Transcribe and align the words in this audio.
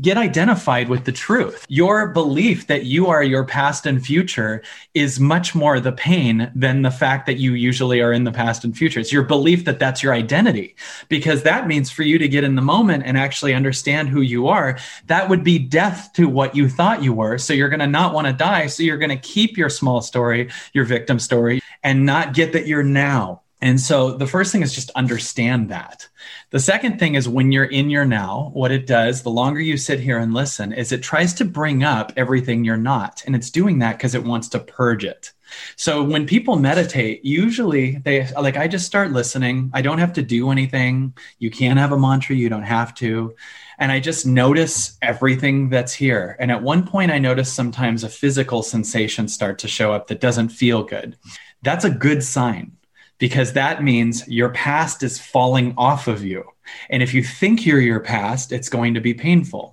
get 0.00 0.16
identified 0.16 0.88
with 0.88 1.04
the 1.04 1.12
truth. 1.12 1.64
Your 1.68 2.08
belief 2.08 2.66
that 2.66 2.84
you 2.84 3.06
are 3.06 3.22
your 3.22 3.44
past 3.44 3.86
and 3.86 4.04
future 4.04 4.62
is 4.94 5.20
much 5.20 5.54
more 5.54 5.78
the 5.78 5.92
pain 5.92 6.50
than 6.54 6.82
the 6.82 6.90
fact 6.90 7.26
that 7.26 7.38
you 7.38 7.54
usually 7.54 8.00
are 8.00 8.12
in 8.12 8.24
the 8.24 8.32
past 8.32 8.64
and 8.64 8.76
future. 8.76 8.98
It's 8.98 9.12
your 9.12 9.22
belief 9.22 9.64
that 9.66 9.78
that's 9.78 10.02
your 10.02 10.12
identity, 10.12 10.74
because 11.08 11.44
that 11.44 11.68
means 11.68 11.90
for 11.90 12.02
you 12.02 12.18
to 12.18 12.26
get 12.26 12.42
in 12.42 12.56
the 12.56 12.62
moment 12.62 13.04
and 13.06 13.16
actually 13.16 13.54
understand 13.54 14.08
who 14.08 14.20
you 14.20 14.48
are, 14.48 14.78
that 15.06 15.28
would 15.28 15.44
be 15.44 15.58
death 15.60 16.10
to 16.14 16.28
what 16.28 16.56
you 16.56 16.68
thought 16.68 17.02
you 17.02 17.12
were. 17.12 17.38
So 17.38 17.52
you're 17.52 17.68
going 17.68 17.80
to 17.80 17.86
not 17.86 18.14
want 18.14 18.26
to 18.26 18.32
die. 18.32 18.66
So 18.66 18.82
you're 18.82 18.98
going 18.98 19.10
to 19.10 19.16
keep 19.16 19.56
your 19.56 19.68
small 19.68 20.00
story, 20.00 20.50
your 20.72 20.84
victim 20.84 21.20
story, 21.20 21.62
and 21.84 22.04
not 22.04 22.34
get 22.34 22.52
that 22.54 22.66
you're 22.66 22.82
now. 22.82 23.42
And 23.60 23.80
so 23.80 24.12
the 24.12 24.26
first 24.26 24.52
thing 24.52 24.62
is 24.62 24.74
just 24.74 24.90
understand 24.90 25.70
that. 25.70 26.08
The 26.50 26.60
second 26.60 26.98
thing 26.98 27.14
is 27.14 27.28
when 27.28 27.50
you're 27.50 27.64
in 27.64 27.88
your 27.88 28.04
now, 28.04 28.50
what 28.52 28.70
it 28.70 28.86
does, 28.86 29.22
the 29.22 29.30
longer 29.30 29.60
you 29.60 29.76
sit 29.76 30.00
here 30.00 30.18
and 30.18 30.34
listen, 30.34 30.72
is 30.72 30.92
it 30.92 31.02
tries 31.02 31.32
to 31.34 31.44
bring 31.44 31.82
up 31.82 32.12
everything 32.16 32.64
you're 32.64 32.76
not. 32.76 33.22
And 33.26 33.34
it's 33.34 33.50
doing 33.50 33.78
that 33.78 33.96
because 33.96 34.14
it 34.14 34.24
wants 34.24 34.48
to 34.50 34.58
purge 34.58 35.04
it. 35.04 35.32
So 35.76 36.02
when 36.02 36.26
people 36.26 36.56
meditate, 36.56 37.24
usually 37.24 37.96
they 37.98 38.30
like, 38.32 38.56
I 38.56 38.68
just 38.68 38.86
start 38.86 39.12
listening. 39.12 39.70
I 39.72 39.82
don't 39.82 39.98
have 39.98 40.12
to 40.14 40.22
do 40.22 40.50
anything. 40.50 41.14
You 41.38 41.50
can't 41.50 41.78
have 41.78 41.92
a 41.92 41.98
mantra, 41.98 42.36
you 42.36 42.48
don't 42.48 42.62
have 42.62 42.94
to. 42.96 43.34
And 43.78 43.90
I 43.90 44.00
just 44.00 44.26
notice 44.26 44.98
everything 45.00 45.68
that's 45.68 45.92
here. 45.92 46.36
And 46.38 46.50
at 46.50 46.62
one 46.62 46.86
point, 46.86 47.10
I 47.10 47.18
notice 47.18 47.52
sometimes 47.52 48.04
a 48.04 48.08
physical 48.08 48.62
sensation 48.62 49.28
start 49.28 49.58
to 49.60 49.68
show 49.68 49.92
up 49.92 50.08
that 50.08 50.20
doesn't 50.20 50.50
feel 50.50 50.82
good. 50.82 51.16
That's 51.62 51.84
a 51.84 51.90
good 51.90 52.22
sign 52.22 52.76
because 53.18 53.52
that 53.52 53.82
means 53.82 54.26
your 54.28 54.48
past 54.50 55.02
is 55.02 55.18
falling 55.18 55.74
off 55.76 56.08
of 56.08 56.24
you. 56.24 56.44
And 56.90 57.02
if 57.02 57.14
you 57.14 57.22
think 57.22 57.64
you're 57.64 57.80
your 57.80 58.00
past, 58.00 58.52
it's 58.52 58.68
going 58.68 58.94
to 58.94 59.00
be 59.00 59.14
painful. 59.14 59.72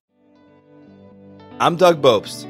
I'm 1.59 1.75
Doug 1.75 2.01
Bopst, 2.01 2.47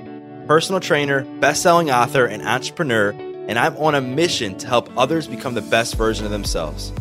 personal 0.48 0.80
trainer, 0.80 1.24
best-selling 1.40 1.92
author, 1.92 2.26
and 2.26 2.42
entrepreneur, 2.42 3.12
and 3.12 3.58
I'm 3.58 3.76
on 3.78 3.96
a 3.96 4.02
mission 4.02 4.58
to 4.60 4.68
help 4.68 4.90
others 4.98 5.28
become 5.28 5.54
the 5.54 5.62
best 5.62 5.96
version 5.96 6.26
of 6.26 6.32
themselves. 6.32 6.92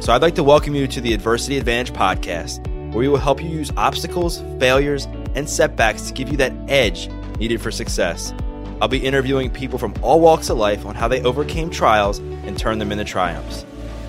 So 0.00 0.12
I'd 0.12 0.22
like 0.22 0.34
to 0.36 0.44
welcome 0.44 0.74
you 0.74 0.86
to 0.88 1.00
the 1.00 1.14
Adversity 1.14 1.58
Advantage 1.58 1.94
podcast, 1.94 2.66
where 2.90 2.98
we 2.98 3.08
will 3.08 3.16
help 3.18 3.42
you 3.42 3.48
use 3.48 3.72
obstacles, 3.76 4.42
failures, 4.58 5.06
and 5.34 5.48
setbacks 5.48 6.02
to 6.02 6.12
give 6.12 6.28
you 6.28 6.36
that 6.36 6.52
edge 6.68 7.08
needed 7.38 7.60
for 7.60 7.70
success. 7.70 8.32
I'll 8.78 8.88
be 8.88 8.98
interviewing 8.98 9.50
people 9.50 9.78
from 9.78 9.94
all 10.02 10.20
walks 10.20 10.50
of 10.50 10.58
life 10.58 10.84
on 10.84 10.94
how 10.94 11.08
they 11.08 11.22
overcame 11.22 11.70
trials 11.70 12.18
and 12.18 12.58
turned 12.58 12.78
them 12.78 12.92
into 12.92 13.04
triumphs. 13.04 13.64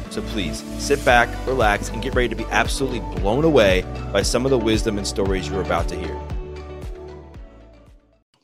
So 0.09 0.21
please 0.21 0.61
sit 0.77 1.03
back, 1.05 1.29
relax, 1.47 1.87
and 1.87 2.03
get 2.03 2.15
ready 2.15 2.27
to 2.27 2.35
be 2.35 2.43
absolutely 2.45 2.99
blown 3.21 3.45
away 3.45 3.85
by 4.11 4.23
some 4.23 4.43
of 4.43 4.51
the 4.51 4.57
wisdom 4.57 4.97
and 4.97 5.07
stories 5.07 5.47
you're 5.47 5.61
about 5.61 5.87
to 5.87 5.95
hear. 5.95 6.21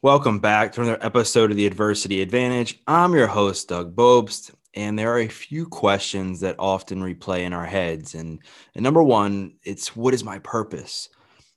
Welcome 0.01 0.39
back 0.39 0.71
to 0.73 0.81
another 0.81 1.05
episode 1.05 1.51
of 1.51 1.57
the 1.57 1.67
Adversity 1.67 2.21
Advantage. 2.21 2.81
I'm 2.87 3.13
your 3.13 3.27
host, 3.27 3.67
Doug 3.67 3.93
Bopst, 3.93 4.51
and 4.73 4.97
there 4.97 5.11
are 5.11 5.19
a 5.19 5.27
few 5.27 5.65
questions 5.65 6.39
that 6.39 6.55
often 6.57 7.01
replay 7.01 7.41
in 7.41 7.51
our 7.51 7.65
heads. 7.65 8.15
And, 8.15 8.39
and 8.75 8.83
number 8.83 9.03
one, 9.03 9.55
it's 9.63 9.93
what 9.93 10.13
is 10.13 10.23
my 10.23 10.39
purpose? 10.39 11.09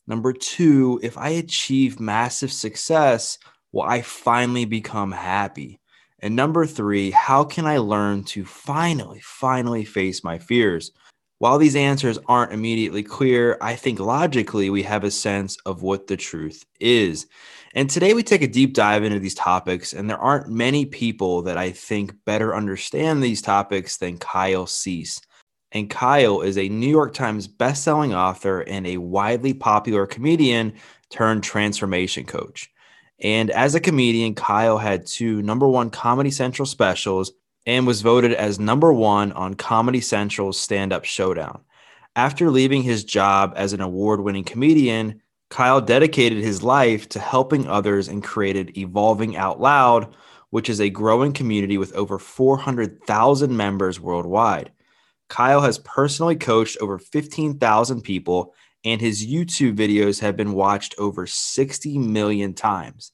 Number 0.08 0.32
two, 0.32 0.98
if 1.04 1.16
I 1.16 1.28
achieve 1.30 2.00
massive 2.00 2.52
success, 2.52 3.38
will 3.76 3.82
I 3.82 4.00
finally 4.00 4.64
become 4.64 5.12
happy? 5.12 5.78
And 6.20 6.34
number 6.34 6.64
three, 6.64 7.10
how 7.10 7.44
can 7.44 7.66
I 7.66 7.76
learn 7.76 8.24
to 8.24 8.46
finally, 8.46 9.20
finally 9.22 9.84
face 9.84 10.24
my 10.24 10.38
fears? 10.38 10.92
While 11.40 11.58
these 11.58 11.76
answers 11.76 12.18
aren't 12.26 12.54
immediately 12.54 13.02
clear, 13.02 13.58
I 13.60 13.76
think 13.76 14.00
logically 14.00 14.70
we 14.70 14.82
have 14.84 15.04
a 15.04 15.10
sense 15.10 15.58
of 15.66 15.82
what 15.82 16.06
the 16.06 16.16
truth 16.16 16.64
is. 16.80 17.26
And 17.74 17.90
today 17.90 18.14
we 18.14 18.22
take 18.22 18.40
a 18.40 18.46
deep 18.46 18.72
dive 18.72 19.04
into 19.04 19.18
these 19.18 19.34
topics, 19.34 19.92
and 19.92 20.08
there 20.08 20.16
aren't 20.16 20.48
many 20.48 20.86
people 20.86 21.42
that 21.42 21.58
I 21.58 21.70
think 21.70 22.14
better 22.24 22.56
understand 22.56 23.22
these 23.22 23.42
topics 23.42 23.98
than 23.98 24.16
Kyle 24.16 24.66
Cease. 24.66 25.20
And 25.72 25.90
Kyle 25.90 26.40
is 26.40 26.56
a 26.56 26.70
New 26.70 26.88
York 26.88 27.12
Times 27.12 27.46
bestselling 27.46 28.16
author 28.16 28.60
and 28.60 28.86
a 28.86 28.96
widely 28.96 29.52
popular 29.52 30.06
comedian 30.06 30.72
turned 31.10 31.44
transformation 31.44 32.24
coach. 32.24 32.70
And 33.20 33.50
as 33.50 33.74
a 33.74 33.80
comedian, 33.80 34.34
Kyle 34.34 34.78
had 34.78 35.06
two 35.06 35.42
number 35.42 35.66
one 35.66 35.90
Comedy 35.90 36.30
Central 36.30 36.66
specials 36.66 37.32
and 37.64 37.86
was 37.86 38.02
voted 38.02 38.32
as 38.32 38.60
number 38.60 38.92
one 38.92 39.32
on 39.32 39.54
Comedy 39.54 40.00
Central's 40.00 40.60
Stand 40.60 40.92
Up 40.92 41.04
Showdown. 41.04 41.62
After 42.14 42.50
leaving 42.50 42.82
his 42.82 43.04
job 43.04 43.52
as 43.56 43.72
an 43.72 43.80
award 43.80 44.20
winning 44.20 44.44
comedian, 44.44 45.20
Kyle 45.50 45.80
dedicated 45.80 46.42
his 46.42 46.62
life 46.62 47.08
to 47.10 47.20
helping 47.20 47.66
others 47.66 48.08
and 48.08 48.22
created 48.22 48.76
Evolving 48.76 49.36
Out 49.36 49.60
Loud, 49.60 50.14
which 50.50 50.68
is 50.68 50.80
a 50.80 50.90
growing 50.90 51.32
community 51.32 51.78
with 51.78 51.92
over 51.94 52.18
400,000 52.18 53.56
members 53.56 54.00
worldwide. 54.00 54.72
Kyle 55.28 55.60
has 55.60 55.78
personally 55.78 56.36
coached 56.36 56.78
over 56.80 56.98
15,000 56.98 58.02
people 58.02 58.54
and 58.86 59.00
his 59.00 59.26
YouTube 59.26 59.74
videos 59.74 60.20
have 60.20 60.36
been 60.36 60.52
watched 60.52 60.94
over 60.96 61.26
60 61.26 61.98
million 61.98 62.54
times. 62.54 63.10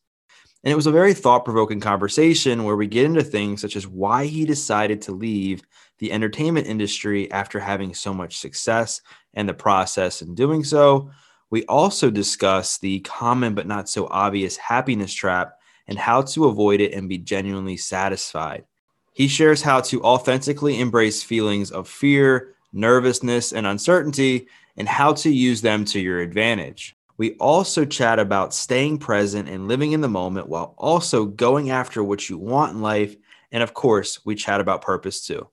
And 0.62 0.71
it 0.71 0.77
was 0.77 0.87
a 0.87 0.93
very 0.93 1.15
thought 1.15 1.47
provoking 1.47 1.81
conversation 1.81 2.65
where 2.65 2.77
we 2.77 2.87
get 2.87 3.06
into 3.06 3.22
things 3.22 3.62
such 3.62 3.75
as 3.75 3.87
why 3.87 4.27
he 4.27 4.44
decided 4.44 5.00
to 5.03 5.12
leave 5.12 5.62
the 5.99 6.12
entertainment 6.12 6.66
industry 6.66 7.33
after 7.33 7.59
having 7.59 7.94
so 7.94 8.12
much 8.12 8.37
success 8.37 9.00
and 9.33 9.49
the 9.49 9.55
process 9.55 10.21
in 10.21 10.34
doing 10.34 10.62
so. 10.62 11.10
We 11.49 11.65
also 11.65 12.10
discuss 12.10 12.77
the 12.77 13.00
common 13.00 13.54
but 13.54 13.66
not 13.66 13.89
so 13.89 14.09
obvious 14.10 14.59
happiness 14.59 15.15
trap 15.15 15.54
and 15.89 15.99
how 15.99 16.21
to 16.22 16.44
avoid 16.44 16.83
it 16.83 16.93
and 16.93 17.09
be 17.09 17.19
genuinely 17.19 17.78
satisfied. 17.78 18.66
He 19.15 19.27
shares 19.27 19.62
how 19.62 19.81
to 19.81 20.03
authentically 20.03 20.81
embrace 20.81 21.22
feelings 21.22 21.71
of 21.71 21.89
fear, 21.89 22.56
nervousness, 22.75 23.53
and 23.53 23.66
uncertainty 23.66 24.49
and 24.77 24.88
how 24.88 25.12
to 25.15 25.31
use 25.31 25.62
them 25.62 25.84
to 25.87 26.00
your 26.00 26.21
advantage. 26.21 26.97
We 27.16 27.34
also 27.34 27.84
chat 27.84 28.19
about 28.19 28.55
staying 28.55 28.99
present 28.99 29.49
and 29.49 29.69
living 29.69 29.93
in 29.93 30.00
the 30.00 30.09
moment 30.09 30.49
while 30.49 30.75
also 30.77 31.25
going 31.25 31.71
after 31.71 32.03
what 32.03 32.28
you 32.28 32.38
want 32.38 32.72
in 32.72 32.83
life. 32.83 33.15
And 33.50 33.62
of 33.62 33.75
course, 33.75 34.25
we 34.25 34.34
chat 34.34 34.60
about 34.60 34.83
purpose 34.83 35.25
too. 35.27 35.49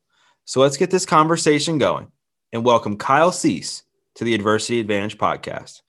So 0.46 0.62
let's 0.62 0.78
get 0.78 0.90
this 0.90 1.06
conversation 1.06 1.78
going 1.78 2.12
and 2.52 2.66
welcome 2.66 2.97
Kyle 2.97 3.31
Cease 3.31 3.84
to 4.16 4.24
the 4.24 4.34
Adversity 4.34 4.80
Advantage 4.80 5.18
podcast. 5.18 5.81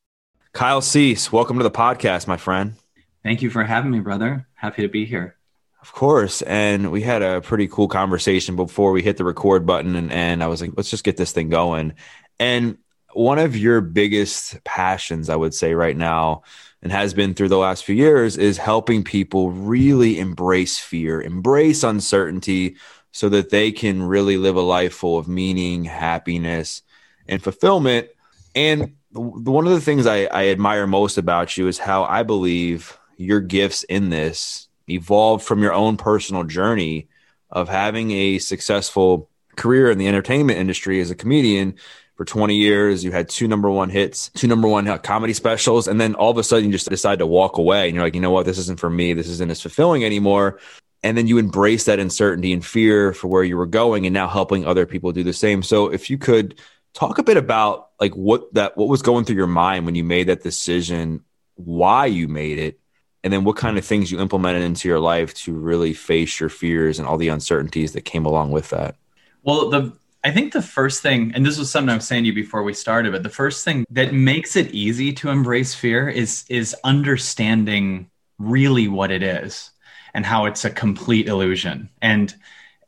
Kyle 0.53 0.83
Cease, 0.83 1.33
welcome 1.33 1.57
to 1.59 1.63
the 1.63 1.71
podcast, 1.71 2.27
my 2.27 2.37
friend. 2.37 2.75
Thank 3.23 3.41
you 3.41 3.51
for 3.51 3.63
having 3.63 3.91
me, 3.91 4.01
brother. 4.01 4.47
Happy 4.55 4.83
to 4.83 4.89
be 4.89 5.05
here. 5.05 5.37
Of 5.81 5.93
course. 5.93 6.43
And 6.43 6.91
we 6.91 7.03
had 7.03 7.23
a 7.23 7.41
pretty 7.41 7.69
cool 7.69 7.89
conversation 7.89 8.57
before 8.57 8.93
we 8.93 9.03
hit 9.03 9.17
the 9.17 9.25
record 9.25 9.65
button. 9.65 9.97
And, 9.97 10.13
and 10.13 10.43
I 10.43 10.49
was 10.49 10.61
like, 10.61 10.73
let's 10.77 10.91
just 10.91 11.05
get 11.05 11.17
this 11.17 11.33
thing 11.33 11.49
going. 11.49 11.95
And 12.39 12.79
one 13.13 13.39
of 13.39 13.57
your 13.57 13.81
biggest 13.81 14.63
passions, 14.65 15.29
I 15.29 15.37
would 15.37 15.55
say, 15.55 15.75
right 15.75 15.97
now, 15.97 16.43
and 16.83 16.93
has 16.93 17.13
been 17.13 17.35
through 17.35 17.49
the 17.49 17.59
last 17.59 17.85
few 17.85 17.95
years, 17.95 18.37
is 18.37 18.57
helping 18.57 19.05
people 19.05 19.51
really 19.51 20.19
embrace 20.19 20.79
fear, 20.79 21.21
embrace 21.21 21.83
uncertainty, 21.83 22.77
so 23.13 23.29
that 23.29 23.51
they 23.51 23.73
can 23.73 24.03
really 24.03 24.37
live 24.37 24.57
a 24.57 24.61
life 24.61 24.95
full 24.95 25.19
of 25.19 25.29
meaning, 25.29 25.85
happiness, 25.85 26.83
and 27.29 27.43
fulfillment. 27.43 28.09
And 28.55 28.95
one 29.13 29.67
of 29.67 29.73
the 29.73 29.81
things 29.81 30.07
I, 30.07 30.25
I 30.25 30.49
admire 30.49 30.87
most 30.87 31.19
about 31.19 31.57
you 31.57 31.67
is 31.67 31.79
how 31.79 32.05
I 32.05 32.23
believe 32.23 32.97
your 33.17 33.41
gifts 33.41 33.83
in 33.85 34.11
this 34.11 34.69
evolved 34.89 35.45
from 35.45 35.63
your 35.63 35.73
own 35.73 35.97
personal 35.97 36.45
journey 36.45 37.09
of 37.51 37.69
having 37.69 38.11
a 38.13 38.39
successful 38.39 39.29
career 39.57 39.91
in 39.91 39.99
the 39.99 40.09
entertainment 40.09 40.59
industry 40.59 41.01
as 41.01 41.11
a 41.11 41.17
comedian 41.17 41.75
for 42.21 42.27
20 42.27 42.55
years. 42.55 43.03
You 43.03 43.13
had 43.13 43.31
two 43.31 43.49
number 43.49 43.71
one 43.71 43.89
hits, 43.89 44.29
two 44.35 44.47
number 44.47 44.69
one 44.69 44.87
uh, 44.87 44.99
comedy 44.99 45.33
specials, 45.33 45.89
and 45.89 45.99
then 45.99 46.15
all 46.17 46.31
of 46.31 46.37
a 46.37 46.45
sudden 46.45 46.67
you 46.67 46.73
just 46.73 46.87
decide 46.91 47.21
to 47.21 47.27
walk 47.27 47.57
away. 47.57 47.87
And 47.87 47.95
you're 47.95 48.05
like, 48.05 48.15
you 48.15 48.21
know 48.21 48.31
what? 48.31 48.45
This 48.45 48.59
isn't 48.59 48.79
for 48.79 48.91
me. 48.91 49.15
This 49.15 49.27
isn't 49.27 49.51
as 49.51 49.63
fulfilling 49.63 50.05
anymore. 50.05 50.61
And 51.03 51.17
then 51.17 51.27
you 51.27 51.39
embrace 51.39 51.87
that 51.87 51.99
uncertainty 51.99 52.53
and 52.53 52.63
fear 52.63 53.15
for 53.15 53.29
where 53.29 53.43
you 53.43 53.57
were 53.57 53.65
going, 53.65 54.05
and 54.05 54.13
now 54.13 54.29
helping 54.29 54.67
other 54.67 54.85
people 54.85 55.13
do 55.13 55.23
the 55.23 55.33
same. 55.33 55.63
So 55.63 55.91
if 55.91 56.11
you 56.11 56.19
could 56.19 56.61
talk 56.93 57.17
a 57.17 57.23
bit 57.23 57.39
about 57.39 57.89
like 57.99 58.13
what 58.15 58.53
that 58.53 58.77
what 58.77 58.89
was 58.89 59.01
going 59.01 59.25
through 59.25 59.37
your 59.37 59.47
mind 59.47 59.87
when 59.87 59.95
you 59.95 60.05
made 60.05 60.27
that 60.27 60.43
decision, 60.43 61.25
why 61.55 62.05
you 62.05 62.29
made 62.29 62.59
it, 62.59 62.79
and 63.25 63.33
then 63.33 63.45
what 63.45 63.57
kind 63.57 63.79
of 63.79 63.85
things 63.87 64.13
you 64.13 64.21
implemented 64.21 64.63
into 64.63 64.89
your 64.89 65.01
life 65.01 65.33
to 65.37 65.55
really 65.55 65.95
face 65.95 66.39
your 66.39 66.51
fears 66.51 66.99
and 66.99 67.09
all 67.09 67.17
the 67.17 67.29
uncertainties 67.29 67.93
that 67.93 68.03
came 68.03 68.27
along 68.27 68.51
with 68.51 68.69
that. 68.69 68.97
Well, 69.43 69.71
the 69.71 69.93
I 70.23 70.31
think 70.31 70.53
the 70.53 70.63
first 70.63 71.03
thing, 71.03 71.33
and 71.35 71.47
this 71.47 71.59
was 71.59 71.71
something 71.71 71.89
I 71.89 71.95
was 71.95 72.07
saying 72.07 72.25
to 72.25 72.29
you 72.29 72.35
before 72.35 72.63
we 72.63 72.75
started, 72.75 73.13
but 73.13 73.23
the 73.23 73.31
first 73.31 73.65
thing 73.65 73.87
that 73.91 74.13
makes 74.13 74.55
it 74.55 74.75
easy 74.75 75.13
to 75.15 75.31
embrace 75.31 75.75
fear 75.75 76.09
is 76.09 76.45
is 76.49 76.77
understanding 76.85 78.11
really 78.39 78.87
what 78.89 79.11
it 79.11 79.23
is 79.23 79.71
and 80.13 80.27
how 80.27 80.45
it's 80.47 80.65
a 80.65 80.71
complete 80.71 81.27
illusion. 81.27 81.89
And 82.03 82.35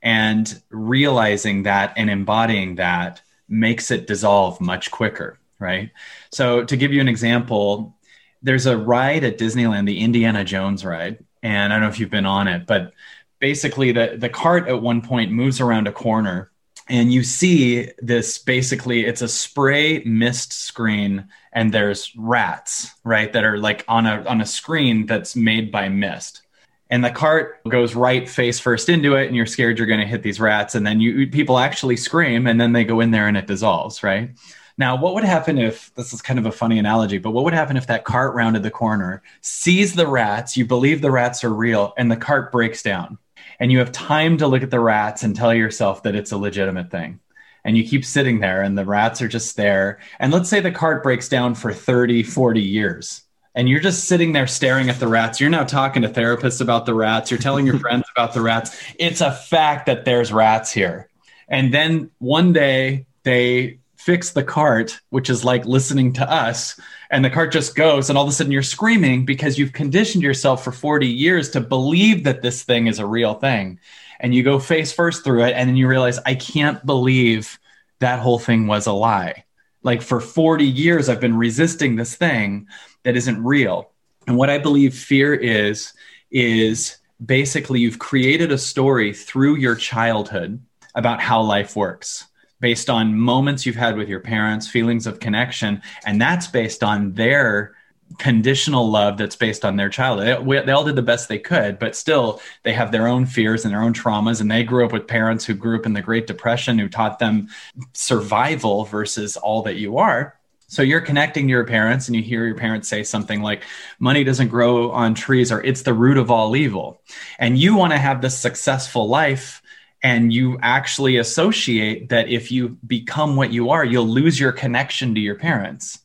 and 0.03 0.61
realizing 0.71 1.63
that 1.63 1.95
and 1.97 2.11
embodying 2.11 2.75
that 2.75 3.23
makes 3.49 3.91
it 3.91 4.07
dissolve 4.07 4.61
much 4.61 4.91
quicker, 4.91 5.39
right? 5.59 5.91
So 6.33 6.65
to 6.65 6.77
give 6.77 6.93
you 6.93 7.01
an 7.01 7.09
example, 7.09 7.97
there's 8.43 8.67
a 8.67 8.77
ride 8.77 9.25
at 9.25 9.39
Disneyland, 9.39 9.87
the 9.87 10.01
Indiana 10.01 10.45
Jones 10.45 10.85
ride, 10.85 11.25
and 11.43 11.73
I 11.73 11.77
don't 11.77 11.85
know 11.85 11.89
if 11.89 12.01
you've 12.01 12.11
been 12.11 12.27
on 12.27 12.49
it, 12.49 12.67
but 12.67 12.93
basically 13.39 13.93
the 13.93 14.17
the 14.19 14.29
cart 14.29 14.69
at 14.69 14.83
one 14.83 15.01
point 15.01 15.33
moves 15.33 15.61
around 15.61 15.89
a 15.89 15.93
corner 15.93 16.52
and 16.93 17.11
you 17.11 17.23
see 17.23 17.91
this 18.03 18.37
basically 18.37 19.07
it's 19.07 19.23
a 19.23 19.29
spray 19.29 20.03
mist 20.05 20.53
screen 20.53 21.27
and 21.51 21.73
there's 21.73 22.13
rats 22.17 22.91
right 23.03 23.33
that 23.33 23.45
are 23.45 23.57
like 23.57 23.83
on 23.89 24.05
a 24.05 24.23
on 24.27 24.43
a 24.43 24.47
screen 24.47 25.07
that's 25.07 25.35
made 25.35 25.73
by 25.73 25.89
mist. 25.89 26.43
And 26.91 27.03
the 27.03 27.11
cart 27.11 27.65
goes 27.67 27.95
right 27.95 28.29
face 28.29 28.61
first 28.61 28.91
into 28.91 29.15
it 29.15 29.27
and 29.27 29.35
you're 29.35 29.47
scared 29.47 29.79
you're 29.79 29.87
going 29.87 30.01
to 30.01 30.07
hit 30.07 30.23
these 30.23 30.39
rats 30.39 30.75
and 30.75 30.87
then 30.87 31.01
you 31.01 31.27
people 31.29 31.59
actually 31.59 31.97
scream 31.97 32.47
and 32.47 32.61
then 32.61 32.75
they 32.75 32.85
go 32.85 33.01
in 33.01 33.11
there 33.11 33.27
and 33.27 33.39
it 33.39 33.47
dissolves 33.47 34.03
right? 34.03 34.31
Now 34.77 34.95
what 34.95 35.15
would 35.15 35.25
happen 35.25 35.57
if 35.57 35.95
this 35.95 36.13
is 36.13 36.21
kind 36.21 36.39
of 36.39 36.45
a 36.45 36.53
funny 36.53 36.79
analogy 36.79 37.17
but 37.17 37.31
what 37.31 37.45
would 37.45 37.55
happen 37.55 37.79
if 37.79 37.87
that 37.87 38.05
cart 38.05 38.35
rounded 38.35 38.65
the 38.65 38.71
corner 38.71 39.23
sees 39.41 39.95
the 39.95 40.07
rats 40.07 40.59
you 40.59 40.67
believe 40.67 41.01
the 41.01 41.11
rats 41.11 41.43
are 41.43 41.55
real 41.55 41.95
and 41.97 42.13
the 42.13 42.17
cart 42.19 42.53
breaks 42.53 42.83
down 42.83 43.17
and 43.61 43.73
you 43.73 43.79
have 43.79 43.93
time 43.93 44.39
to 44.39 44.47
look 44.47 44.63
at 44.63 44.71
the 44.71 44.81
rats 44.81 45.23
and 45.23 45.35
tell 45.35 45.55
yourself 45.55 46.03
that 46.03 46.15
it's 46.15 46.33
a 46.33 46.37
legitimate 46.37 46.91
thing. 46.91 47.21
And 47.65 47.77
you 47.77 47.85
keep 47.85 48.05
sitting 48.05 48.41
there 48.41 48.63
and 48.63 48.77
the 48.77 48.85
rats 48.85 49.23
are 49.23 49.29
just 49.29 49.57
there. 49.57 50.01
And 50.19 50.33
let's 50.33 50.49
say 50.49 50.61
the 50.61 50.73
cart 50.73 51.03
breaks 51.03 51.29
down 51.29 51.55
for 51.55 51.73
30 51.73 52.25
40 52.25 52.61
years 52.61 53.23
and 53.55 53.69
you're 53.69 53.81
just 53.81 54.05
sitting 54.05 54.33
there 54.33 54.47
staring 54.47 54.89
at 54.89 54.99
the 54.99 55.09
rats. 55.09 55.41
You're 55.41 55.51
now 55.51 55.65
talking 55.65 56.03
to 56.03 56.09
therapists 56.09 56.61
about 56.61 56.87
the 56.87 56.95
rats. 56.95 57.31
You're 57.31 57.41
telling 57.41 57.67
your 57.67 57.79
friends 57.81 58.05
about 58.15 58.35
the 58.35 58.41
rats. 58.41 58.77
It's 58.99 59.21
a 59.21 59.33
fact 59.33 59.87
that 59.87 60.05
there's 60.05 60.33
rats 60.33 60.73
here. 60.73 61.09
And 61.49 61.73
then 61.73 62.11
one 62.19 62.53
day 62.53 63.07
they 63.25 63.79
fix 64.05 64.33
the 64.33 64.43
cart 64.43 64.99
which 65.11 65.31
is 65.31 65.45
like 65.45 65.65
listening 65.65 66.13
to 66.13 66.29
us 66.29 66.81
and 67.13 67.25
the 67.25 67.31
cart 67.31 67.53
just 67.53 67.77
goes 67.77 68.09
and 68.09 68.19
all 68.19 68.25
of 68.25 68.31
a 68.31 68.33
sudden 68.33 68.51
you're 68.51 68.63
screaming 68.63 69.25
because 69.25 69.59
you've 69.59 69.73
conditioned 69.73 70.25
yourself 70.25 70.65
for 70.65 70.73
40 70.73 71.07
years 71.07 71.51
to 71.51 71.61
believe 71.61 72.25
that 72.25 72.43
this 72.43 72.65
thing 72.65 72.89
is 72.89 72.99
a 72.99 73.07
real 73.07 73.35
thing. 73.35 73.79
And 74.19 74.35
you 74.35 74.43
go 74.43 74.59
face 74.59 74.93
first 74.93 75.23
through 75.23 75.45
it 75.45 75.53
and 75.53 75.69
then 75.69 75.77
you 75.77 75.87
realize 75.87 76.19
i 76.27 76.35
can't 76.35 76.85
believe 76.85 77.61
that 78.01 78.19
whole 78.19 78.41
thing 78.41 78.67
was 78.67 78.87
a 78.87 78.93
lie. 78.93 79.45
Like 79.85 80.03
for 80.03 80.21
40 80.21 80.65
years 80.65 81.09
i've 81.09 81.21
been 81.21 81.37
resisting 81.37 81.95
this 81.95 82.17
thing 82.17 82.67
that 83.05 83.17
isn't 83.17 83.45
real. 83.45 83.93
And 84.27 84.37
what 84.37 84.51
i 84.51 84.59
believe 84.59 84.95
fear 84.95 85.33
is 85.33 85.93
is 86.33 86.97
basically 87.25 87.79
you've 87.79 88.01
created 88.01 88.51
a 88.51 88.59
story 88.59 89.13
through 89.13 89.57
your 89.57 89.77
childhood 89.77 90.61
about 90.97 91.21
how 91.21 91.43
life 91.43 91.77
works 91.77 92.27
based 92.63 92.89
on 92.89 93.19
moments 93.19 93.67
you've 93.67 93.77
had 93.77 93.97
with 93.97 94.09
your 94.09 94.21
parents, 94.21 94.69
feelings 94.69 95.07
of 95.07 95.21
connection, 95.21 95.83
and 96.07 96.19
that's 96.19 96.47
based 96.47 96.83
on 96.83 97.13
their 97.13 97.75
conditional 98.19 98.89
love 98.89 99.19
that's 99.19 99.37
based 99.37 99.65
on 99.65 99.77
their 99.77 99.89
childhood. 99.89 100.47
They, 100.47 100.61
they, 100.67 100.73
all 100.73 100.85
did 100.85 100.97
the 100.97 101.03
best 101.03 101.29
they 101.29 101.39
could, 101.39 101.79
but 101.79 101.97
still 101.97 102.41
they 102.63 102.73
have 102.73 102.93
their 102.93 103.09
own 103.09 103.27
fears 103.27 103.65
and 103.65 103.75
their 103.75 103.83
own 103.83 103.95
traumas. 103.95 104.41
And 104.41 104.51
they 104.51 104.63
grew 104.63 104.85
up 104.85 104.93
with 104.93 105.09
parents 105.09 105.45
who 105.45 105.55
grew 105.55 105.79
up 105.79 105.87
in 105.87 105.95
the 105.95 106.03
Great 106.03 106.27
Depression 106.27 106.79
who 106.79 106.89
taught 106.89 107.19
them 107.19 107.49
survival 107.95 108.85
versus 108.85 109.37
all 109.37 109.63
that 109.63 109.77
you 109.77 109.99
are. 109.99 110.39
So 110.69 110.83
you're 110.83 111.01
connecting 111.01 111.49
to 111.49 111.51
your 111.51 111.67
parents 111.67 112.09
and 112.09 112.17
you 112.17 112.23
hear 112.23 112.47
your 112.47 112.57
parents 112.57 112.89
say 112.89 113.03
something 113.03 113.43
like, 113.43 113.63
money 113.99 114.25
doesn't 114.25 114.49
grow 114.49 114.91
on 114.91 115.15
trees 115.15 115.51
or 115.51 115.63
it's 115.63 115.83
the 115.83 115.95
root 115.95 116.17
of 116.17 116.31
all 116.31 116.55
evil. 116.55 117.01
And 117.39 117.59
you 117.59 117.77
want 117.77 117.93
to 117.93 117.99
have 117.99 118.23
this 118.23 118.39
successful 118.39 119.09
life 119.09 119.62
and 120.03 120.33
you 120.33 120.59
actually 120.63 121.19
associate 121.19 122.09
that 122.09 122.29
if 122.29 122.51
you 122.51 122.71
become 122.87 123.37
what 123.37 123.53
you 123.53 123.71
are 123.71 123.85
you'll 123.85 124.07
lose 124.07 124.39
your 124.39 124.53
connection 124.53 125.15
to 125.15 125.21
your 125.21 125.37
parents. 125.37 126.01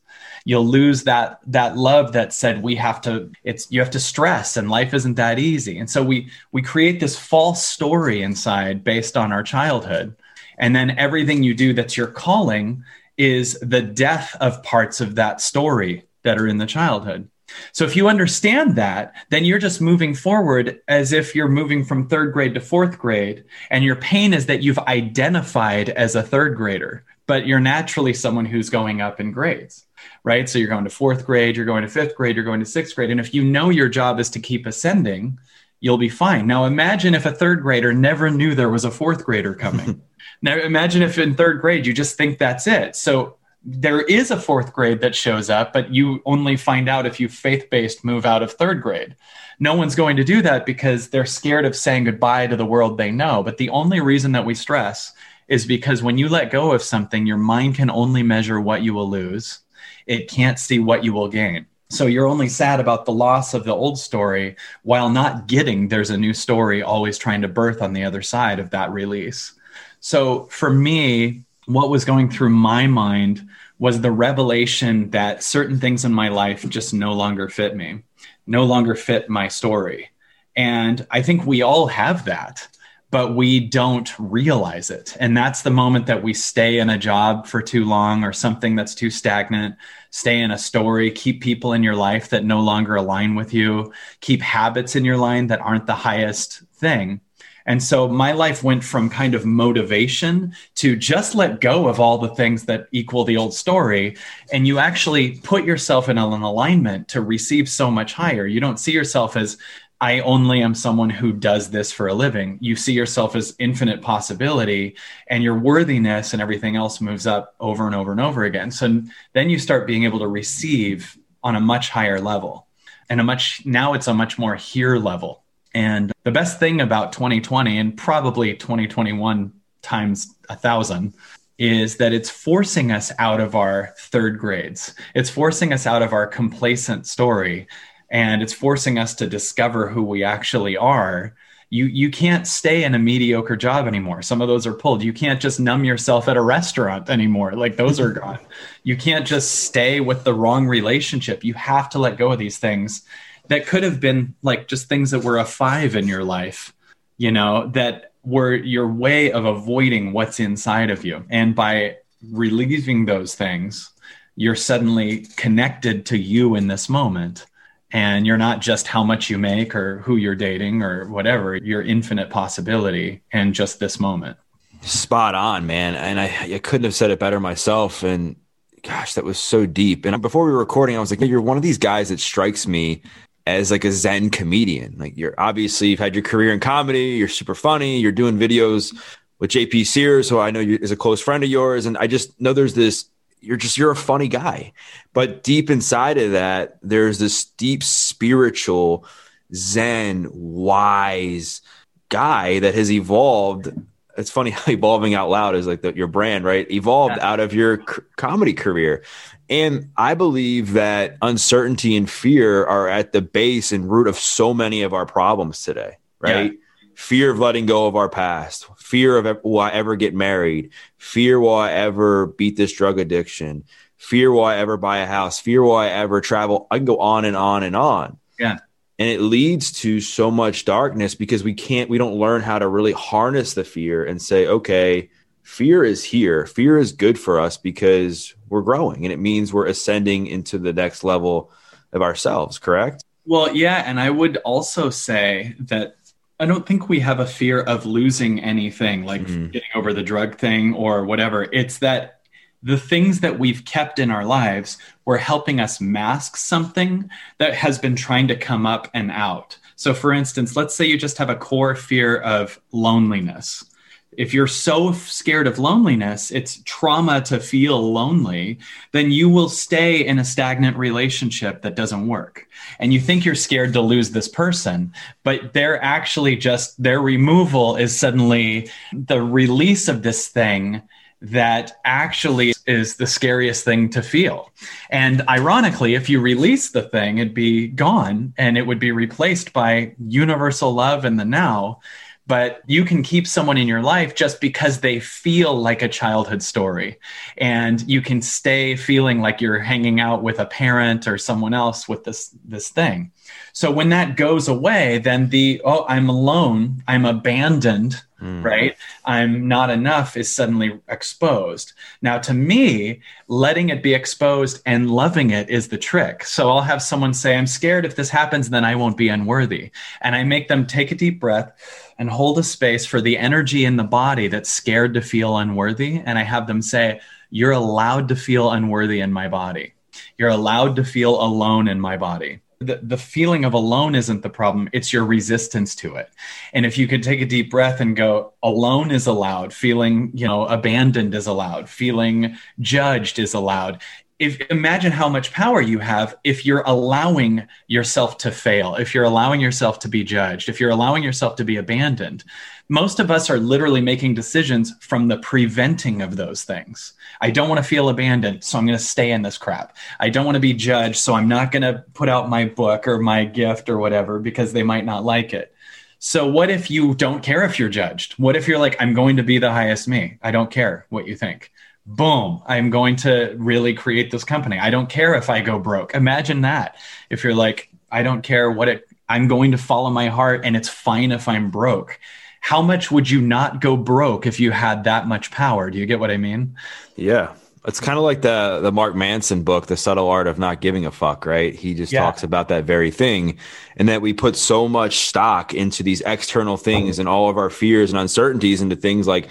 You'll 0.46 0.66
lose 0.66 1.04
that 1.04 1.40
that 1.48 1.76
love 1.76 2.14
that 2.14 2.32
said 2.32 2.64
we 2.64 2.76
have 2.76 3.02
to 3.02 3.32
it's 3.44 3.70
you 3.70 3.82
have 3.82 3.90
to 3.92 4.00
stress 4.00 4.56
and 4.56 4.70
life 4.70 4.94
isn't 4.94 5.16
that 5.16 5.40
easy. 5.40 5.78
And 5.78 5.90
so 5.90 6.02
we 6.04 6.30
we 6.52 6.62
create 6.62 7.00
this 7.00 7.20
false 7.20 7.66
story 7.66 8.22
inside 8.22 8.84
based 8.84 9.18
on 9.18 9.34
our 9.34 9.44
childhood. 9.44 10.16
And 10.58 10.76
then 10.76 10.92
everything 10.92 11.44
you 11.44 11.54
do 11.54 11.74
that's 11.74 11.98
your 11.98 12.08
calling 12.08 12.84
is 13.18 13.60
the 13.62 13.82
death 13.82 14.38
of 14.40 14.64
parts 14.64 15.02
of 15.02 15.16
that 15.16 15.42
story 15.42 16.06
that 16.24 16.38
are 16.38 16.48
in 16.48 16.58
the 16.58 16.66
childhood 16.66 17.30
so 17.72 17.86
if 17.86 17.96
you 17.96 18.08
understand 18.08 18.76
that, 18.76 19.14
then 19.30 19.46
you're 19.46 19.60
just 19.60 19.82
moving 19.82 20.14
forward 20.14 20.82
as 20.88 21.14
if 21.14 21.36
you're 21.36 21.48
moving 21.48 21.84
from 21.84 22.08
third 22.08 22.34
grade 22.34 22.54
to 22.56 22.60
fourth 22.60 22.98
grade. 22.98 23.46
And 23.70 23.84
your 23.84 23.96
pain 23.96 24.34
is 24.34 24.48
that 24.48 24.64
you've 24.64 24.80
identified 24.80 25.90
as 25.90 26.16
a 26.16 26.24
third 26.24 26.56
grader, 26.58 27.06
but 27.26 27.48
you're 27.48 27.60
naturally 27.60 28.14
someone 28.14 28.46
who's 28.46 28.70
going 28.70 29.02
up 29.02 29.20
in 29.20 29.32
grades, 29.32 29.86
right? 30.24 30.48
So 30.48 30.60
you're 30.60 30.70
going 30.70 30.84
to 30.84 30.90
fourth 30.90 31.26
grade, 31.26 31.56
you're 31.56 31.66
going 31.66 31.84
to 31.84 31.90
fifth 31.90 32.16
grade, 32.16 32.36
you're 32.36 32.46
going 32.46 32.60
to 32.60 32.66
sixth 32.66 32.96
grade. 32.96 33.12
And 33.12 33.20
if 33.20 33.34
you 33.34 33.44
know 33.44 33.70
your 33.70 33.90
job 33.90 34.20
is 34.20 34.30
to 34.32 34.40
keep 34.40 34.66
ascending, 34.66 35.40
you'll 35.80 35.98
be 35.98 36.10
fine. 36.10 36.48
Now 36.48 36.66
imagine 36.66 37.16
if 37.16 37.26
a 37.26 37.32
third 37.32 37.62
grader 37.62 37.94
never 37.94 38.30
knew 38.30 38.56
there 38.56 38.70
was 38.70 38.86
a 38.86 38.92
fourth 38.92 39.26
grader 39.26 39.54
coming. 39.54 40.02
now 40.42 40.58
imagine 40.58 41.02
if 41.02 41.18
in 41.18 41.36
third 41.36 41.62
grade 41.62 41.86
you 41.86 41.94
just 41.94 42.18
think 42.18 42.40
that's 42.40 42.68
it. 42.68 42.96
So 42.96 43.38
there 43.70 44.00
is 44.00 44.32
a 44.32 44.40
fourth 44.40 44.72
grade 44.72 45.02
that 45.02 45.14
shows 45.14 45.50
up, 45.50 45.74
but 45.74 45.94
you 45.94 46.22
only 46.26 46.56
find 46.56 46.88
out 46.88 47.06
if 47.06 47.20
you 47.20 47.28
faith 47.28 47.70
based 47.70 48.06
move 48.06 48.26
out 48.26 48.42
of 48.42 48.54
third 48.54 48.82
grade. 48.82 49.18
No 49.60 49.76
one's 49.76 49.94
going 49.94 50.16
to 50.16 50.24
do 50.24 50.42
that 50.42 50.66
because 50.66 51.10
they're 51.10 51.26
scared 51.26 51.66
of 51.66 51.76
saying 51.76 52.06
goodbye 52.06 52.48
to 52.48 52.56
the 52.56 52.66
world 52.66 52.98
they 52.98 53.12
know. 53.12 53.44
But 53.44 53.58
the 53.58 53.70
only 53.70 54.00
reason 54.00 54.32
that 54.32 54.46
we 54.46 54.56
stress 54.56 55.12
is 55.50 55.66
because 55.66 56.02
when 56.02 56.18
you 56.18 56.30
let 56.30 56.50
go 56.50 56.72
of 56.72 56.82
something, 56.82 57.26
your 57.26 57.38
mind 57.38 57.76
can 57.76 57.90
only 57.90 58.24
measure 58.24 58.62
what 58.62 58.84
you 58.84 58.94
will 58.94 59.10
lose, 59.10 59.60
it 60.06 60.30
can't 60.30 60.58
see 60.58 60.80
what 60.80 61.04
you 61.04 61.12
will 61.12 61.28
gain. 61.28 61.66
So 61.90 62.06
you're 62.06 62.28
only 62.28 62.48
sad 62.48 62.80
about 62.80 63.04
the 63.04 63.12
loss 63.12 63.54
of 63.54 63.66
the 63.66 63.76
old 63.76 64.00
story 64.00 64.56
while 64.84 65.10
not 65.10 65.48
getting 65.48 65.90
there's 65.90 66.10
a 66.10 66.18
new 66.18 66.34
story 66.34 66.82
always 66.82 67.18
trying 67.18 67.42
to 67.42 67.50
birth 67.50 67.82
on 67.82 67.92
the 67.92 68.06
other 68.06 68.22
side 68.22 68.60
of 68.60 68.70
that 68.70 68.94
release. 68.94 69.54
So 70.00 70.46
for 70.46 70.70
me, 70.70 71.44
what 71.68 71.90
was 71.90 72.06
going 72.06 72.30
through 72.30 72.50
my 72.50 72.88
mind 72.88 73.48
was 73.78 74.00
the 74.00 74.12
revelation 74.12 75.10
that 75.12 75.44
certain 75.44 75.80
things 75.80 76.06
in 76.06 76.14
my 76.14 76.30
life 76.30 76.68
just 76.70 76.94
no 76.94 77.14
longer 77.14 77.50
fit 77.50 77.76
me, 77.76 78.04
no 78.48 78.64
longer 78.64 78.96
fit 78.96 79.30
my 79.30 79.50
story. 79.50 80.10
And 80.56 81.06
I 81.12 81.22
think 81.22 81.46
we 81.46 81.62
all 81.62 81.88
have 81.88 82.24
that, 82.26 82.66
but 83.12 83.36
we 83.36 83.60
don't 83.60 84.10
realize 84.18 84.90
it. 84.90 85.16
And 85.20 85.36
that's 85.36 85.62
the 85.62 85.70
moment 85.70 86.06
that 86.08 86.24
we 86.24 86.34
stay 86.34 86.80
in 86.80 86.90
a 86.90 86.98
job 86.98 87.46
for 87.46 87.62
too 87.62 87.84
long 87.84 88.24
or 88.24 88.32
something 88.32 88.76
that's 88.76 88.96
too 88.96 89.10
stagnant, 89.10 89.76
stay 90.10 90.40
in 90.40 90.52
a 90.52 90.58
story, 90.58 91.12
keep 91.12 91.42
people 91.42 91.74
in 91.74 91.84
your 91.84 91.96
life 91.96 92.30
that 92.30 92.46
no 92.46 92.62
longer 92.62 92.96
align 92.96 93.36
with 93.36 93.54
you, 93.54 93.92
keep 94.22 94.42
habits 94.42 94.96
in 94.96 95.04
your 95.04 95.18
line 95.18 95.48
that 95.48 95.62
aren't 95.62 95.86
the 95.86 95.96
highest 95.96 96.64
thing. 96.76 97.20
And 97.68 97.84
so 97.84 98.08
my 98.08 98.32
life 98.32 98.64
went 98.64 98.84
from 98.84 99.10
kind 99.10 99.36
of 99.36 99.46
motivation 99.46 100.56
to 100.76 100.96
just 100.96 101.36
let 101.36 101.62
go 101.62 101.88
of 101.88 102.00
all 102.00 102.18
the 102.18 102.34
things 102.34 102.64
that 102.66 102.88
equal 102.92 103.26
the 103.26 103.38
old 103.38 103.54
story. 103.54 104.18
And 104.52 104.66
you 104.66 104.80
actually 104.80 105.38
put 105.40 105.66
yourself 105.66 106.10
in 106.10 106.18
an 106.18 106.42
alignment 106.42 107.10
to 107.10 107.22
receive 107.22 107.70
so 107.70 107.92
much 107.92 108.14
higher. 108.14 108.48
You 108.48 108.62
don't 108.62 108.80
see 108.80 108.94
yourself 108.94 109.36
as, 109.36 109.58
I 110.00 110.20
only 110.20 110.62
am 110.62 110.76
someone 110.76 111.10
who 111.10 111.34
does 111.34 111.72
this 111.72 111.92
for 111.92 112.08
a 112.08 112.14
living. 112.14 112.60
You 112.62 112.76
see 112.76 112.94
yourself 112.94 113.36
as 113.36 113.56
infinite 113.58 114.02
possibility, 114.04 114.96
and 115.26 115.44
your 115.44 115.58
worthiness 115.58 116.34
and 116.34 116.42
everything 116.42 116.76
else 116.76 117.02
moves 117.02 117.26
up 117.26 117.56
over 117.60 117.88
and 117.88 117.96
over 117.96 118.12
and 118.12 118.22
over 118.22 118.44
again. 118.44 118.70
So 118.70 119.02
then 119.34 119.50
you 119.50 119.58
start 119.58 119.88
being 119.88 120.04
able 120.04 120.20
to 120.20 120.28
receive 120.28 121.18
on 121.44 121.56
a 121.56 121.60
much 121.60 121.90
higher 121.90 122.22
level. 122.22 122.68
And 123.10 123.20
a 123.20 123.24
much 123.24 123.66
now 123.66 123.94
it's 123.94 124.08
a 124.08 124.14
much 124.14 124.38
more 124.38 124.56
here 124.56 124.98
level 124.98 125.44
and 125.78 126.12
the 126.24 126.32
best 126.32 126.60
thing 126.60 126.82
about 126.82 127.14
2020 127.14 127.78
and 127.78 127.96
probably 127.96 128.56
2021 128.56 129.54
times 129.84 130.36
a 130.50 130.56
thousand 130.56 131.14
is 131.60 131.98
that 131.98 132.14
it's 132.14 132.32
forcing 132.32 132.92
us 132.92 133.12
out 133.20 133.40
of 133.40 133.54
our 133.54 133.94
third 134.00 134.40
grades. 134.40 134.96
It's 135.14 135.30
forcing 135.30 135.74
us 135.74 135.86
out 135.86 136.02
of 136.02 136.14
our 136.14 136.26
complacent 136.26 137.06
story 137.06 137.68
and 138.10 138.42
it's 138.42 138.54
forcing 138.54 138.98
us 138.98 139.14
to 139.16 139.28
discover 139.28 139.88
who 139.88 140.02
we 140.02 140.24
actually 140.24 140.78
are. 140.78 141.36
You 141.70 141.86
you 141.86 142.10
can't 142.10 142.48
stay 142.48 142.84
in 142.84 142.96
a 142.96 143.00
mediocre 143.00 143.56
job 143.56 143.86
anymore. 143.86 144.24
Some 144.24 144.42
of 144.42 144.48
those 144.48 144.66
are 144.66 144.74
pulled. 144.74 145.04
You 145.04 145.14
can't 145.14 145.40
just 145.40 145.60
numb 145.60 145.86
yourself 145.86 146.28
at 146.28 146.38
a 146.38 146.42
restaurant 146.42 147.08
anymore. 147.08 147.52
Like 147.52 147.76
those 147.76 148.00
are 148.00 148.14
gone. 148.14 148.40
You 148.82 148.98
can't 148.98 149.28
just 149.28 149.66
stay 149.66 150.00
with 150.00 150.24
the 150.24 150.34
wrong 150.34 150.66
relationship. 150.66 151.44
You 151.44 151.54
have 151.54 151.88
to 151.92 152.00
let 152.00 152.18
go 152.18 152.32
of 152.32 152.40
these 152.40 152.58
things 152.58 153.04
that 153.50 153.68
could 153.68 153.84
have 153.84 154.00
been 154.00 154.36
like 154.42 154.68
just 154.68 154.88
things 154.88 155.12
that 155.12 155.24
were 155.24 155.38
a 155.38 155.46
five 155.46 155.96
in 155.96 156.08
your 156.08 156.24
life, 156.24 156.74
you 157.18 157.32
know, 157.32 157.68
that 157.74 158.12
were 158.24 158.54
your 158.54 158.88
way 158.88 159.32
of 159.32 159.46
avoiding 159.46 160.14
what's 160.14 160.40
inside 160.40 160.90
of 160.90 161.06
you. 161.06 161.26
And 161.30 161.56
by 161.56 161.98
relieving 162.32 163.06
those 163.06 163.36
things, 163.36 163.92
you're 164.36 164.56
suddenly 164.56 165.26
connected 165.38 166.06
to 166.08 166.18
you 166.18 166.56
in 166.56 166.68
this 166.68 166.90
moment. 166.90 167.46
And 167.92 168.28
you're 168.28 168.38
not 168.38 168.60
just 168.60 168.88
how 168.88 169.04
much 169.04 169.30
you 169.30 169.38
make 169.38 169.74
or 169.74 170.00
who 170.00 170.18
you're 170.18 170.36
dating 170.36 170.84
or 170.84 171.08
whatever, 171.08 171.56
you're 171.56 171.82
infinite 171.82 172.30
possibility 172.30 173.22
and 173.32 173.54
just 173.54 173.80
this 173.80 173.98
moment. 173.98 174.38
Spot 174.82 175.34
on, 175.34 175.66
man. 175.66 175.96
And 175.96 176.20
I, 176.20 176.56
I 176.56 176.60
couldn't 176.60 176.84
have 176.84 176.94
said 176.94 177.12
it 177.12 177.20
better 177.20 177.40
myself. 177.40 178.04
And 178.04 178.36
Gosh, 178.84 179.16
that 179.16 179.24
was 179.24 179.38
so 179.38 179.66
deep. 179.66 180.06
And 180.06 180.22
before 180.22 180.46
we 180.46 180.52
were 180.52 180.60
recording, 180.60 180.96
I 180.96 181.00
was 181.00 181.12
like, 181.12 181.20
you're 181.20 181.42
one 181.42 181.58
of 181.58 181.64
these 181.64 181.78
guys 181.78 182.10
that 182.10 182.20
strikes 182.20 182.68
me 182.68 183.02
as 183.48 183.72
like 183.72 183.86
a 183.86 183.92
Zen 183.92 184.30
comedian. 184.30 184.96
Like 184.98 185.18
you're 185.18 185.34
obviously 185.38 185.88
you've 185.88 186.00
had 186.00 186.14
your 186.14 186.24
career 186.24 186.52
in 186.52 186.60
comedy, 186.60 187.12
you're 187.12 187.30
super 187.30 187.56
funny, 187.56 188.00
you're 188.00 188.12
doing 188.12 188.38
videos 188.38 188.94
with 189.40 189.52
JP 189.52 189.86
Sears, 189.86 190.30
who 190.30 190.40
I 190.40 190.52
know 190.52 190.60
is 190.60 190.92
a 190.92 190.98
close 190.98 191.22
friend 191.22 191.44
of 191.44 191.50
yours. 191.50 191.86
And 191.86 191.98
I 191.98 192.08
just 192.08 192.40
know 192.42 192.54
there's 192.54 192.74
this, 192.74 193.06
you're 193.40 193.58
just, 193.58 193.78
you're 193.78 193.92
a 193.92 193.96
funny 193.96 194.28
guy. 194.28 194.74
But 195.14 195.44
deep 195.44 195.70
inside 195.70 196.18
of 196.18 196.34
that, 196.34 196.78
there's 196.82 197.20
this 197.20 197.46
deep 197.46 197.84
spiritual, 197.84 199.06
Zen, 199.54 200.28
wise 200.32 201.62
guy 202.10 202.60
that 202.60 202.76
has 202.76 202.92
evolved. 202.92 203.72
It's 204.18 204.32
funny 204.32 204.50
how 204.50 204.72
evolving 204.72 205.14
out 205.14 205.30
loud 205.30 205.56
is 205.56 205.68
like 205.68 205.82
the, 205.82 205.96
your 205.96 206.08
brand, 206.08 206.44
right? 206.44 206.70
Evolved 206.70 207.16
yeah. 207.18 207.32
out 207.32 207.40
of 207.40 207.54
your 207.54 207.80
c- 207.88 208.02
comedy 208.18 208.54
career. 208.54 209.04
And 209.50 209.92
I 209.96 210.14
believe 210.14 210.74
that 210.74 211.18
uncertainty 211.22 211.96
and 211.96 212.10
fear 212.10 212.66
are 212.66 212.88
at 212.88 213.14
the 213.14 213.22
base 213.22 213.72
and 213.72 213.90
root 213.90 214.08
of 214.08 214.18
so 214.18 214.54
many 214.54 214.82
of 214.82 214.94
our 214.94 215.06
problems 215.06 215.64
today, 215.64 215.98
right? 216.20 216.52
Yeah 216.52 216.58
fear 216.98 217.30
of 217.30 217.38
letting 217.38 217.68
go 217.68 217.86
of 217.86 217.96
our 217.96 218.10
past, 218.10 218.68
fear 218.80 219.18
of 219.18 219.44
will 219.44 219.60
I 219.60 219.70
ever 219.70 219.96
get 219.96 220.16
married, 220.16 220.72
fear 220.98 221.40
will 221.40 221.54
I 221.54 221.72
ever 221.72 222.26
beat 222.26 222.58
this 222.58 222.74
drug 222.74 222.98
addiction, 222.98 223.66
fear 223.98 224.32
will 224.32 224.44
I 224.44 224.58
ever 224.58 224.78
buy 224.78 224.98
a 224.98 225.06
house, 225.06 225.40
fear 225.40 225.62
will 225.62 225.76
I 225.76 225.90
ever 225.90 226.22
travel. 226.22 226.66
I 226.72 226.78
can 226.80 226.86
go 226.86 226.98
on 226.98 227.24
and 227.24 227.38
on 227.38 227.62
and 227.62 227.76
on. 227.76 228.18
Yeah. 228.40 228.58
And 228.98 229.10
it 229.10 229.22
leads 229.22 229.74
to 229.84 230.02
so 230.02 230.32
much 230.32 230.66
darkness 230.66 231.14
because 231.14 231.44
we 231.44 231.54
can't, 231.54 231.88
we 231.88 232.00
don't 232.00 232.16
learn 232.16 232.42
how 232.42 232.58
to 232.58 232.68
really 232.68 232.94
harness 232.94 233.54
the 233.54 233.64
fear 233.64 234.04
and 234.04 234.20
say, 234.20 234.48
okay, 234.48 235.12
fear 235.48 235.82
is 235.82 236.04
here. 236.04 236.46
Fear 236.46 236.78
is 236.78 236.92
good 236.92 237.18
for 237.18 237.40
us 237.40 237.56
because 237.56 238.36
we're 238.50 238.62
growing 238.62 239.06
and 239.06 239.14
it 239.14 239.18
means 239.18 239.54
we're 239.54 239.66
ascending 239.66 240.28
into 240.28 240.58
the 240.58 240.74
next 240.74 241.06
level 241.06 241.52
of 241.94 242.02
ourselves, 242.02 242.60
correct? 242.60 243.06
Well, 243.26 243.56
yeah. 243.56 243.82
And 243.86 243.98
I 243.98 244.10
would 244.10 244.38
also 244.38 244.90
say 244.90 245.56
that 245.60 245.96
I 246.38 246.46
don't 246.46 246.68
think 246.68 246.90
we 246.90 247.00
have 247.00 247.22
a 247.22 247.26
fear 247.26 247.62
of 247.62 247.86
losing 247.86 248.42
anything, 248.42 249.06
like 249.06 249.22
mm-hmm. 249.22 249.48
getting 249.48 249.70
over 249.74 249.94
the 249.94 250.04
drug 250.04 250.38
thing 250.38 250.74
or 250.74 251.06
whatever. 251.06 251.48
It's 251.54 251.78
that 251.80 252.20
the 252.62 252.78
things 252.78 253.22
that 253.22 253.40
we've 253.40 253.64
kept 253.64 254.00
in 254.00 254.12
our 254.12 254.26
lives 254.26 254.78
were 255.06 255.18
helping 255.18 255.62
us 255.62 255.80
mask 255.80 256.36
something 256.36 257.10
that 257.38 257.54
has 257.54 257.80
been 257.80 257.96
trying 257.96 258.28
to 258.28 258.36
come 258.36 258.66
up 258.66 258.90
and 258.94 259.12
out. 259.12 259.58
So, 259.78 259.94
for 259.94 260.12
instance, 260.12 260.58
let's 260.58 260.76
say 260.76 260.86
you 260.86 260.98
just 260.98 261.18
have 261.20 261.30
a 261.30 261.36
core 261.36 261.74
fear 261.74 262.18
of 262.18 262.60
loneliness 262.74 263.64
if 264.12 264.34
you're 264.34 264.48
so 264.48 264.94
scared 264.94 265.48
of 265.48 265.60
loneliness, 265.60 266.32
it's 266.32 266.62
trauma 266.64 267.22
to 267.22 267.40
feel 267.40 267.92
lonely, 267.92 268.58
then 268.92 269.12
you 269.12 269.30
will 269.30 269.50
stay 269.50 270.06
in 270.06 270.18
a 270.20 270.26
stagnant 270.26 270.78
relationship 270.78 271.62
that 271.62 271.76
doesn't 271.76 272.08
work. 272.08 272.48
And 272.80 272.94
you 272.94 273.00
think 273.00 273.26
you're 273.26 273.36
scared 273.36 273.74
to 273.74 273.82
lose 273.82 274.12
this 274.12 274.28
person, 274.28 274.94
but 275.24 275.54
they're 275.54 275.84
actually 275.84 276.36
just 276.36 276.82
their 276.82 277.02
removal 277.02 277.76
is 277.76 277.98
suddenly 277.98 278.70
the 278.94 279.22
release 279.22 279.88
of 279.88 280.04
this 280.04 280.28
thing 280.28 280.82
that 281.20 281.80
actually 281.84 282.54
is 282.68 282.98
the 282.98 283.08
scariest 283.08 283.66
thing 283.66 283.90
to 283.90 284.02
feel. 284.04 284.52
And 284.90 285.24
ironically, 285.28 285.96
if 285.96 286.10
you 286.10 286.22
release 286.22 286.70
the 286.70 286.84
thing, 286.84 287.18
it'd 287.18 287.34
be 287.34 287.68
gone 287.68 288.34
and 288.38 288.58
it 288.58 288.68
would 288.68 288.80
be 288.80 288.92
replaced 288.92 289.52
by 289.52 289.96
universal 290.00 290.74
love 290.74 291.06
in 291.06 291.18
the 291.18 291.26
now 291.26 291.80
but 292.28 292.62
you 292.68 292.84
can 292.84 293.02
keep 293.02 293.26
someone 293.26 293.58
in 293.58 293.68
your 293.68 293.82
life 293.82 294.14
just 294.14 294.42
because 294.42 294.82
they 294.82 295.00
feel 295.00 295.56
like 295.56 295.82
a 295.82 295.88
childhood 295.88 296.44
story. 296.44 297.00
And 297.38 297.82
you 297.90 298.02
can 298.02 298.22
stay 298.22 298.76
feeling 298.76 299.22
like 299.22 299.40
you're 299.40 299.60
hanging 299.60 300.00
out 300.02 300.22
with 300.22 300.40
a 300.40 300.46
parent 300.46 301.08
or 301.08 301.18
someone 301.18 301.54
else 301.54 301.88
with 301.88 302.04
this 302.04 302.36
this 302.44 302.70
thing. 302.70 303.12
So 303.54 303.72
when 303.72 303.90
that 303.90 304.18
goes 304.18 304.48
away 304.48 305.00
then 305.00 305.30
the 305.30 305.62
oh 305.66 305.86
i'm 305.88 306.10
alone 306.10 306.84
i'm 306.88 307.06
abandoned 307.06 308.02
mm. 308.22 308.44
right? 308.44 308.76
I'm 309.06 309.48
not 309.48 309.70
enough 309.70 310.18
is 310.18 310.34
suddenly 310.34 310.80
exposed. 310.88 311.74
Now 312.02 312.18
to 312.20 312.34
me 312.34 313.02
letting 313.28 313.70
it 313.70 313.84
be 313.84 313.94
exposed 313.94 314.62
and 314.66 314.92
loving 314.92 315.32
it 315.32 315.50
is 315.50 315.68
the 315.68 315.78
trick. 315.78 316.24
So 316.24 316.50
i'll 316.50 316.62
have 316.62 316.82
someone 316.82 317.14
say 317.14 317.36
i'm 317.36 317.48
scared 317.48 317.86
if 317.86 317.96
this 317.96 318.10
happens 318.10 318.50
then 318.50 318.66
i 318.66 318.76
won't 318.76 318.98
be 318.98 319.10
unworthy. 319.10 319.72
And 320.02 320.16
i 320.16 320.24
make 320.24 320.48
them 320.48 320.66
take 320.66 320.92
a 320.92 320.96
deep 320.96 321.20
breath 321.20 321.52
and 322.00 322.10
hold 322.10 322.38
a 322.38 322.44
space 322.44 322.86
for 322.86 323.02
the 323.02 323.18
energy 323.18 323.66
in 323.66 323.76
the 323.76 323.84
body 323.84 324.28
that's 324.28 324.50
scared 324.50 324.94
to 324.94 325.02
feel 325.02 325.38
unworthy. 325.38 326.02
And 326.06 326.18
I 326.18 326.24
have 326.24 326.48
them 326.48 326.62
say, 326.62 327.02
You're 327.30 327.52
allowed 327.52 328.08
to 328.10 328.16
feel 328.16 328.52
unworthy 328.52 329.02
in 329.02 329.12
my 329.12 329.28
body. 329.28 329.74
You're 330.18 330.30
allowed 330.30 330.76
to 330.76 330.84
feel 330.84 331.22
alone 331.22 331.68
in 331.68 331.80
my 331.80 331.98
body. 331.98 332.42
The, 332.60 332.80
the 332.82 332.98
feeling 332.98 333.46
of 333.46 333.54
alone 333.54 333.94
isn't 333.94 334.24
the 334.24 334.30
problem, 334.30 334.68
it's 334.74 334.92
your 334.92 335.06
resistance 335.06 335.76
to 335.76 335.96
it. 335.96 336.10
And 336.54 336.66
if 336.66 336.78
you 336.78 336.88
could 336.88 337.04
take 337.04 337.22
a 337.22 337.26
deep 337.26 337.52
breath 337.52 337.80
and 337.82 337.96
go, 337.96 338.34
alone 338.42 338.90
is 338.90 339.06
allowed, 339.06 339.54
feeling, 339.54 340.12
you 340.16 340.28
know, 340.28 340.46
abandoned 340.46 341.14
is 341.14 341.28
allowed, 341.28 341.70
feeling 341.70 342.36
judged 342.60 343.20
is 343.20 343.36
allowed 343.36 343.82
if 344.20 344.42
imagine 344.50 344.92
how 344.92 345.08
much 345.08 345.32
power 345.32 345.62
you 345.62 345.78
have 345.78 346.18
if 346.24 346.44
you're 346.44 346.64
allowing 346.66 347.48
yourself 347.68 348.18
to 348.18 348.32
fail 348.32 348.76
if 348.76 348.96
you're 348.96 349.04
allowing 349.04 349.40
yourself 349.40 349.78
to 349.78 349.88
be 349.88 350.04
judged 350.04 350.50
if 350.50 350.60
you're 350.60 350.72
allowing 350.72 351.04
yourself 351.04 351.36
to 351.36 351.46
be 351.46 351.58
abandoned. 351.58 352.24
Most 352.70 353.00
of 353.00 353.10
us 353.10 353.30
are 353.30 353.40
literally 353.40 353.80
making 353.80 354.16
decisions 354.16 354.74
from 354.82 355.08
the 355.08 355.20
preventing 355.20 356.02
of 356.02 356.18
those 356.18 356.44
things. 356.44 356.94
I 357.22 357.32
don't 357.32 357.48
want 357.48 357.60
to 357.60 357.68
feel 357.68 357.90
abandoned 357.90 358.44
so 358.44 358.58
i'm 358.58 358.66
going 358.66 358.78
to 358.78 358.84
stay 358.84 359.12
in 359.12 359.22
this 359.22 359.38
crap. 359.38 359.78
I 360.00 360.10
don't 360.10 360.26
want 360.26 360.36
to 360.36 360.42
be 360.42 360.54
judged 360.54 360.98
so 360.98 361.14
i'm 361.14 361.28
not 361.28 361.52
going 361.52 361.64
to 361.64 361.86
put 361.94 362.10
out 362.10 362.30
my 362.30 362.46
book 362.46 362.88
or 362.88 362.98
my 362.98 363.24
gift 363.26 363.70
or 363.70 363.78
whatever 363.78 364.20
because 364.20 364.52
they 364.52 364.64
might 364.64 364.86
not 364.86 365.06
like 365.06 365.34
it. 365.34 365.54
So 366.00 366.28
what 366.28 366.50
if 366.50 366.70
you 366.72 366.96
don't 366.96 367.24
care 367.24 367.44
if 367.44 367.58
you're 367.58 367.70
judged? 367.70 368.14
What 368.14 368.36
if 368.36 368.48
you're 368.48 368.60
like 368.60 368.78
i'm 368.80 368.96
going 368.96 369.18
to 369.18 369.24
be 369.24 369.38
the 369.38 369.52
highest 369.52 369.88
me. 369.88 370.18
I 370.24 370.32
don't 370.32 370.50
care 370.50 370.88
what 370.90 371.08
you 371.08 371.16
think 371.16 371.52
boom, 371.88 372.42
I'm 372.46 372.70
going 372.70 372.98
to 372.98 373.34
really 373.38 373.74
create 373.74 374.12
this 374.12 374.26
company. 374.26 374.60
I 374.60 374.70
don't 374.70 374.90
care 374.90 375.16
if 375.16 375.30
I 375.30 375.40
go 375.40 375.58
broke. 375.58 375.96
Imagine 375.96 376.42
that. 376.42 376.76
If 377.10 377.24
you're 377.24 377.34
like, 377.34 377.70
I 377.90 378.04
don't 378.04 378.22
care 378.22 378.52
what 378.52 378.68
it, 378.68 378.88
I'm 379.08 379.30
going 379.30 379.52
to 379.52 379.58
follow 379.58 379.90
my 379.90 380.10
heart 380.10 380.42
and 380.44 380.56
it's 380.56 380.68
fine 380.68 381.14
if 381.14 381.30
I'm 381.30 381.50
broke. 381.50 381.98
How 382.42 382.62
much 382.62 382.92
would 382.92 383.10
you 383.10 383.22
not 383.22 383.62
go 383.62 383.78
broke 383.78 384.28
if 384.28 384.40
you 384.40 384.52
had 384.52 384.84
that 384.84 385.08
much 385.08 385.32
power? 385.32 385.72
Do 385.72 385.78
you 385.78 385.86
get 385.86 386.00
what 386.00 386.12
I 386.12 386.18
mean? 386.18 386.58
Yeah. 386.98 387.34
It's 387.66 387.82
kind 387.82 387.98
of 387.98 388.06
like 388.06 388.22
the 388.22 388.62
the 388.62 388.72
Mark 388.72 388.96
Manson 388.96 389.44
book, 389.44 389.66
The 389.68 389.76
Subtle 389.76 390.08
Art 390.08 390.28
of 390.28 390.40
Not 390.40 390.62
Giving 390.62 390.86
a 390.86 390.92
Fuck, 390.92 391.26
right? 391.26 391.54
He 391.54 391.74
just 391.74 391.92
yeah. 391.92 392.00
talks 392.00 392.24
about 392.24 392.48
that 392.48 392.64
very 392.64 392.92
thing 392.92 393.40
and 393.76 393.90
that 393.90 394.02
we 394.02 394.14
put 394.14 394.38
so 394.38 394.70
much 394.70 395.00
stock 395.00 395.54
into 395.54 395.84
these 395.84 396.00
external 396.02 396.56
things 396.56 396.98
oh. 396.98 397.02
and 397.02 397.10
all 397.10 397.30
of 397.30 397.38
our 397.38 397.50
fears 397.50 397.92
and 397.92 398.00
uncertainties 398.00 398.62
into 398.62 398.78
things 398.78 399.06
like 399.06 399.28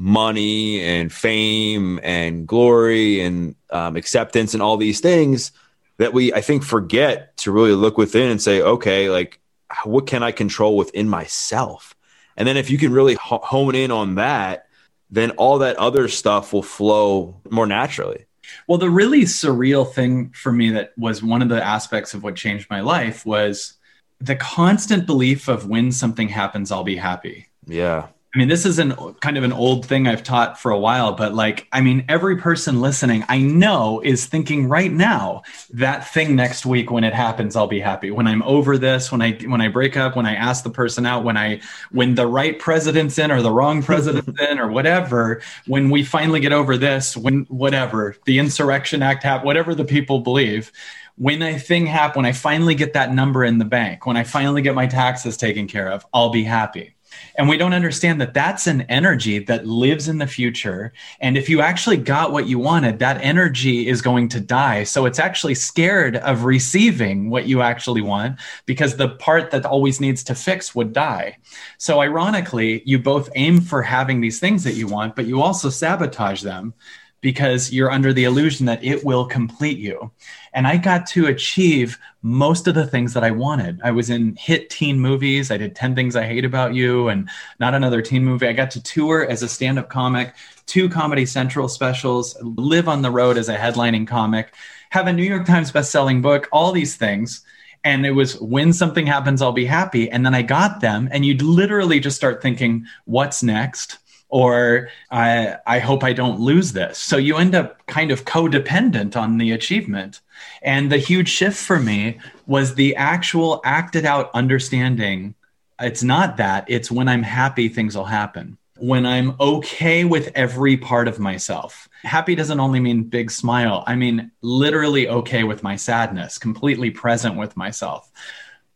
money 0.00 0.80
and 0.80 1.12
fame 1.12 2.00
and 2.02 2.46
glory 2.46 3.20
and 3.20 3.54
um, 3.68 3.96
acceptance 3.96 4.54
and 4.54 4.62
all 4.62 4.78
these 4.78 4.98
things 5.00 5.52
that 5.98 6.14
we 6.14 6.32
i 6.32 6.40
think 6.40 6.64
forget 6.64 7.36
to 7.36 7.52
really 7.52 7.72
look 7.72 7.98
within 7.98 8.30
and 8.30 8.40
say 8.40 8.62
okay 8.62 9.10
like 9.10 9.38
what 9.84 10.06
can 10.06 10.22
i 10.22 10.32
control 10.32 10.76
within 10.76 11.08
myself? 11.08 11.94
And 12.36 12.48
then 12.48 12.56
if 12.56 12.70
you 12.70 12.78
can 12.78 12.92
really 12.92 13.18
hone 13.20 13.74
in 13.74 13.90
on 13.90 14.14
that 14.14 14.68
then 15.10 15.32
all 15.32 15.58
that 15.58 15.76
other 15.76 16.08
stuff 16.08 16.54
will 16.54 16.62
flow 16.62 17.38
more 17.50 17.66
naturally. 17.66 18.24
Well 18.66 18.78
the 18.78 18.88
really 18.88 19.22
surreal 19.24 19.92
thing 19.92 20.30
for 20.30 20.50
me 20.50 20.70
that 20.70 20.92
was 20.96 21.22
one 21.22 21.42
of 21.42 21.50
the 21.50 21.62
aspects 21.62 22.14
of 22.14 22.22
what 22.22 22.36
changed 22.36 22.70
my 22.70 22.80
life 22.80 23.26
was 23.26 23.74
the 24.18 24.36
constant 24.36 25.04
belief 25.04 25.46
of 25.46 25.66
when 25.66 25.92
something 25.92 26.30
happens 26.30 26.72
i'll 26.72 26.84
be 26.84 26.96
happy. 26.96 27.48
Yeah 27.66 28.06
I 28.32 28.38
mean, 28.38 28.46
this 28.46 28.64
is 28.64 28.78
an 28.78 28.92
kind 29.14 29.36
of 29.36 29.42
an 29.42 29.52
old 29.52 29.84
thing 29.84 30.06
I've 30.06 30.22
taught 30.22 30.56
for 30.56 30.70
a 30.70 30.78
while, 30.78 31.14
but 31.14 31.34
like, 31.34 31.66
I 31.72 31.80
mean, 31.80 32.04
every 32.08 32.36
person 32.36 32.80
listening, 32.80 33.24
I 33.28 33.40
know 33.40 34.00
is 34.04 34.26
thinking 34.26 34.68
right 34.68 34.92
now 34.92 35.42
that 35.70 36.08
thing 36.08 36.36
next 36.36 36.64
week 36.64 36.92
when 36.92 37.02
it 37.02 37.12
happens, 37.12 37.56
I'll 37.56 37.66
be 37.66 37.80
happy. 37.80 38.12
When 38.12 38.28
I'm 38.28 38.42
over 38.44 38.78
this, 38.78 39.10
when 39.10 39.20
I 39.20 39.32
when 39.32 39.60
I 39.60 39.66
break 39.66 39.96
up, 39.96 40.14
when 40.14 40.26
I 40.26 40.36
ask 40.36 40.62
the 40.62 40.70
person 40.70 41.06
out, 41.06 41.24
when 41.24 41.36
I 41.36 41.60
when 41.90 42.14
the 42.14 42.28
right 42.28 42.56
president's 42.56 43.18
in 43.18 43.32
or 43.32 43.42
the 43.42 43.50
wrong 43.50 43.82
president's 43.90 44.40
in 44.40 44.60
or 44.60 44.70
whatever, 44.70 45.42
when 45.66 45.90
we 45.90 46.04
finally 46.04 46.38
get 46.38 46.52
over 46.52 46.76
this, 46.76 47.16
when 47.16 47.46
whatever 47.46 48.14
the 48.26 48.38
insurrection 48.38 49.02
act 49.02 49.24
happened, 49.24 49.46
whatever 49.46 49.74
the 49.74 49.84
people 49.84 50.20
believe, 50.20 50.70
when 51.16 51.42
a 51.42 51.58
thing 51.58 51.84
happen, 51.84 52.20
when 52.20 52.26
I 52.26 52.32
finally 52.32 52.76
get 52.76 52.92
that 52.92 53.12
number 53.12 53.42
in 53.44 53.58
the 53.58 53.64
bank, 53.64 54.06
when 54.06 54.16
I 54.16 54.22
finally 54.22 54.62
get 54.62 54.76
my 54.76 54.86
taxes 54.86 55.36
taken 55.36 55.66
care 55.66 55.88
of, 55.88 56.06
I'll 56.14 56.30
be 56.30 56.44
happy 56.44 56.94
and 57.36 57.48
we 57.48 57.56
don't 57.56 57.72
understand 57.72 58.20
that 58.20 58.34
that's 58.34 58.66
an 58.66 58.82
energy 58.82 59.38
that 59.38 59.66
lives 59.66 60.08
in 60.08 60.18
the 60.18 60.26
future. 60.26 60.92
And 61.20 61.36
if 61.36 61.48
you 61.48 61.60
actually 61.60 61.96
got 61.96 62.32
what 62.32 62.46
you 62.46 62.58
wanted, 62.58 62.98
that 62.98 63.20
energy 63.22 63.88
is 63.88 64.02
going 64.02 64.28
to 64.30 64.40
die. 64.40 64.84
So 64.84 65.06
it's 65.06 65.18
actually 65.18 65.54
scared 65.54 66.16
of 66.16 66.44
receiving 66.44 67.30
what 67.30 67.46
you 67.46 67.62
actually 67.62 68.02
want 68.02 68.38
because 68.66 68.96
the 68.96 69.08
part 69.08 69.50
that 69.50 69.64
always 69.64 70.00
needs 70.00 70.22
to 70.24 70.34
fix 70.34 70.74
would 70.74 70.92
die. 70.92 71.38
So 71.78 72.00
ironically, 72.00 72.82
you 72.84 72.98
both 72.98 73.30
aim 73.34 73.60
for 73.60 73.82
having 73.82 74.20
these 74.20 74.40
things 74.40 74.64
that 74.64 74.74
you 74.74 74.86
want, 74.86 75.16
but 75.16 75.26
you 75.26 75.42
also 75.42 75.70
sabotage 75.70 76.42
them 76.42 76.74
because 77.20 77.72
you're 77.72 77.90
under 77.90 78.12
the 78.12 78.24
illusion 78.24 78.66
that 78.66 78.82
it 78.82 79.04
will 79.04 79.26
complete 79.26 79.78
you. 79.78 80.10
And 80.52 80.66
I 80.66 80.76
got 80.76 81.06
to 81.08 81.26
achieve 81.26 81.98
most 82.22 82.66
of 82.66 82.74
the 82.74 82.86
things 82.86 83.14
that 83.14 83.24
I 83.24 83.30
wanted. 83.30 83.80
I 83.84 83.90
was 83.90 84.10
in 84.10 84.36
hit 84.36 84.70
teen 84.70 84.98
movies. 84.98 85.50
I 85.50 85.56
did 85.56 85.76
10 85.76 85.94
Things 85.94 86.16
I 86.16 86.24
Hate 86.24 86.44
About 86.44 86.74
You 86.74 87.08
and 87.08 87.28
not 87.58 87.74
another 87.74 88.02
teen 88.02 88.24
movie. 88.24 88.48
I 88.48 88.52
got 88.52 88.70
to 88.72 88.82
tour 88.82 89.26
as 89.28 89.42
a 89.42 89.48
stand 89.48 89.78
up 89.78 89.88
comic, 89.88 90.34
two 90.66 90.88
Comedy 90.88 91.26
Central 91.26 91.68
specials, 91.68 92.36
live 92.42 92.88
on 92.88 93.02
the 93.02 93.10
road 93.10 93.36
as 93.36 93.48
a 93.48 93.56
headlining 93.56 94.06
comic, 94.06 94.54
have 94.90 95.06
a 95.06 95.12
New 95.12 95.22
York 95.22 95.46
Times 95.46 95.70
best-selling 95.70 96.20
book, 96.22 96.48
all 96.52 96.72
these 96.72 96.96
things. 96.96 97.44
And 97.82 98.04
it 98.04 98.10
was 98.10 98.38
when 98.40 98.72
something 98.72 99.06
happens, 99.06 99.40
I'll 99.40 99.52
be 99.52 99.64
happy. 99.64 100.10
And 100.10 100.26
then 100.26 100.34
I 100.34 100.42
got 100.42 100.80
them, 100.80 101.08
and 101.12 101.24
you'd 101.24 101.40
literally 101.40 101.98
just 101.98 102.16
start 102.16 102.42
thinking, 102.42 102.84
what's 103.06 103.42
next? 103.42 103.99
Or 104.30 104.88
I, 105.10 105.56
I 105.66 105.78
hope 105.78 106.02
I 106.02 106.12
don't 106.12 106.40
lose 106.40 106.72
this. 106.72 106.98
So 106.98 107.16
you 107.16 107.36
end 107.36 107.54
up 107.54 107.84
kind 107.86 108.10
of 108.10 108.24
codependent 108.24 109.16
on 109.16 109.38
the 109.38 109.52
achievement. 109.52 110.20
And 110.62 110.90
the 110.90 110.98
huge 110.98 111.28
shift 111.28 111.58
for 111.58 111.78
me 111.78 112.18
was 112.46 112.74
the 112.74 112.96
actual 112.96 113.60
acted 113.64 114.06
out 114.06 114.30
understanding 114.32 115.34
it's 115.80 116.02
not 116.02 116.36
that, 116.36 116.66
it's 116.68 116.90
when 116.90 117.08
I'm 117.08 117.22
happy, 117.22 117.68
things 117.68 117.96
will 117.96 118.04
happen. 118.04 118.58
When 118.76 119.06
I'm 119.06 119.34
okay 119.40 120.04
with 120.04 120.30
every 120.34 120.76
part 120.76 121.08
of 121.08 121.18
myself. 121.18 121.88
Happy 122.02 122.34
doesn't 122.34 122.60
only 122.60 122.80
mean 122.80 123.04
big 123.04 123.30
smile, 123.30 123.84
I 123.86 123.94
mean 123.94 124.30
literally 124.42 125.08
okay 125.08 125.44
with 125.44 125.62
my 125.62 125.76
sadness, 125.76 126.38
completely 126.38 126.90
present 126.90 127.36
with 127.36 127.56
myself. 127.56 128.10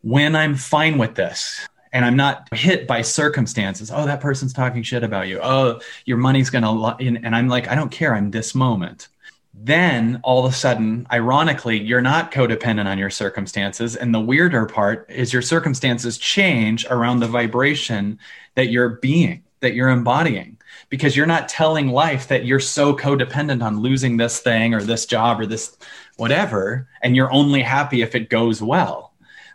When 0.02 0.37
I'm 0.37 0.54
fine 0.54 0.99
with 0.99 1.14
this, 1.14 1.66
and 1.94 2.04
I'm 2.04 2.16
not 2.16 2.52
hit 2.52 2.88
by 2.88 3.02
circumstances. 3.02 3.90
Oh, 3.90 4.04
that 4.04 4.20
person's 4.20 4.52
talking 4.52 4.82
shit 4.82 5.04
about 5.04 5.28
you. 5.28 5.38
Oh, 5.40 5.80
your 6.04 6.16
money's 6.16 6.50
going 6.50 6.64
to, 6.64 6.96
and 6.98 7.36
I'm 7.36 7.46
like, 7.48 7.68
I 7.68 7.76
don't 7.76 7.92
care. 7.92 8.14
I'm 8.14 8.32
this 8.32 8.52
moment. 8.52 9.06
Then 9.54 10.20
all 10.24 10.44
of 10.44 10.52
a 10.52 10.56
sudden, 10.56 11.06
ironically, 11.12 11.80
you're 11.80 12.02
not 12.02 12.32
codependent 12.32 12.86
on 12.86 12.98
your 12.98 13.10
circumstances. 13.10 13.94
And 13.94 14.12
the 14.12 14.20
weirder 14.20 14.66
part 14.66 15.08
is 15.08 15.32
your 15.32 15.40
circumstances 15.40 16.18
change 16.18 16.84
around 16.90 17.20
the 17.20 17.28
vibration 17.28 18.18
that 18.56 18.70
you're 18.70 18.96
being, 18.96 19.44
that 19.60 19.74
you're 19.74 19.90
embodying, 19.90 20.58
because 20.88 21.16
you're 21.16 21.26
not 21.26 21.48
telling 21.48 21.90
life 21.90 22.26
that 22.26 22.44
you're 22.44 22.58
so 22.58 22.96
codependent 22.96 23.64
on 23.64 23.78
losing 23.78 24.16
this 24.16 24.40
thing 24.40 24.74
or 24.74 24.82
this 24.82 25.06
job 25.06 25.38
or 25.38 25.46
this 25.46 25.76
whatever. 26.16 26.88
And 27.02 27.14
you're 27.14 27.32
only 27.32 27.62
happy 27.62 28.02
if 28.02 28.16
it 28.16 28.30
goes 28.30 28.60
well. 28.60 29.12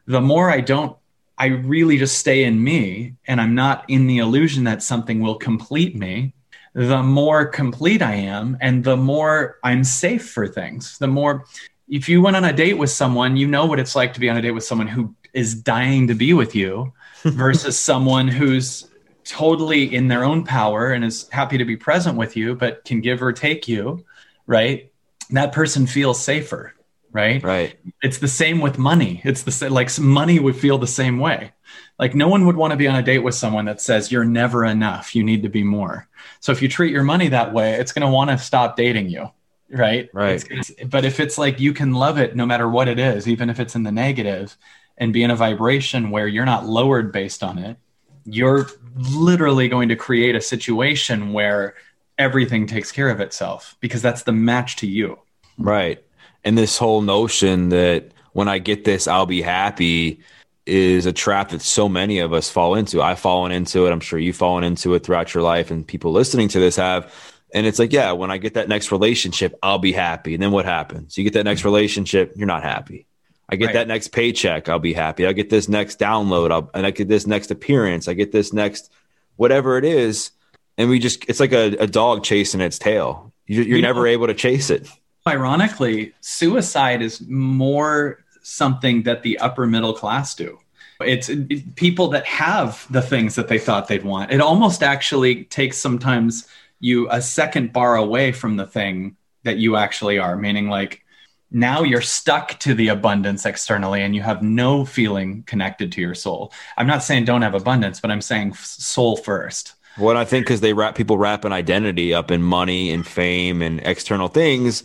The 0.08 0.22
more 0.22 0.50
I 0.50 0.62
don't 0.62 0.96
I 1.40 1.46
really 1.46 1.98
just 1.98 2.18
stay 2.18 2.44
in 2.44 2.62
me 2.62 3.16
and 3.26 3.40
I'm 3.40 3.56
not 3.56 3.86
in 3.88 4.08
the 4.08 4.18
illusion 4.18 4.66
that 4.66 4.84
something 4.84 5.22
will 5.22 5.36
complete 5.36 5.96
me, 5.96 6.34
the 6.74 7.02
more 7.02 7.46
complete 7.46 8.02
I 8.02 8.16
am 8.16 8.58
and 8.60 8.84
the 8.84 8.98
more 8.98 9.58
I'm 9.64 9.86
safe 9.86 10.30
for 10.30 10.48
things. 10.48 10.98
The 10.98 11.08
more, 11.08 11.46
if 11.88 12.10
you 12.10 12.22
went 12.22 12.36
on 12.36 12.44
a 12.44 12.52
date 12.52 12.78
with 12.78 12.90
someone, 12.90 13.38
you 13.38 13.48
know 13.48 13.66
what 13.66 13.80
it's 13.80 13.96
like 13.96 14.14
to 14.16 14.20
be 14.20 14.30
on 14.30 14.36
a 14.36 14.42
date 14.42 14.52
with 14.52 14.66
someone 14.66 14.88
who 14.88 15.16
is 15.34 15.56
dying 15.56 16.08
to 16.08 16.14
be 16.14 16.34
with 16.34 16.56
you 16.56 16.92
versus 17.24 17.80
someone 17.80 18.28
who's 18.28 18.90
totally 19.24 19.96
in 19.96 20.10
their 20.10 20.26
own 20.26 20.44
power 20.44 20.92
and 20.92 21.06
is 21.06 21.30
happy 21.30 21.58
to 21.58 21.66
be 21.66 21.78
present 21.78 22.18
with 22.18 22.36
you, 22.36 22.54
but 22.54 22.84
can 22.84 23.00
give 23.00 23.24
or 23.24 23.32
take 23.32 23.66
you, 23.66 24.04
right? 24.46 24.92
That 25.30 25.54
person 25.54 25.88
feels 25.88 26.22
safer 26.22 26.74
right? 27.12 27.44
Right. 27.44 27.76
It's 28.02 28.20
the 28.20 28.28
same 28.28 28.60
with 28.60 28.78
money. 28.78 29.22
It's 29.24 29.44
the 29.44 29.52
same 29.52 29.72
like 29.72 29.98
money 30.00 30.40
would 30.40 30.56
feel 30.56 30.78
the 30.78 30.88
same 30.88 31.20
way. 31.20 31.54
Like 31.98 32.16
no 32.16 32.28
one 32.28 32.46
would 32.46 32.56
want 32.56 32.72
to 32.72 32.78
be 32.78 32.88
on 32.88 32.96
a 32.96 33.04
date 33.04 33.20
with 33.20 33.36
someone 33.36 33.66
that 33.66 33.82
says 33.82 34.12
you're 34.12 34.26
never 34.26 34.66
enough. 34.66 35.16
You 35.16 35.24
need 35.24 35.44
to 35.44 35.50
be 35.50 35.64
more. 35.64 36.08
So 36.40 36.52
if 36.52 36.62
you 36.62 36.70
treat 36.70 36.92
your 36.92 37.04
money 37.04 37.30
that 37.30 37.54
way 37.54 37.74
it's 37.74 37.92
going 37.92 38.06
to 38.06 38.14
want 38.14 38.30
to 38.30 38.38
stop 38.38 38.76
dating 38.76 39.10
you 39.10 39.30
right? 39.72 40.10
Right. 40.14 40.44
It's, 40.50 40.72
but 40.88 41.06
if 41.06 41.20
it's 41.20 41.38
like 41.38 41.60
you 41.60 41.74
can 41.74 41.94
love 41.94 42.18
it 42.18 42.36
no 42.36 42.46
matter 42.46 42.68
what 42.68 42.88
it 42.88 43.00
is 43.00 43.28
even 43.28 43.50
if 43.50 43.60
it's 43.60 43.76
in 43.76 43.84
the 43.84 43.92
negative 43.92 44.58
and 44.98 45.14
be 45.14 45.24
in 45.24 45.32
a 45.32 45.36
vibration 45.36 46.10
where 46.10 46.28
you're 46.28 46.46
not 46.46 46.66
lowered 46.66 47.12
based 47.12 47.44
on 47.44 47.60
it 47.60 47.78
you're 48.26 48.68
literally 48.96 49.68
going 49.68 49.90
to 49.90 49.96
create 49.96 50.36
a 50.36 50.42
situation 50.42 51.34
where 51.34 51.76
everything 52.18 52.68
takes 52.68 52.92
care 52.92 53.10
of 53.10 53.20
itself 53.20 53.78
because 53.80 54.02
that's 54.02 54.24
the 54.24 54.32
match 54.32 54.76
to 54.78 54.88
you. 54.88 55.20
Right 55.58 56.04
and 56.44 56.58
this 56.58 56.78
whole 56.78 57.02
notion 57.02 57.70
that 57.70 58.12
when 58.34 58.48
I 58.48 58.60
get 58.60 58.86
this, 58.86 59.08
I'll 59.08 59.26
be 59.26 59.42
happy 59.42 60.22
is 60.66 61.06
a 61.06 61.14
trap 61.14 61.50
that 61.50 61.62
so 61.62 61.90
many 61.90 62.20
of 62.20 62.32
us 62.32 62.50
fall 62.50 62.76
into. 62.76 63.02
I've 63.02 63.20
fallen 63.20 63.52
into 63.52 63.88
it. 63.88 63.92
I'm 63.92 64.00
sure 64.00 64.20
you've 64.20 64.36
fallen 64.36 64.64
into 64.64 64.94
it 64.94 65.04
throughout 65.04 65.34
your 65.34 65.44
life, 65.44 65.72
and 65.72 65.86
people 65.86 66.12
listening 66.12 66.48
to 66.50 66.60
this 66.60 66.76
have. 66.76 67.14
And 67.54 67.66
it's 67.66 67.80
like, 67.80 67.92
yeah, 67.92 68.12
when 68.12 68.30
I 68.30 68.38
get 68.38 68.54
that 68.54 68.70
next 68.70 68.92
relationship, 68.92 69.58
I'll 69.64 69.80
be 69.80 69.92
happy. 69.92 70.36
And 70.36 70.44
then 70.44 70.52
what 70.52 70.66
happens? 70.66 71.18
You 71.18 71.24
get 71.24 71.34
that 71.34 71.46
next 71.46 71.66
relationship, 71.66 72.34
you're 72.36 72.46
not 72.46 72.62
happy. 72.62 73.08
I 73.50 73.56
get 73.56 73.68
right. 73.68 73.74
that 73.74 73.88
next 73.88 74.10
paycheck, 74.10 74.70
I'll 74.70 74.78
be 74.78 74.94
happy. 74.94 75.26
I 75.26 75.34
get 75.34 75.50
this 75.50 75.68
next 75.68 75.98
download, 75.98 76.52
I'll, 76.52 76.70
and 76.76 76.86
I 76.86 76.92
get 76.92 77.08
this 77.08 77.26
next 77.26 77.50
appearance. 77.50 78.08
I 78.08 78.14
get 78.14 78.32
this 78.32 78.54
next 78.54 78.92
whatever 79.38 79.80
it 79.80 79.86
is. 79.86 80.30
And 80.78 80.90
we 80.90 81.00
just, 81.00 81.26
it's 81.28 81.40
like 81.40 81.52
a, 81.52 81.76
a 81.78 81.88
dog 81.88 82.24
chasing 82.24 82.62
its 82.62 82.78
tail. 82.78 83.34
You, 83.48 83.78
are 83.78 83.82
never 83.82 84.06
able 84.06 84.28
to 84.28 84.36
chase 84.36 84.70
it 84.70 84.88
ironically, 85.28 86.14
suicide 86.22 87.02
is 87.02 87.22
more 87.28 88.24
something 88.42 89.04
that 89.04 89.24
the 89.24 89.38
upper 89.40 89.68
middle 89.68 89.94
class 89.94 90.36
do. 90.36 90.60
It's 91.02 91.30
it, 91.30 91.76
people 91.76 92.10
that 92.10 92.26
have 92.26 92.86
the 92.90 93.02
things 93.02 93.36
that 93.36 93.48
they 93.48 93.60
thought 93.60 93.88
they'd 93.88 94.04
want. 94.04 94.32
It 94.32 94.42
almost 94.42 94.84
actually 94.84 95.46
takes 95.46 95.78
sometimes 95.78 96.48
you 96.80 97.10
a 97.10 97.22
second 97.22 97.72
bar 97.72 97.96
away 97.96 98.32
from 98.32 98.58
the 98.58 98.66
thing 98.66 99.16
that 99.44 99.58
you 99.58 99.78
actually 99.78 100.18
are, 100.18 100.36
meaning 100.36 100.70
like 100.70 101.04
now 101.52 101.84
you're 101.84 102.02
stuck 102.02 102.60
to 102.60 102.74
the 102.74 102.90
abundance 102.90 103.46
externally 103.46 104.02
and 104.02 104.16
you 104.16 104.22
have 104.22 104.44
no 104.44 104.86
feeling 104.86 105.44
connected 105.44 105.92
to 105.94 106.02
your 106.02 106.16
soul. 106.16 106.54
I'm 106.78 106.88
not 106.88 107.04
saying 107.04 107.26
don't 107.26 107.42
have 107.42 107.56
abundance, 107.56 108.00
but 108.00 108.12
I'm 108.12 108.22
saying 108.22 108.54
soul 108.56 109.18
first. 109.18 109.74
What 109.98 110.16
I 110.16 110.26
think 110.26 110.46
because 110.46 110.62
they 110.62 110.74
wrap 110.74 110.96
people 110.96 111.18
wrap 111.18 111.46
an 111.46 111.54
identity 111.54 112.14
up 112.14 112.30
in 112.30 112.42
money 112.42 112.92
and 112.92 113.06
fame 113.06 113.62
and 113.62 113.80
external 113.84 114.28
things 114.28 114.84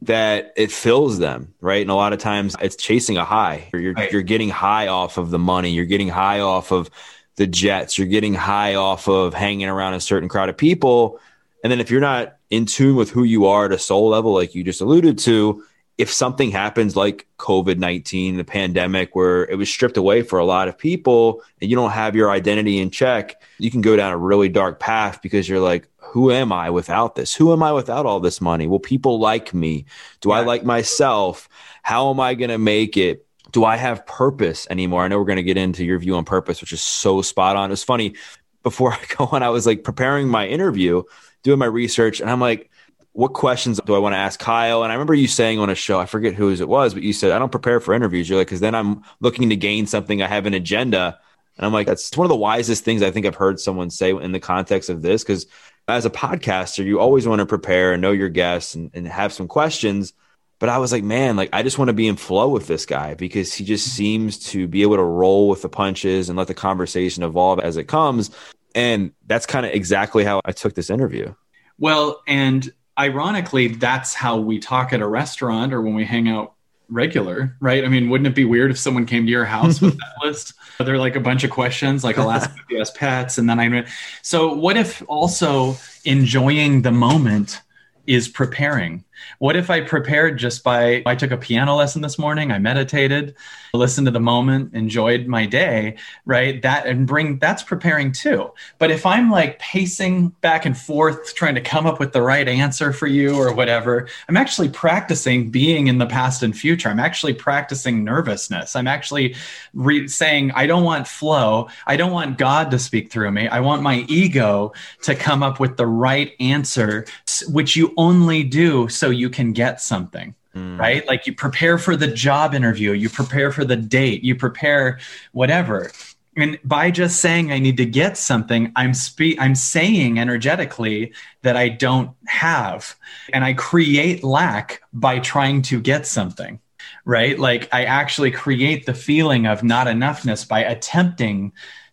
that 0.00 0.52
it 0.56 0.72
fills 0.72 1.18
them, 1.18 1.54
right? 1.60 1.82
And 1.82 1.90
a 1.90 1.94
lot 1.94 2.12
of 2.12 2.18
times 2.18 2.56
it's 2.60 2.76
chasing 2.76 3.18
a 3.18 3.24
high. 3.24 3.68
You're 3.72 3.92
right. 3.92 4.10
you're 4.10 4.22
getting 4.22 4.48
high 4.48 4.88
off 4.88 5.18
of 5.18 5.30
the 5.30 5.38
money, 5.38 5.70
you're 5.70 5.84
getting 5.84 6.08
high 6.08 6.40
off 6.40 6.72
of 6.72 6.90
the 7.36 7.46
jets, 7.46 7.98
you're 7.98 8.08
getting 8.08 8.34
high 8.34 8.74
off 8.74 9.08
of 9.08 9.34
hanging 9.34 9.68
around 9.68 9.94
a 9.94 10.00
certain 10.00 10.28
crowd 10.28 10.48
of 10.48 10.56
people. 10.56 11.20
And 11.62 11.70
then 11.70 11.80
if 11.80 11.90
you're 11.90 12.00
not 12.00 12.36
in 12.50 12.66
tune 12.66 12.96
with 12.96 13.10
who 13.10 13.22
you 13.22 13.46
are 13.46 13.66
at 13.66 13.72
a 13.72 13.78
soul 13.78 14.08
level, 14.08 14.32
like 14.32 14.54
you 14.54 14.64
just 14.64 14.80
alluded 14.80 15.18
to, 15.20 15.64
if 15.98 16.10
something 16.10 16.50
happens 16.50 16.96
like 16.96 17.26
COVID 17.38 17.78
19, 17.78 18.36
the 18.36 18.44
pandemic, 18.44 19.14
where 19.14 19.44
it 19.44 19.56
was 19.56 19.68
stripped 19.68 19.96
away 19.96 20.22
for 20.22 20.38
a 20.38 20.44
lot 20.44 20.68
of 20.68 20.78
people 20.78 21.42
and 21.60 21.70
you 21.70 21.76
don't 21.76 21.90
have 21.90 22.16
your 22.16 22.30
identity 22.30 22.78
in 22.78 22.90
check, 22.90 23.42
you 23.58 23.70
can 23.70 23.82
go 23.82 23.96
down 23.96 24.12
a 24.12 24.18
really 24.18 24.48
dark 24.48 24.80
path 24.80 25.20
because 25.22 25.48
you're 25.48 25.60
like, 25.60 25.88
who 26.12 26.30
am 26.30 26.52
I 26.52 26.70
without 26.70 27.14
this? 27.14 27.34
Who 27.34 27.52
am 27.52 27.62
I 27.62 27.72
without 27.72 28.06
all 28.06 28.20
this 28.20 28.40
money? 28.40 28.66
Will 28.66 28.80
people 28.80 29.18
like 29.18 29.54
me? 29.54 29.86
Do 30.20 30.30
yeah. 30.30 30.36
I 30.36 30.40
like 30.40 30.64
myself? 30.64 31.48
How 31.82 32.10
am 32.10 32.20
I 32.20 32.34
going 32.34 32.50
to 32.50 32.58
make 32.58 32.96
it? 32.96 33.26
Do 33.50 33.64
I 33.64 33.76
have 33.76 34.06
purpose 34.06 34.66
anymore? 34.70 35.04
I 35.04 35.08
know 35.08 35.18
we're 35.18 35.24
going 35.24 35.36
to 35.36 35.42
get 35.42 35.56
into 35.56 35.84
your 35.84 35.98
view 35.98 36.16
on 36.16 36.24
purpose, 36.24 36.60
which 36.60 36.72
is 36.72 36.82
so 36.82 37.22
spot 37.22 37.56
on. 37.56 37.70
It's 37.70 37.84
funny. 37.84 38.14
Before 38.62 38.92
I 38.94 38.98
go 39.16 39.26
on, 39.32 39.42
I 39.42 39.50
was 39.50 39.66
like 39.66 39.84
preparing 39.84 40.28
my 40.28 40.46
interview, 40.46 41.02
doing 41.42 41.58
my 41.58 41.66
research, 41.66 42.20
and 42.20 42.28
I'm 42.28 42.40
like, 42.40 42.70
what 43.12 43.34
questions 43.34 43.78
do 43.84 43.94
I 43.94 43.98
want 43.98 44.14
to 44.14 44.18
ask 44.18 44.40
Kyle? 44.40 44.82
And 44.82 44.90
I 44.90 44.94
remember 44.94 45.14
you 45.14 45.28
saying 45.28 45.58
on 45.58 45.68
a 45.68 45.74
show, 45.74 46.00
I 46.00 46.06
forget 46.06 46.34
whose 46.34 46.60
it 46.60 46.68
was, 46.68 46.94
but 46.94 47.02
you 47.02 47.12
said, 47.12 47.30
I 47.30 47.38
don't 47.38 47.52
prepare 47.52 47.78
for 47.78 47.92
interviews. 47.92 48.28
You're 48.28 48.38
like, 48.38 48.46
because 48.46 48.60
then 48.60 48.74
I'm 48.74 49.02
looking 49.20 49.50
to 49.50 49.56
gain 49.56 49.86
something. 49.86 50.22
I 50.22 50.28
have 50.28 50.46
an 50.46 50.54
agenda. 50.54 51.18
And 51.58 51.66
I'm 51.66 51.72
like, 51.72 51.86
that's 51.86 52.16
one 52.16 52.24
of 52.24 52.30
the 52.30 52.36
wisest 52.36 52.84
things 52.84 53.02
I 53.02 53.10
think 53.10 53.26
I've 53.26 53.34
heard 53.34 53.60
someone 53.60 53.90
say 53.90 54.10
in 54.10 54.32
the 54.32 54.40
context 54.40 54.88
of 54.88 55.02
this. 55.02 55.22
Because 55.22 55.46
as 55.88 56.06
a 56.06 56.10
podcaster, 56.10 56.84
you 56.84 57.00
always 57.00 57.28
want 57.28 57.40
to 57.40 57.46
prepare 57.46 57.92
and 57.92 58.00
know 58.00 58.12
your 58.12 58.30
guests 58.30 58.74
and, 58.74 58.90
and 58.94 59.06
have 59.06 59.32
some 59.32 59.48
questions. 59.48 60.14
But 60.58 60.70
I 60.70 60.78
was 60.78 60.92
like, 60.92 61.04
man, 61.04 61.36
like 61.36 61.50
I 61.52 61.62
just 61.62 61.76
want 61.76 61.88
to 61.88 61.94
be 61.94 62.08
in 62.08 62.16
flow 62.16 62.48
with 62.48 62.66
this 62.66 62.86
guy 62.86 63.14
because 63.14 63.52
he 63.52 63.64
just 63.64 63.88
seems 63.88 64.38
to 64.50 64.66
be 64.68 64.82
able 64.82 64.96
to 64.96 65.02
roll 65.02 65.48
with 65.48 65.60
the 65.60 65.68
punches 65.68 66.28
and 66.28 66.38
let 66.38 66.46
the 66.46 66.54
conversation 66.54 67.24
evolve 67.24 67.60
as 67.60 67.76
it 67.76 67.88
comes. 67.88 68.30
And 68.74 69.12
that's 69.26 69.44
kind 69.44 69.66
of 69.66 69.72
exactly 69.72 70.24
how 70.24 70.40
I 70.44 70.52
took 70.52 70.74
this 70.74 70.88
interview. 70.88 71.34
Well, 71.78 72.22
and 72.26 72.72
ironically, 72.98 73.68
that's 73.68 74.14
how 74.14 74.38
we 74.38 74.58
talk 74.58 74.92
at 74.92 75.00
a 75.00 75.06
restaurant 75.06 75.72
or 75.72 75.82
when 75.82 75.94
we 75.94 76.04
hang 76.04 76.28
out 76.28 76.54
regular, 76.88 77.56
right? 77.60 77.84
I 77.84 77.88
mean, 77.88 78.10
wouldn't 78.10 78.26
it 78.26 78.34
be 78.34 78.44
weird 78.44 78.70
if 78.70 78.78
someone 78.78 79.06
came 79.06 79.24
to 79.24 79.30
your 79.30 79.44
house 79.44 79.80
with 79.80 79.96
that 79.96 80.14
list? 80.24 80.54
Are 80.78 80.84
there 80.84 80.98
like 80.98 81.16
a 81.16 81.20
bunch 81.20 81.44
of 81.44 81.50
questions, 81.50 82.04
like 82.04 82.18
I'll 82.18 82.30
ask 82.30 82.50
if 82.50 82.62
you 82.68 82.82
pets, 82.94 83.38
and 83.38 83.48
then 83.48 83.58
I. 83.58 83.86
So, 84.22 84.52
what 84.52 84.76
if 84.76 85.02
also 85.08 85.76
enjoying 86.04 86.82
the 86.82 86.92
moment 86.92 87.60
is 88.06 88.28
preparing? 88.28 89.04
What 89.38 89.56
if 89.56 89.70
I 89.70 89.80
prepared 89.80 90.38
just 90.38 90.62
by, 90.64 91.02
I 91.06 91.14
took 91.14 91.30
a 91.30 91.36
piano 91.36 91.76
lesson 91.76 92.02
this 92.02 92.18
morning, 92.18 92.52
I 92.52 92.58
meditated, 92.58 93.34
listened 93.74 94.06
to 94.06 94.10
the 94.10 94.20
moment, 94.20 94.74
enjoyed 94.74 95.26
my 95.26 95.46
day, 95.46 95.96
right? 96.26 96.60
That 96.62 96.86
and 96.86 97.06
bring, 97.06 97.38
that's 97.38 97.62
preparing 97.62 98.12
too. 98.12 98.52
But 98.78 98.90
if 98.90 99.06
I'm 99.06 99.30
like 99.30 99.58
pacing 99.58 100.28
back 100.40 100.66
and 100.66 100.76
forth, 100.76 101.34
trying 101.34 101.54
to 101.54 101.60
come 101.60 101.86
up 101.86 101.98
with 101.98 102.12
the 102.12 102.22
right 102.22 102.46
answer 102.46 102.92
for 102.92 103.06
you 103.06 103.36
or 103.36 103.54
whatever, 103.54 104.08
I'm 104.28 104.36
actually 104.36 104.68
practicing 104.68 105.50
being 105.50 105.86
in 105.86 105.98
the 105.98 106.06
past 106.06 106.42
and 106.42 106.56
future. 106.56 106.88
I'm 106.88 107.00
actually 107.00 107.34
practicing 107.34 108.04
nervousness. 108.04 108.76
I'm 108.76 108.86
actually 108.86 109.34
re- 109.74 110.08
saying, 110.08 110.52
I 110.52 110.66
don't 110.66 110.84
want 110.84 111.06
flow. 111.06 111.68
I 111.86 111.96
don't 111.96 112.12
want 112.12 112.38
God 112.38 112.70
to 112.72 112.78
speak 112.78 113.10
through 113.10 113.30
me. 113.30 113.48
I 113.48 113.60
want 113.60 113.82
my 113.82 114.04
ego 114.08 114.72
to 115.02 115.14
come 115.14 115.42
up 115.42 115.60
with 115.60 115.76
the 115.76 115.86
right 115.86 116.32
answer, 116.40 117.06
which 117.48 117.76
you 117.76 117.94
only 117.96 118.42
do 118.42 118.88
so 118.88 119.10
you 119.12 119.30
can 119.30 119.52
get 119.52 119.80
something. 119.80 120.34
Mm. 120.54 120.78
Right? 120.78 121.06
Like 121.06 121.26
you 121.26 121.34
prepare 121.34 121.78
for 121.78 121.96
the 121.96 122.08
job 122.08 122.54
interview, 122.54 122.92
you 122.92 123.08
prepare 123.08 123.52
for 123.52 123.64
the 123.64 123.76
date, 123.76 124.22
you 124.22 124.34
prepare 124.34 124.98
whatever. 125.32 125.90
And 126.36 126.58
by 126.64 126.90
just 126.90 127.20
saying 127.20 127.52
I 127.52 127.58
need 127.58 127.76
to 127.78 127.86
get 127.86 128.16
something, 128.16 128.72
I'm 128.76 128.94
spe- 128.94 129.38
I'm 129.38 129.54
saying 129.54 130.18
energetically 130.18 131.12
that 131.42 131.56
I 131.56 131.68
don't 131.68 132.10
have. 132.26 132.96
And 133.32 133.44
I 133.44 133.54
create 133.54 134.24
lack 134.24 134.82
by 134.92 135.18
trying 135.18 135.62
to 135.62 135.80
get 135.80 136.06
something 136.06 136.58
right? 137.04 137.38
Like 137.38 137.68
I 137.72 137.84
actually 137.84 138.30
create 138.30 138.86
the 138.86 138.94
feeling 138.94 139.46
of 139.46 139.62
not 139.62 139.86
enoughness 139.86 140.46
by 140.46 140.60
attempting 140.60 141.52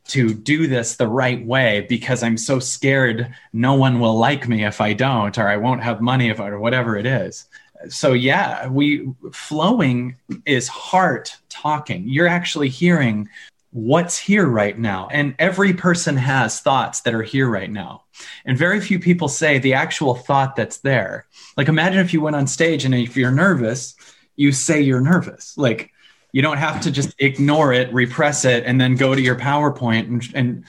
to 0.09 0.33
do 0.33 0.67
this 0.67 0.95
the 0.95 1.07
right 1.07 1.45
way 1.45 1.85
because 1.87 2.23
I'm 2.23 2.37
so 2.37 2.59
scared 2.59 3.33
no 3.53 3.75
one 3.75 3.99
will 3.99 4.17
like 4.17 4.47
me 4.47 4.65
if 4.65 4.81
I 4.81 4.93
don't, 4.93 5.37
or 5.37 5.47
I 5.47 5.57
won't 5.57 5.83
have 5.83 6.01
money 6.01 6.29
if 6.29 6.39
I, 6.39 6.49
or 6.49 6.59
whatever 6.59 6.97
it 6.97 7.05
is. 7.05 7.45
So 7.87 8.13
yeah, 8.13 8.67
we 8.67 9.09
flowing 9.31 10.17
is 10.45 10.67
heart 10.67 11.37
talking. 11.47 12.07
You're 12.07 12.27
actually 12.27 12.69
hearing 12.69 13.29
what's 13.71 14.17
here 14.17 14.47
right 14.47 14.77
now. 14.77 15.07
And 15.11 15.35
every 15.39 15.73
person 15.73 16.17
has 16.17 16.59
thoughts 16.59 17.01
that 17.01 17.13
are 17.13 17.23
here 17.23 17.47
right 17.47 17.69
now. 17.69 18.03
And 18.45 18.57
very 18.57 18.81
few 18.81 18.99
people 18.99 19.27
say 19.27 19.59
the 19.59 19.75
actual 19.75 20.15
thought 20.15 20.55
that's 20.55 20.77
there. 20.77 21.27
Like 21.55 21.67
imagine 21.67 21.99
if 21.99 22.13
you 22.13 22.21
went 22.21 22.35
on 22.35 22.47
stage 22.47 22.83
and 22.83 22.95
if 22.95 23.15
you're 23.15 23.31
nervous, 23.31 23.95
you 24.35 24.51
say 24.51 24.81
you're 24.81 25.01
nervous. 25.01 25.57
Like 25.57 25.91
you 26.31 26.41
don't 26.41 26.57
have 26.57 26.81
to 26.81 26.91
just 26.91 27.15
ignore 27.19 27.73
it, 27.73 27.91
repress 27.93 28.45
it, 28.45 28.63
and 28.65 28.79
then 28.79 28.95
go 28.95 29.15
to 29.15 29.21
your 29.21 29.35
PowerPoint 29.35 30.07
and, 30.07 30.27
and 30.35 30.63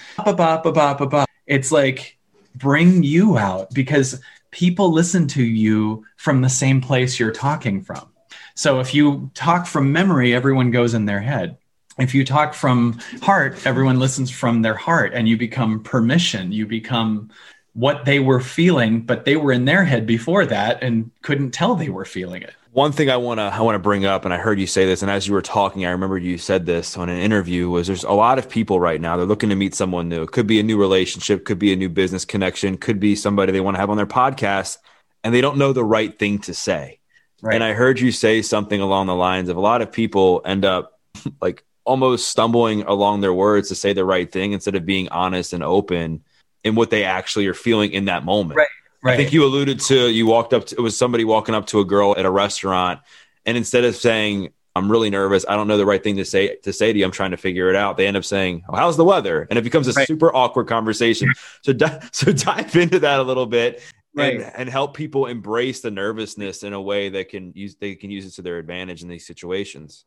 it's 1.47 1.71
like 1.71 2.19
bring 2.55 3.03
you 3.03 3.37
out 3.37 3.73
because 3.75 4.21
people 4.51 4.93
listen 4.93 5.27
to 5.29 5.43
you 5.43 6.05
from 6.17 6.41
the 6.41 6.49
same 6.49 6.81
place 6.81 7.19
you're 7.19 7.31
talking 7.31 7.83
from. 7.83 8.09
So 8.55 8.81
if 8.81 8.95
you 8.95 9.31
talk 9.35 9.67
from 9.67 9.93
memory, 9.93 10.35
everyone 10.35 10.71
goes 10.71 10.95
in 10.95 11.07
their 11.07 11.21
head. 11.21 11.59
If 11.99 12.15
you 12.15 12.25
talk 12.25 12.55
from 12.55 12.99
heart, 13.23 13.67
everyone 13.67 13.99
listens 13.99 14.31
from 14.31 14.63
their 14.63 14.75
heart 14.75 15.13
and 15.15 15.29
you 15.29 15.37
become 15.37 15.83
permission. 15.83 16.53
You 16.53 16.67
become 16.67 17.31
what 17.75 18.05
they 18.05 18.19
were 18.19 18.41
feeling, 18.41 19.03
but 19.03 19.25
they 19.25 19.37
were 19.37 19.53
in 19.53 19.67
their 19.67 19.85
head 19.85 20.07
before 20.07 20.47
that 20.47 20.83
and 20.83 21.11
couldn't 21.23 21.53
tell 21.53 21.75
they 21.75 21.91
were 21.91 22.05
feeling 22.05 22.43
it 22.43 22.55
one 22.73 22.93
thing 22.93 23.11
I 23.11 23.17
want 23.17 23.39
to 23.39 23.45
I 23.45 23.61
want 23.61 23.75
to 23.75 23.81
bring 23.81 24.05
up, 24.05 24.25
and 24.25 24.33
I 24.33 24.37
heard 24.37 24.61
you 24.61 24.67
say 24.67 24.87
this, 24.87 25.03
and 25.03 25.11
as 25.11 25.27
you 25.27 25.35
were 25.35 25.43
talking, 25.43 25.85
I 25.85 25.91
remember 25.91 26.19
you 26.19 26.39
said 26.39 26.67
this 26.67 26.97
on 26.97 27.09
an 27.09 27.19
interview. 27.19 27.69
Was 27.69 27.89
there's 27.89 28.05
a 28.05 28.13
lot 28.13 28.39
of 28.39 28.49
people 28.49 28.79
right 28.79 29.01
now 29.01 29.17
they're 29.17 29.27
looking 29.27 29.49
to 29.49 29.57
meet 29.57 29.75
someone 29.75 30.09
new. 30.09 30.23
It 30.23 30.33
could 30.33 30.47
be 30.47 30.61
a 30.61 30.63
new 30.63 30.79
relationship, 30.79 31.45
could 31.45 31.59
be 31.59 31.73
a 31.73 31.77
new 31.77 31.89
business 31.89 32.25
connection, 32.25 32.77
could 32.77 33.01
be 33.01 33.17
somebody 33.17 33.53
they 33.53 33.61
want 33.61 33.77
to 33.77 33.81
have 33.81 33.91
on 33.91 33.97
their 33.97 34.07
podcast, 34.07 34.79
and 35.25 35.35
they 35.35 35.41
don't 35.41 35.59
know 35.59 35.73
the 35.73 35.85
right 35.85 36.17
thing 36.17 36.39
to 36.41 36.55
say. 36.55 37.01
Right. 37.43 37.55
And 37.55 37.65
I 37.65 37.73
heard 37.73 37.99
you 37.99 38.13
say 38.13 38.43
something 38.43 38.81
along 38.81 39.07
the 39.07 39.15
lines 39.15 39.49
of 39.49 39.57
a 39.57 39.61
lot 39.61 39.83
of 39.83 39.91
people 39.91 40.43
end 40.45 40.65
up 40.65 40.99
like 41.41 41.65
almost 41.85 42.29
stumbling 42.29 42.83
along 42.83 43.21
their 43.21 43.33
words 43.33 43.69
to 43.69 43.75
say 43.75 43.93
the 43.93 44.05
right 44.05 44.31
thing 44.31 44.53
instead 44.53 44.77
of 44.77 44.87
being 44.87 45.09
honest 45.09 45.53
and 45.53 45.65
open 45.65 46.23
in 46.63 46.75
what 46.75 46.91
they 46.91 47.05
actually 47.05 47.47
are 47.47 47.55
feeling 47.55 47.93
in 47.93 48.05
that 48.05 48.25
moment. 48.25 48.59
Right. 48.59 48.69
Right. 49.03 49.15
I 49.15 49.17
think 49.17 49.33
you 49.33 49.45
alluded 49.45 49.81
to 49.81 50.09
you 50.09 50.27
walked 50.27 50.53
up 50.53 50.67
to 50.67 50.77
it 50.77 50.81
was 50.81 50.97
somebody 50.97 51.25
walking 51.25 51.55
up 51.55 51.67
to 51.69 51.81
a 51.81 51.85
girl 51.85 52.15
at 52.19 52.27
a 52.27 52.31
restaurant 52.31 53.01
and 53.47 53.57
instead 53.57 53.85
of 53.85 53.97
saying 53.97 54.53
I'm 54.77 54.91
really 54.91 55.11
nervous. 55.11 55.45
I 55.49 55.57
don't 55.57 55.67
know 55.67 55.77
the 55.77 55.87
right 55.87 56.03
thing 56.03 56.17
to 56.17 56.25
say 56.25 56.57
to 56.63 56.73
say 56.73 56.93
to 56.93 56.99
you. 56.99 57.05
I'm 57.05 57.11
trying 57.11 57.33
to 57.33 57.37
figure 57.37 57.69
it 57.71 57.77
out. 57.77 57.97
They 57.97 58.07
end 58.07 58.17
up 58.17 58.25
saying, 58.25 58.63
oh, 58.69 58.77
"How's 58.77 58.97
the 58.97 59.05
weather?" 59.05 59.47
And 59.51 59.59
it 59.59 59.63
becomes 59.63 59.89
a 59.89 59.93
right. 59.93 60.07
super 60.07 60.35
awkward 60.35 60.69
conversation. 60.69 61.33
so, 61.63 61.73
di- 61.73 62.01
so 62.13 62.33
dive 62.33 62.77
into 62.77 63.01
that 63.01 63.19
a 63.19 63.23
little 63.23 63.47
bit 63.47 63.83
right. 64.15 64.41
and, 64.41 64.53
and 64.57 64.69
help 64.69 64.97
people 64.97 65.27
embrace 65.27 65.81
the 65.81 65.91
nervousness 65.91 66.63
in 66.63 66.73
a 66.73 66.81
way 66.81 67.09
that 67.09 67.29
can 67.29 67.53
use 67.55 67.77
they 67.77 67.95
can 67.95 68.11
use 68.11 68.27
it 68.27 68.31
to 68.33 68.43
their 68.43 68.59
advantage 68.59 69.03
in 69.03 69.09
these 69.09 69.27
situations. 69.27 70.05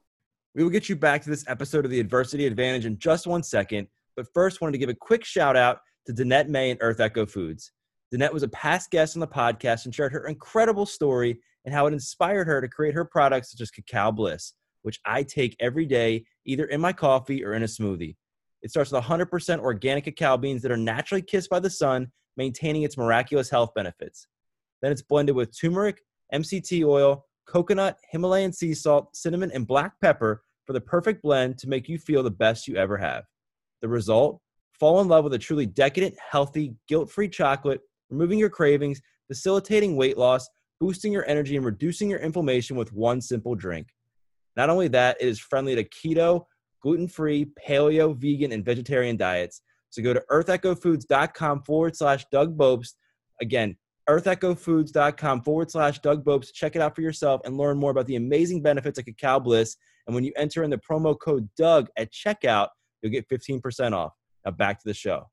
We 0.56 0.63
will 0.63 0.69
get 0.69 0.88
you 0.88 0.95
back 0.95 1.23
to 1.23 1.29
this 1.29 1.43
episode 1.47 1.84
of 1.84 1.91
the 1.91 1.99
Adversity 1.99 2.45
Advantage 2.45 2.86
in 2.86 2.97
just 2.97 3.25
one 3.25 3.43
second. 3.43 3.88
But 4.15 4.27
first, 4.34 4.62
wanted 4.62 4.73
to 4.73 4.77
give 4.77 4.89
a 4.89 4.93
quick 4.93 5.25
shout 5.25 5.58
out 5.58 5.79
to 6.06 6.13
Danette 6.13 6.47
May 6.47 6.69
and 6.71 6.79
Earth 6.82 6.99
Echo 6.99 7.25
Foods. 7.25 7.71
Danette 8.13 8.34
was 8.34 8.43
a 8.43 8.49
past 8.49 8.91
guest 8.91 9.15
on 9.15 9.21
the 9.21 9.28
podcast 9.28 9.86
and 9.86 9.95
shared 9.95 10.12
her 10.12 10.28
incredible 10.28 10.86
story 10.86 11.39
and 11.65 11.73
how 11.73 11.88
it 11.88 11.93
inspired 11.93 12.45
her 12.45 12.62
to 12.62 12.67
create 12.67 12.93
her 12.93 13.06
products 13.06 13.52
such 13.52 13.62
as 13.62 13.71
Cacao 13.71 14.12
Bliss, 14.12 14.54
which 14.84 14.99
I 15.04 15.23
take 15.23 15.56
every 15.60 15.88
day, 15.88 16.26
either 16.45 16.65
in 16.65 16.80
my 16.80 16.93
coffee 16.93 17.43
or 17.43 17.54
in 17.54 17.63
a 17.63 17.67
smoothie. 17.67 18.15
It 18.62 18.69
starts 18.69 18.91
with 18.91 19.04
100% 19.04 19.60
organic 19.60 20.04
cacao 20.04 20.38
beans 20.38 20.62
that 20.62 20.71
are 20.71 20.78
naturally 20.78 21.23
kissed 21.23 21.49
by 21.49 21.60
the 21.60 21.71
sun, 21.71 22.12
maintaining 22.38 22.84
its 22.84 22.97
miraculous 22.97 23.49
health 23.49 23.71
benefits. 23.73 24.28
Then 24.84 24.91
it's 24.91 25.02
blended 25.02 25.36
with 25.36 25.58
turmeric, 25.58 26.02
MCT 26.32 26.86
oil, 26.86 27.26
coconut, 27.47 27.97
Himalayan 28.12 28.54
sea 28.54 28.76
salt, 28.76 29.15
cinnamon, 29.15 29.49
and 29.56 29.65
black 29.65 29.93
pepper 30.02 30.43
for 30.65 30.73
the 30.73 30.82
perfect 30.82 31.23
blend 31.23 31.58
to 31.58 31.67
make 31.67 31.89
you 31.89 31.97
feel 31.97 32.21
the 32.21 32.30
best 32.30 32.67
you 32.67 32.76
ever 32.76 32.97
have. 32.97 33.23
The 33.82 33.89
result? 33.89 34.39
Fall 34.80 35.02
in 35.02 35.08
love 35.08 35.23
with 35.23 35.34
a 35.34 35.39
truly 35.39 35.65
decadent, 35.65 36.15
healthy, 36.32 36.76
guilt 36.88 37.10
free 37.10 37.30
chocolate 37.30 37.82
removing 38.13 38.39
your 38.39 38.49
cravings, 38.49 39.02
facilitating 39.28 39.95
weight 39.95 40.17
loss, 40.17 40.47
boosting 40.80 41.12
your 41.12 41.28
energy, 41.28 41.56
and 41.56 41.65
reducing 41.65 42.10
your 42.10 42.19
inflammation 42.19 42.78
with 42.78 42.93
one 42.93 43.21
simple 43.21 43.56
drink. 43.56 43.88
Not 44.56 44.69
only 44.69 44.88
that, 44.89 45.17
it 45.19 45.28
is 45.28 45.39
friendly 45.39 45.76
to 45.76 45.84
keto, 45.84 46.45
gluten 46.82 47.08
free, 47.08 47.52
paleo, 47.67 48.15
vegan, 48.15 48.52
and 48.52 48.63
vegetarian 48.63 49.17
diets. 49.17 49.62
So 49.89 50.04
go 50.04 50.13
to 50.13 50.23
earthechofoods.com 50.32 51.63
forward 51.63 51.95
slash 51.95 52.26
Doug 52.32 52.58
Bopst. 52.58 52.93
Again, 53.41 53.78
earthechofoods.com 54.10 55.41
forward 55.41 55.71
slash 55.71 55.99
Doug 55.99 56.23
Bopst. 56.23 56.54
Check 56.54 56.76
it 56.76 56.82
out 56.82 56.95
for 56.95 57.02
yourself 57.02 57.41
and 57.45 57.58
learn 57.58 57.78
more 57.78 57.91
about 57.91 58.06
the 58.06 58.15
amazing 58.15 58.62
benefits 58.62 58.99
of 58.99 59.06
Cacao 59.06 59.39
Bliss. 59.39 59.78
And 60.06 60.15
when 60.15 60.23
you 60.23 60.34
enter 60.36 60.63
in 60.63 60.69
the 60.69 60.80
promo 60.80 61.17
code 61.17 61.49
Doug 61.58 61.88
at 61.97 62.12
checkout, 62.12 62.69
you'll 63.02 63.12
get 63.12 63.30
15% 63.30 63.93
off. 63.93 64.13
Now 64.45 64.52
back 64.52 64.80
to 64.80 64.88
the 64.88 64.93
show. 64.93 65.30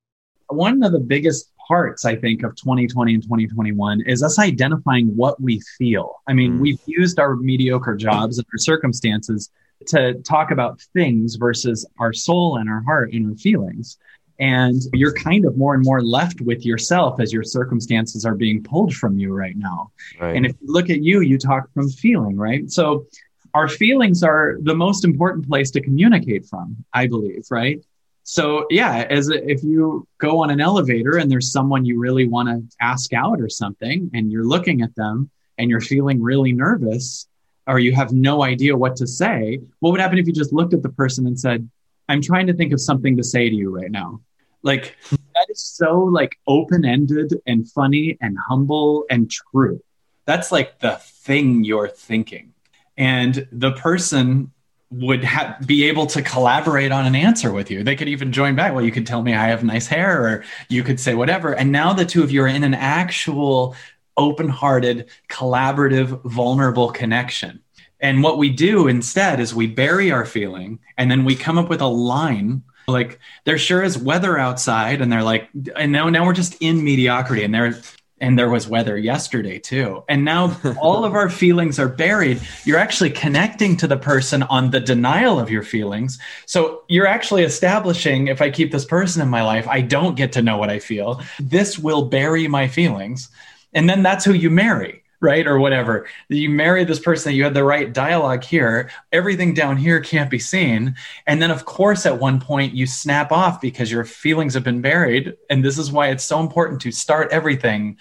One 0.51 0.83
of 0.83 0.93
the 0.93 1.01
biggest 1.01 1.53
parts, 1.69 2.05
I 2.05 2.17
think, 2.17 2.43
of 2.43 2.57
2020 2.57 3.15
and 3.15 3.23
2021 3.23 4.03
is 4.07 4.23
us 4.23 4.39
identifying 4.39 5.15
what 5.17 5.41
we 5.41 5.61
feel. 5.79 6.21
I 6.27 6.33
mean, 6.33 6.59
mm. 6.59 6.61
we've 6.61 6.81
used 6.87 7.19
our 7.19 7.37
mediocre 7.37 7.95
jobs 7.95 8.39
and 8.39 8.47
our 8.53 8.59
circumstances 8.59 9.51
to 9.87 10.15
talk 10.23 10.51
about 10.51 10.81
things 10.93 11.37
versus 11.37 11.87
our 11.99 12.13
soul 12.13 12.57
and 12.57 12.69
our 12.69 12.83
heart 12.83 13.13
and 13.13 13.31
our 13.31 13.37
feelings. 13.37 13.99
And 14.41 14.81
you're 14.95 15.13
kind 15.13 15.45
of 15.45 15.57
more 15.57 15.75
and 15.75 15.85
more 15.85 16.03
left 16.03 16.41
with 16.41 16.65
yourself 16.65 17.21
as 17.21 17.33
your 17.33 17.45
circumstances 17.45 18.25
are 18.25 18.35
being 18.35 18.63
pulled 18.63 18.95
from 18.95 19.19
you 19.19 19.33
right 19.33 19.57
now. 19.57 19.93
Right. 20.19 20.35
And 20.35 20.47
if 20.47 20.53
you 20.61 20.73
look 20.73 20.91
at 20.91 21.03
you, 21.03 21.21
you 21.21 21.39
talk 21.39 21.73
from 21.75 21.91
feeling, 21.91 22.37
right? 22.37 22.71
So 22.71 23.07
our 23.55 23.69
feelings 23.69 24.23
are 24.23 24.57
the 24.63 24.75
most 24.75 25.05
important 25.05 25.47
place 25.47 25.71
to 25.73 25.81
communicate 25.81 26.47
from, 26.47 26.85
I 26.93 27.07
believe, 27.07 27.45
right? 27.51 27.85
So 28.23 28.67
yeah, 28.71 29.07
as 29.11 29.29
a, 29.29 29.51
if 29.51 29.63
you 29.63 30.07
go 30.19 30.43
on 30.43 30.51
an 30.51 30.61
elevator 30.61 31.17
and 31.17 31.31
there's 31.31 31.51
someone 31.51 31.85
you 31.85 31.99
really 31.99 32.29
want 32.29 32.49
to 32.49 32.77
ask 32.81 33.13
out 33.13 33.41
or 33.41 33.49
something, 33.49 34.11
and 34.15 34.31
you're 34.31 34.47
looking 34.47 34.83
at 34.83 34.95
them 34.95 35.31
and 35.59 35.69
you're 35.69 35.81
feeling 35.81 36.23
really 36.23 36.53
nervous, 36.53 37.27
or 37.67 37.79
you 37.79 37.93
have 37.93 38.13
no 38.13 38.43
idea 38.43 38.77
what 38.77 38.97
to 38.97 39.07
say, 39.07 39.61
what 39.81 39.91
would 39.91 40.01
happen 40.01 40.19
if 40.19 40.27
you 40.27 40.33
just 40.33 40.53
looked 40.53 40.75
at 40.75 40.83
the 40.83 40.89
person 40.91 41.27
and 41.27 41.39
said, 41.39 41.69
"I'm 42.09 42.23
trying 42.23 42.47
to 42.47 42.55
think 42.55 42.73
of 42.73 42.81
something 42.81 43.17
to 43.17 43.25
say 43.25 43.49
to 43.49 43.55
you 43.55 43.71
right 43.71 43.91
now." 43.91 44.21
Like 44.63 44.97
that 45.09 45.47
is 45.49 45.63
so 45.63 45.99
like 45.99 46.39
open 46.47 46.85
ended 46.85 47.35
and 47.47 47.69
funny 47.71 48.17
and 48.21 48.37
humble 48.39 49.07
and 49.11 49.31
true. 49.31 49.83
That's 50.27 50.53
like 50.53 50.79
the 50.81 50.97
thing 51.01 51.65
you're 51.65 51.89
thinking. 51.89 52.53
And 52.97 53.49
the 53.51 53.73
person 53.73 54.53
would 54.91 55.23
ha- 55.23 55.57
be 55.65 55.85
able 55.85 56.07
to 56.07 56.23
collaborate 56.23 56.91
on 56.91 57.07
an 57.07 57.15
answer 57.15 57.53
with 57.53 57.71
you. 57.71 57.85
They 57.85 57.95
could 57.95 58.09
even 58.09 58.33
join 58.33 58.57
back. 58.57 58.75
Well, 58.75 58.85
you 58.85 58.91
could 58.91 59.07
tell 59.07 59.23
me 59.23 59.35
I 59.35 59.49
have 59.49 59.63
nice 59.63 59.87
hair, 59.87 60.27
or 60.27 60.45
you 60.69 60.83
could 60.83 60.99
say 60.99 61.15
whatever. 61.15 61.55
And 61.55 61.71
now 61.71 61.93
the 61.93 62.05
two 62.05 62.23
of 62.23 62.31
you 62.31 62.43
are 62.43 62.49
in 62.49 62.65
an 62.65 62.75
actual 62.75 63.77
open 64.17 64.49
hearted, 64.49 65.09
collaborative, 65.29 66.23
vulnerable 66.25 66.91
connection. 66.91 67.61
And 68.01 68.23
what 68.23 68.39
we 68.39 68.51
do 68.51 68.89
instead 68.89 69.41
is 69.41 69.55
we 69.55 69.67
bury 69.67 70.11
our 70.11 70.25
feeling 70.25 70.81
and 70.97 71.11
then 71.11 71.25
we 71.25 71.37
come 71.37 71.59
up 71.59 71.69
with 71.69 71.81
a 71.81 71.87
line 71.87 72.63
like 72.89 73.21
there 73.45 73.59
sure 73.59 73.83
is 73.83 73.97
weather 73.97 74.37
outside 74.37 75.01
and 75.01 75.13
they're 75.13 75.23
like 75.23 75.49
and 75.77 75.93
now 75.93 76.09
now 76.09 76.27
we're 76.27 76.33
just 76.33 76.57
in 76.61 76.83
mediocrity 76.83 77.45
and 77.45 77.55
they're 77.55 77.79
and 78.21 78.39
there 78.39 78.51
was 78.51 78.69
weather 78.69 78.97
yesterday 78.97 79.59
too. 79.59 80.05
And 80.09 80.25
now 80.25 80.57
all 80.81 81.05
of 81.05 81.15
our 81.15 81.31
feelings 81.31 81.79
are 81.79 81.89
buried. 81.89 82.41
You're 82.65 82.79
actually 82.79 83.11
connecting 83.11 83.77
to 83.79 83.87
the 83.87 83.97
person 83.97 84.43
on 84.45 84.71
the 84.71 84.81
denial 84.81 85.41
of 85.41 85.51
your 85.51 85.63
feelings. 85.63 86.19
So 86.47 86.83
you're 86.89 87.07
actually 87.07 87.43
establishing 87.43 88.29
if 88.29 88.43
I 88.43 88.51
keep 88.51 88.73
this 88.73 88.85
person 88.85 89.23
in 89.23 89.29
my 89.29 89.43
life, 89.43 89.67
I 89.69 89.81
don't 89.81 90.17
get 90.17 90.33
to 90.33 90.43
know 90.43 90.59
what 90.59 90.71
I 90.71 90.79
feel. 90.79 91.23
This 91.39 91.79
will 91.79 92.07
bury 92.07 92.47
my 92.49 92.69
feelings. 92.69 93.29
And 93.73 93.89
then 93.89 94.03
that's 94.03 94.25
who 94.25 94.33
you 94.33 94.51
marry 94.51 95.01
right 95.21 95.47
or 95.47 95.59
whatever 95.59 96.07
you 96.29 96.49
marry 96.49 96.85
this 96.85 96.99
person 96.99 97.35
you 97.35 97.45
had 97.45 97.55
the 97.55 97.65
right 97.65 97.93
dialogue 97.93 98.43
here 98.43 98.91
everything 99.13 99.55
down 99.55 99.77
here 99.77 100.01
can't 100.01 100.31
be 100.31 100.39
seen 100.39 100.95
and 101.27 101.41
then 101.41 101.51
of 101.51 101.65
course 101.65 102.07
at 102.07 102.19
one 102.19 102.41
point 102.41 102.75
you 102.75 102.87
snap 102.87 103.31
off 103.31 103.61
because 103.61 103.91
your 103.91 104.05
feelings 104.05 104.55
have 104.55 104.65
been 104.65 104.81
buried 104.81 105.37
and 105.51 105.65
this 105.65 105.79
is 105.79 105.93
why 105.93 106.09
it's 106.09 106.25
so 106.25 106.41
important 106.41 106.81
to 106.81 106.91
start 106.91 107.31
everything 107.31 107.97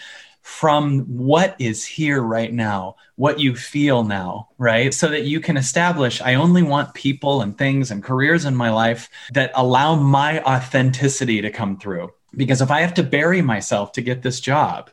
from 0.49 1.01
what 1.01 1.55
is 1.59 1.85
here 1.85 2.21
right 2.21 2.51
now, 2.51 2.95
what 3.15 3.39
you 3.39 3.55
feel 3.55 4.03
now, 4.03 4.49
right? 4.57 4.93
So 4.93 5.07
that 5.09 5.25
you 5.25 5.39
can 5.39 5.57
establish 5.57 6.21
I 6.21 6.33
only 6.33 6.63
want 6.63 6.95
people 6.95 7.41
and 7.41 7.55
things 7.55 7.91
and 7.91 8.03
careers 8.03 8.45
in 8.45 8.55
my 8.55 8.71
life 8.71 9.09
that 9.33 9.51
allow 9.53 9.95
my 9.95 10.41
authenticity 10.41 11.41
to 11.41 11.51
come 11.51 11.77
through. 11.77 12.11
Because 12.35 12.61
if 12.61 12.71
I 12.71 12.81
have 12.81 12.95
to 12.95 13.03
bury 13.03 13.41
myself 13.41 13.91
to 13.93 14.01
get 14.01 14.23
this 14.23 14.39
job, 14.39 14.89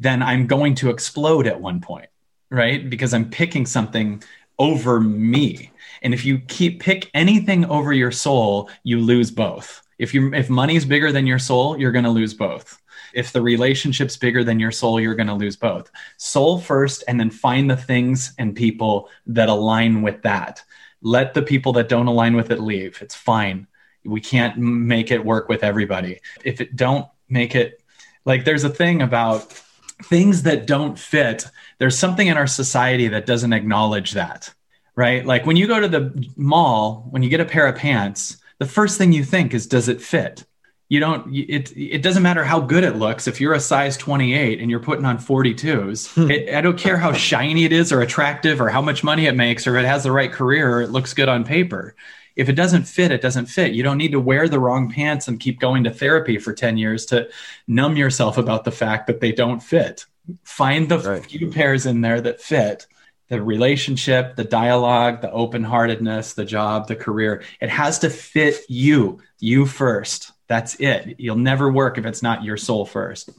then 0.00 0.22
I'm 0.22 0.46
going 0.46 0.74
to 0.76 0.90
explode 0.90 1.46
at 1.46 1.60
one 1.60 1.80
point, 1.80 2.08
right? 2.50 2.88
Because 2.88 3.14
I'm 3.14 3.28
picking 3.30 3.66
something 3.66 4.22
over 4.58 4.98
me. 4.98 5.70
And 6.02 6.14
if 6.14 6.24
you 6.24 6.38
keep 6.38 6.80
pick 6.80 7.10
anything 7.14 7.66
over 7.66 7.92
your 7.92 8.10
soul, 8.10 8.70
you 8.82 8.98
lose 8.98 9.30
both. 9.30 9.82
If 9.98 10.14
you 10.14 10.32
if 10.32 10.48
money's 10.48 10.86
bigger 10.86 11.12
than 11.12 11.26
your 11.26 11.38
soul, 11.38 11.78
you're 11.78 11.92
going 11.92 12.06
to 12.06 12.10
lose 12.10 12.32
both. 12.32 12.80
If 13.12 13.32
the 13.32 13.42
relationship's 13.42 14.16
bigger 14.16 14.42
than 14.42 14.58
your 14.58 14.70
soul, 14.70 14.98
you're 14.98 15.14
going 15.14 15.26
to 15.26 15.34
lose 15.34 15.56
both. 15.56 15.90
Soul 16.16 16.58
first 16.58 17.04
and 17.06 17.20
then 17.20 17.30
find 17.30 17.70
the 17.70 17.76
things 17.76 18.32
and 18.38 18.56
people 18.56 19.10
that 19.26 19.48
align 19.48 20.00
with 20.00 20.22
that. 20.22 20.62
Let 21.02 21.34
the 21.34 21.42
people 21.42 21.72
that 21.74 21.88
don't 21.88 22.06
align 22.06 22.36
with 22.36 22.50
it 22.50 22.60
leave. 22.60 23.02
It's 23.02 23.14
fine. 23.14 23.66
We 24.04 24.20
can't 24.20 24.56
make 24.56 25.10
it 25.10 25.22
work 25.22 25.48
with 25.50 25.62
everybody. 25.62 26.20
If 26.44 26.62
it 26.62 26.76
don't 26.76 27.06
make 27.28 27.54
it 27.54 27.82
like 28.24 28.44
there's 28.44 28.64
a 28.64 28.70
thing 28.70 29.02
about 29.02 29.60
things 30.04 30.42
that 30.44 30.66
don't 30.66 30.98
fit, 30.98 31.46
there's 31.78 31.98
something 31.98 32.26
in 32.26 32.36
our 32.36 32.46
society 32.46 33.08
that 33.08 33.26
doesn't 33.26 33.52
acknowledge 33.52 34.12
that, 34.12 34.52
right? 34.94 35.24
Like 35.24 35.46
when 35.46 35.56
you 35.56 35.66
go 35.66 35.80
to 35.80 35.88
the 35.88 36.28
mall, 36.36 37.06
when 37.10 37.22
you 37.22 37.28
get 37.28 37.40
a 37.40 37.44
pair 37.44 37.66
of 37.66 37.76
pants, 37.76 38.38
the 38.58 38.66
first 38.66 38.98
thing 38.98 39.12
you 39.12 39.24
think 39.24 39.54
is, 39.54 39.66
does 39.66 39.88
it 39.88 40.00
fit? 40.00 40.44
You 40.88 40.98
don't, 40.98 41.34
it, 41.34 41.72
it 41.76 42.02
doesn't 42.02 42.22
matter 42.22 42.42
how 42.42 42.60
good 42.60 42.82
it 42.82 42.96
looks. 42.96 43.28
If 43.28 43.40
you're 43.40 43.54
a 43.54 43.60
size 43.60 43.96
28 43.96 44.60
and 44.60 44.68
you're 44.70 44.80
putting 44.80 45.04
on 45.04 45.18
42s, 45.18 46.14
hmm. 46.14 46.30
it, 46.30 46.52
I 46.52 46.60
don't 46.60 46.78
care 46.78 46.96
how 46.96 47.12
shiny 47.12 47.64
it 47.64 47.72
is 47.72 47.92
or 47.92 48.02
attractive 48.02 48.60
or 48.60 48.68
how 48.68 48.82
much 48.82 49.04
money 49.04 49.26
it 49.26 49.36
makes 49.36 49.68
or 49.68 49.76
it 49.76 49.84
has 49.84 50.02
the 50.02 50.12
right 50.12 50.32
career 50.32 50.74
or 50.74 50.82
it 50.82 50.90
looks 50.90 51.14
good 51.14 51.28
on 51.28 51.44
paper 51.44 51.94
if 52.40 52.48
it 52.48 52.54
doesn't 52.54 52.84
fit, 52.84 53.12
it 53.12 53.20
doesn't 53.20 53.46
fit. 53.46 53.72
You 53.72 53.82
don't 53.82 53.98
need 53.98 54.12
to 54.12 54.20
wear 54.20 54.48
the 54.48 54.58
wrong 54.58 54.90
pants 54.90 55.28
and 55.28 55.38
keep 55.38 55.60
going 55.60 55.84
to 55.84 55.90
therapy 55.90 56.38
for 56.38 56.54
10 56.54 56.78
years 56.78 57.04
to 57.06 57.28
numb 57.68 57.98
yourself 57.98 58.38
about 58.38 58.64
the 58.64 58.70
fact 58.70 59.06
that 59.08 59.20
they 59.20 59.30
don't 59.30 59.62
fit. 59.62 60.06
Find 60.42 60.88
the 60.88 60.98
right. 61.00 61.26
few 61.26 61.50
pairs 61.50 61.84
in 61.84 62.00
there 62.00 62.18
that 62.22 62.40
fit 62.40 62.86
the 63.28 63.42
relationship, 63.42 64.36
the 64.36 64.44
dialogue, 64.44 65.20
the 65.20 65.30
open 65.30 65.62
heartedness, 65.62 66.32
the 66.32 66.44
job, 66.44 66.88
the 66.88 66.96
career. 66.96 67.44
It 67.60 67.68
has 67.68 68.00
to 68.00 68.10
fit 68.10 68.56
you, 68.68 69.20
you 69.38 69.66
first. 69.66 70.32
That's 70.48 70.74
it. 70.80 71.16
You'll 71.18 71.36
never 71.36 71.70
work 71.70 71.96
if 71.96 72.06
it's 72.06 72.22
not 72.22 72.42
your 72.42 72.56
soul 72.56 72.86
first. 72.86 73.30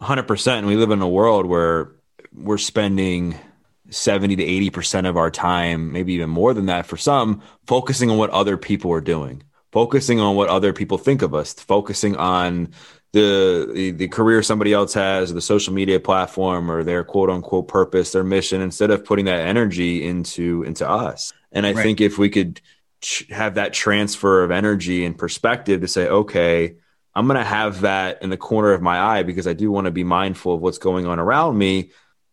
100%. 0.00 0.58
And 0.58 0.66
we 0.66 0.76
live 0.76 0.90
in 0.90 1.02
a 1.02 1.08
world 1.08 1.46
where 1.46 1.90
we're 2.32 2.58
spending 2.58 3.36
70 3.90 4.36
to 4.36 4.44
80% 4.44 5.08
of 5.08 5.16
our 5.16 5.30
time, 5.30 5.92
maybe 5.92 6.14
even 6.14 6.30
more 6.30 6.54
than 6.54 6.66
that 6.66 6.86
for 6.86 6.96
some, 6.96 7.42
focusing 7.66 8.10
on 8.10 8.18
what 8.18 8.30
other 8.30 8.56
people 8.56 8.92
are 8.92 9.00
doing, 9.00 9.42
focusing 9.72 10.20
on 10.20 10.36
what 10.36 10.48
other 10.48 10.72
people 10.72 10.98
think 10.98 11.22
of 11.22 11.34
us, 11.34 11.52
focusing 11.54 12.16
on 12.16 12.72
the, 13.12 13.70
the, 13.74 13.90
the 13.90 14.08
career 14.08 14.42
somebody 14.42 14.72
else 14.72 14.94
has, 14.94 15.30
or 15.30 15.34
the 15.34 15.40
social 15.40 15.74
media 15.74 15.98
platform, 15.98 16.70
or 16.70 16.84
their 16.84 17.02
quote 17.02 17.30
unquote 17.30 17.68
purpose, 17.68 18.12
their 18.12 18.24
mission, 18.24 18.60
instead 18.60 18.90
of 18.90 19.04
putting 19.04 19.24
that 19.24 19.40
energy 19.40 20.06
into 20.06 20.62
into 20.62 20.88
us. 20.88 21.32
And 21.50 21.66
I 21.66 21.72
right. 21.72 21.82
think 21.82 22.00
if 22.00 22.18
we 22.18 22.30
could 22.30 22.60
ch- 23.00 23.26
have 23.30 23.56
that 23.56 23.72
transfer 23.72 24.44
of 24.44 24.50
energy 24.50 25.04
and 25.04 25.18
perspective 25.18 25.80
to 25.80 25.88
say, 25.88 26.06
okay, 26.06 26.76
I'm 27.14 27.26
going 27.26 27.38
to 27.38 27.44
have 27.44 27.80
that 27.80 28.22
in 28.22 28.30
the 28.30 28.36
corner 28.36 28.72
of 28.72 28.82
my 28.82 29.00
eye 29.00 29.22
because 29.24 29.48
I 29.48 29.52
do 29.52 29.70
want 29.72 29.86
to 29.86 29.90
be 29.90 30.04
mindful 30.04 30.54
of 30.54 30.60
what's 30.60 30.78
going 30.78 31.06
on 31.06 31.18
around 31.18 31.58
me 31.58 31.90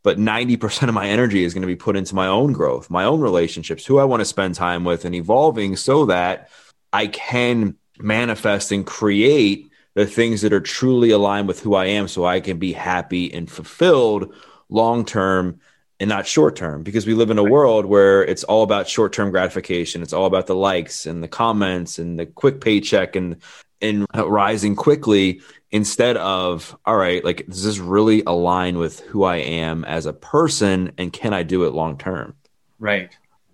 but 0.08 0.17
90% 0.17 0.88
of 0.88 0.93
my 0.93 1.06
energy 1.06 1.43
is 1.43 1.54
going 1.54 1.63
to 1.63 1.67
be 1.67 1.76
put 1.76 1.98
into 1.98 2.15
my 2.15 2.28
own 2.28 2.54
growth, 2.54 2.89
my 2.89 3.04
own 3.04 3.20
relationships, 3.20 3.86
who 3.86 4.00
I 4.00 4.06
want 4.06 4.22
to 4.22 4.26
spend 4.26 4.56
time 4.56 4.86
with 4.86 5.04
and 5.04 5.13
evolving 5.13 5.76
so 5.76 6.06
that 6.06 6.50
I 6.93 7.08
can 7.08 7.76
manifest 8.00 8.72
and 8.72 8.86
create 8.86 9.70
the 9.96 10.06
things 10.06 10.43
that 10.43 10.54
are 10.54 10.62
truly 10.62 11.10
aligned 11.10 11.50
with 11.50 11.60
who 11.60 11.76
I 11.76 11.88
am 11.88 12.08
so 12.08 12.24
I 12.26 12.39
can 12.39 12.58
be 12.58 12.72
happy 12.72 13.34
and 13.34 13.52
fulfilled 13.52 14.34
long 14.70 15.04
term 15.04 15.60
and 16.00 16.08
not 16.08 16.26
short 16.26 16.56
term 16.56 16.84
because 16.84 17.06
we 17.06 17.13
live 17.13 17.30
in 17.30 17.38
a 17.38 17.43
world 17.43 17.86
where 17.86 18.24
it's 18.24 18.46
all 18.46 18.63
about 18.63 18.88
short 18.88 19.12
term 19.12 19.30
gratification. 19.30 20.02
It's 20.02 20.13
all 20.13 20.26
about 20.26 20.48
the 20.48 20.56
likes 20.56 21.06
and 21.06 21.22
the 21.22 21.28
comments 21.28 22.00
and 22.00 22.17
the 22.17 22.28
quick 22.28 22.62
paycheck 22.62 23.17
and 23.17 23.41
and 23.82 24.06
rising 24.15 24.78
quickly 24.78 25.41
instead 25.71 26.17
of 26.17 26.77
all 26.86 26.95
right 26.95 27.23
like 27.25 27.45
does 27.47 27.63
this 27.63 27.80
really 27.80 28.23
align 28.25 28.77
with 28.77 29.01
who 29.01 29.23
i 29.23 29.38
am 29.38 29.84
as 29.86 30.06
a 30.06 30.13
person 30.13 30.91
and 30.97 31.12
can 31.12 31.34
i 31.34 31.43
do 31.43 31.65
it 31.65 31.73
long 31.73 31.97
term? 31.97 32.36
Right. 32.80 33.10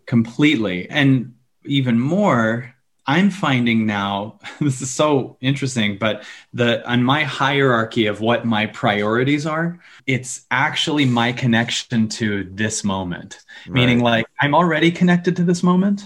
Completely. 0.06 0.90
And 0.90 1.36
even 1.66 2.00
more 2.00 2.74
i'm 3.06 3.30
finding 3.30 3.86
now 3.86 4.40
this 4.62 4.82
is 4.82 4.90
so 4.90 5.38
interesting 5.42 5.98
but 5.98 6.24
the 6.54 6.88
on 6.90 7.04
my 7.04 7.24
hierarchy 7.24 8.06
of 8.06 8.22
what 8.22 8.46
my 8.46 8.66
priorities 8.68 9.46
are 9.46 9.80
it's 10.06 10.46
actually 10.52 11.06
my 11.06 11.32
connection 11.32 12.08
to 12.08 12.44
this 12.52 12.84
moment. 12.84 13.40
Right. 13.66 13.74
meaning 13.74 14.00
like 14.00 14.26
i'm 14.42 14.54
already 14.54 14.92
connected 14.92 15.36
to 15.38 15.44
this 15.44 15.64
moment 15.64 16.04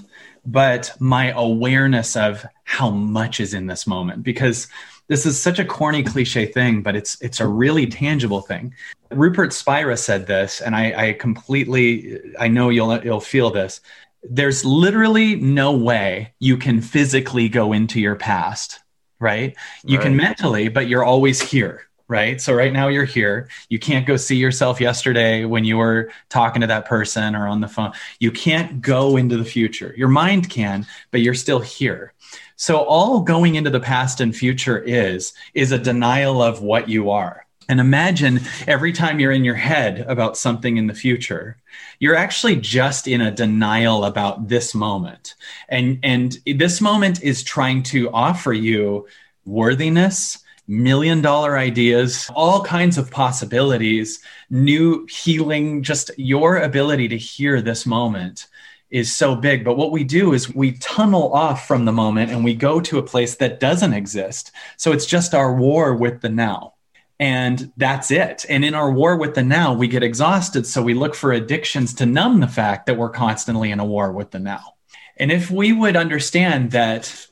but 0.47 0.95
my 0.99 1.31
awareness 1.31 2.15
of 2.15 2.45
how 2.63 2.89
much 2.89 3.41
is 3.41 3.53
in 3.53 3.67
this 3.67 3.85
moment. 3.85 4.23
Because 4.23 4.67
this 5.07 5.25
is 5.25 5.39
such 5.41 5.59
a 5.59 5.65
corny 5.65 6.03
cliche 6.03 6.45
thing 6.45 6.81
but 6.81 6.95
it's 6.95 7.21
it's 7.21 7.39
a 7.39 7.47
really 7.47 7.87
tangible 7.87 8.41
thing. 8.41 8.73
Rupert 9.11 9.53
spira 9.53 9.97
said 9.97 10.27
this 10.27 10.61
and 10.61 10.75
i, 10.75 11.09
I 11.09 11.13
completely 11.13 12.19
i 12.39 12.47
know 12.47 12.69
you'll 12.69 13.03
you'll 13.03 13.19
feel 13.19 13.49
this. 13.49 13.81
There's 14.23 14.65
literally 14.65 15.35
no 15.35 15.71
way 15.71 16.33
you 16.39 16.57
can 16.57 16.81
physically 16.81 17.47
go 17.49 17.73
into 17.73 17.99
your 17.99 18.15
past 18.15 18.79
right? 19.19 19.55
You 19.83 19.97
right. 19.97 20.03
can 20.03 20.15
mentally 20.15 20.67
but 20.67 20.87
you're 20.87 21.03
always 21.03 21.41
here 21.41 21.87
right? 22.07 22.39
So 22.39 22.53
right 22.53 22.71
now 22.71 22.87
you're 22.87 23.05
here. 23.05 23.49
You 23.69 23.79
can't 23.79 24.07
go 24.07 24.15
see 24.15 24.37
yourself 24.37 24.79
yesterday 24.79 25.45
when 25.45 25.65
you 25.65 25.77
were 25.77 26.11
talking 26.29 26.61
to 26.61 26.67
that 26.67 26.85
person 26.85 27.35
or 27.35 27.47
on 27.47 27.61
the 27.61 27.67
phone. 27.67 27.91
You 28.19 28.31
can't 28.31 28.81
go 28.81 29.17
into 29.17 29.37
the 29.37 29.45
future. 29.45 29.93
Your 29.97 30.07
mind 30.07 30.49
can, 30.49 30.85
but 31.11 31.21
you're 31.21 31.33
still 31.33 31.59
here. 31.59 32.13
So 32.55 32.77
all 32.77 33.21
going 33.21 33.55
into 33.55 33.69
the 33.69 33.79
past 33.79 34.19
and 34.19 34.35
future 34.35 34.79
is 34.79 35.33
is 35.53 35.71
a 35.71 35.77
denial 35.77 36.41
of 36.41 36.61
what 36.61 36.89
you 36.89 37.11
are. 37.11 37.45
And 37.69 37.79
imagine 37.79 38.39
every 38.65 38.93
time 38.93 39.19
you're 39.19 39.33
in 39.33 39.43
your 39.43 39.55
head 39.55 39.99
about 40.07 40.37
something 40.37 40.77
in 40.77 40.87
the 40.87 40.93
future, 40.93 41.57
you're 41.99 42.15
actually 42.15 42.55
just 42.55 43.07
in 43.07 43.19
a 43.19 43.31
denial 43.31 44.05
about 44.05 44.47
this 44.47 44.73
moment. 44.73 45.35
And 45.67 45.99
and 46.01 46.37
this 46.45 46.79
moment 46.79 47.21
is 47.21 47.43
trying 47.43 47.83
to 47.83 48.09
offer 48.11 48.53
you 48.53 49.07
worthiness, 49.45 50.39
million 50.67 51.21
dollar 51.21 51.58
ideas, 51.58 52.30
all 52.36 52.63
kinds 52.63 52.97
of 52.97 53.10
possibilities, 53.10 54.19
new 54.49 55.06
healing, 55.08 55.84
just 55.84 56.12
your 56.17 56.58
ability 56.58 57.08
to 57.08 57.17
hear 57.17 57.62
this 57.62 57.86
moment 57.86 58.47
is 58.89 59.13
so 59.13 59.36
big. 59.36 59.63
But 59.65 59.77
what 59.77 59.91
we 59.91 60.03
do 60.03 60.34
is 60.34 60.53
we 60.53 60.73
tunnel 60.73 61.34
off 61.34 61.67
from 61.67 61.86
the 61.86 61.91
moment 61.91 62.32
and 62.32 62.43
we 62.43 62.53
go 62.53 62.80
to 62.82 62.97
a 62.97 63.03
place 63.03 63.36
that 63.36 63.60
doesn't 63.60 63.93
exist. 63.93 64.51
So 64.77 64.91
it's 64.91 65.06
just 65.06 65.34
our 65.34 65.53
war 65.53 65.93
with 65.95 66.21
the 66.21 66.30
now. 66.30 66.73
And 67.19 67.71
that's 67.77 68.12
it. 68.12 68.45
And 68.47 68.63
in 68.63 68.75
our 68.75 68.91
war 68.91 69.17
with 69.17 69.34
the 69.34 69.43
now, 69.43 69.73
we 69.73 69.88
get 69.88 70.03
exhausted. 70.03 70.67
So 70.67 70.84
we 70.84 70.93
look 70.93 71.15
for 71.15 71.32
addictions 71.32 71.93
to 71.95 72.06
numb 72.06 72.39
the 72.39 72.47
fact 72.47 72.86
that 72.86 72.95
we're 72.95 73.10
constantly 73.10 73.71
in 73.71 73.80
a 73.80 73.86
war 73.86 74.12
with 74.12 74.32
the 74.32 74.39
now. 74.39 74.75
And 75.17 75.32
if 75.32 75.49
we 75.49 75.73
would 75.73 75.95
understand 75.95 76.71
that 76.71 77.27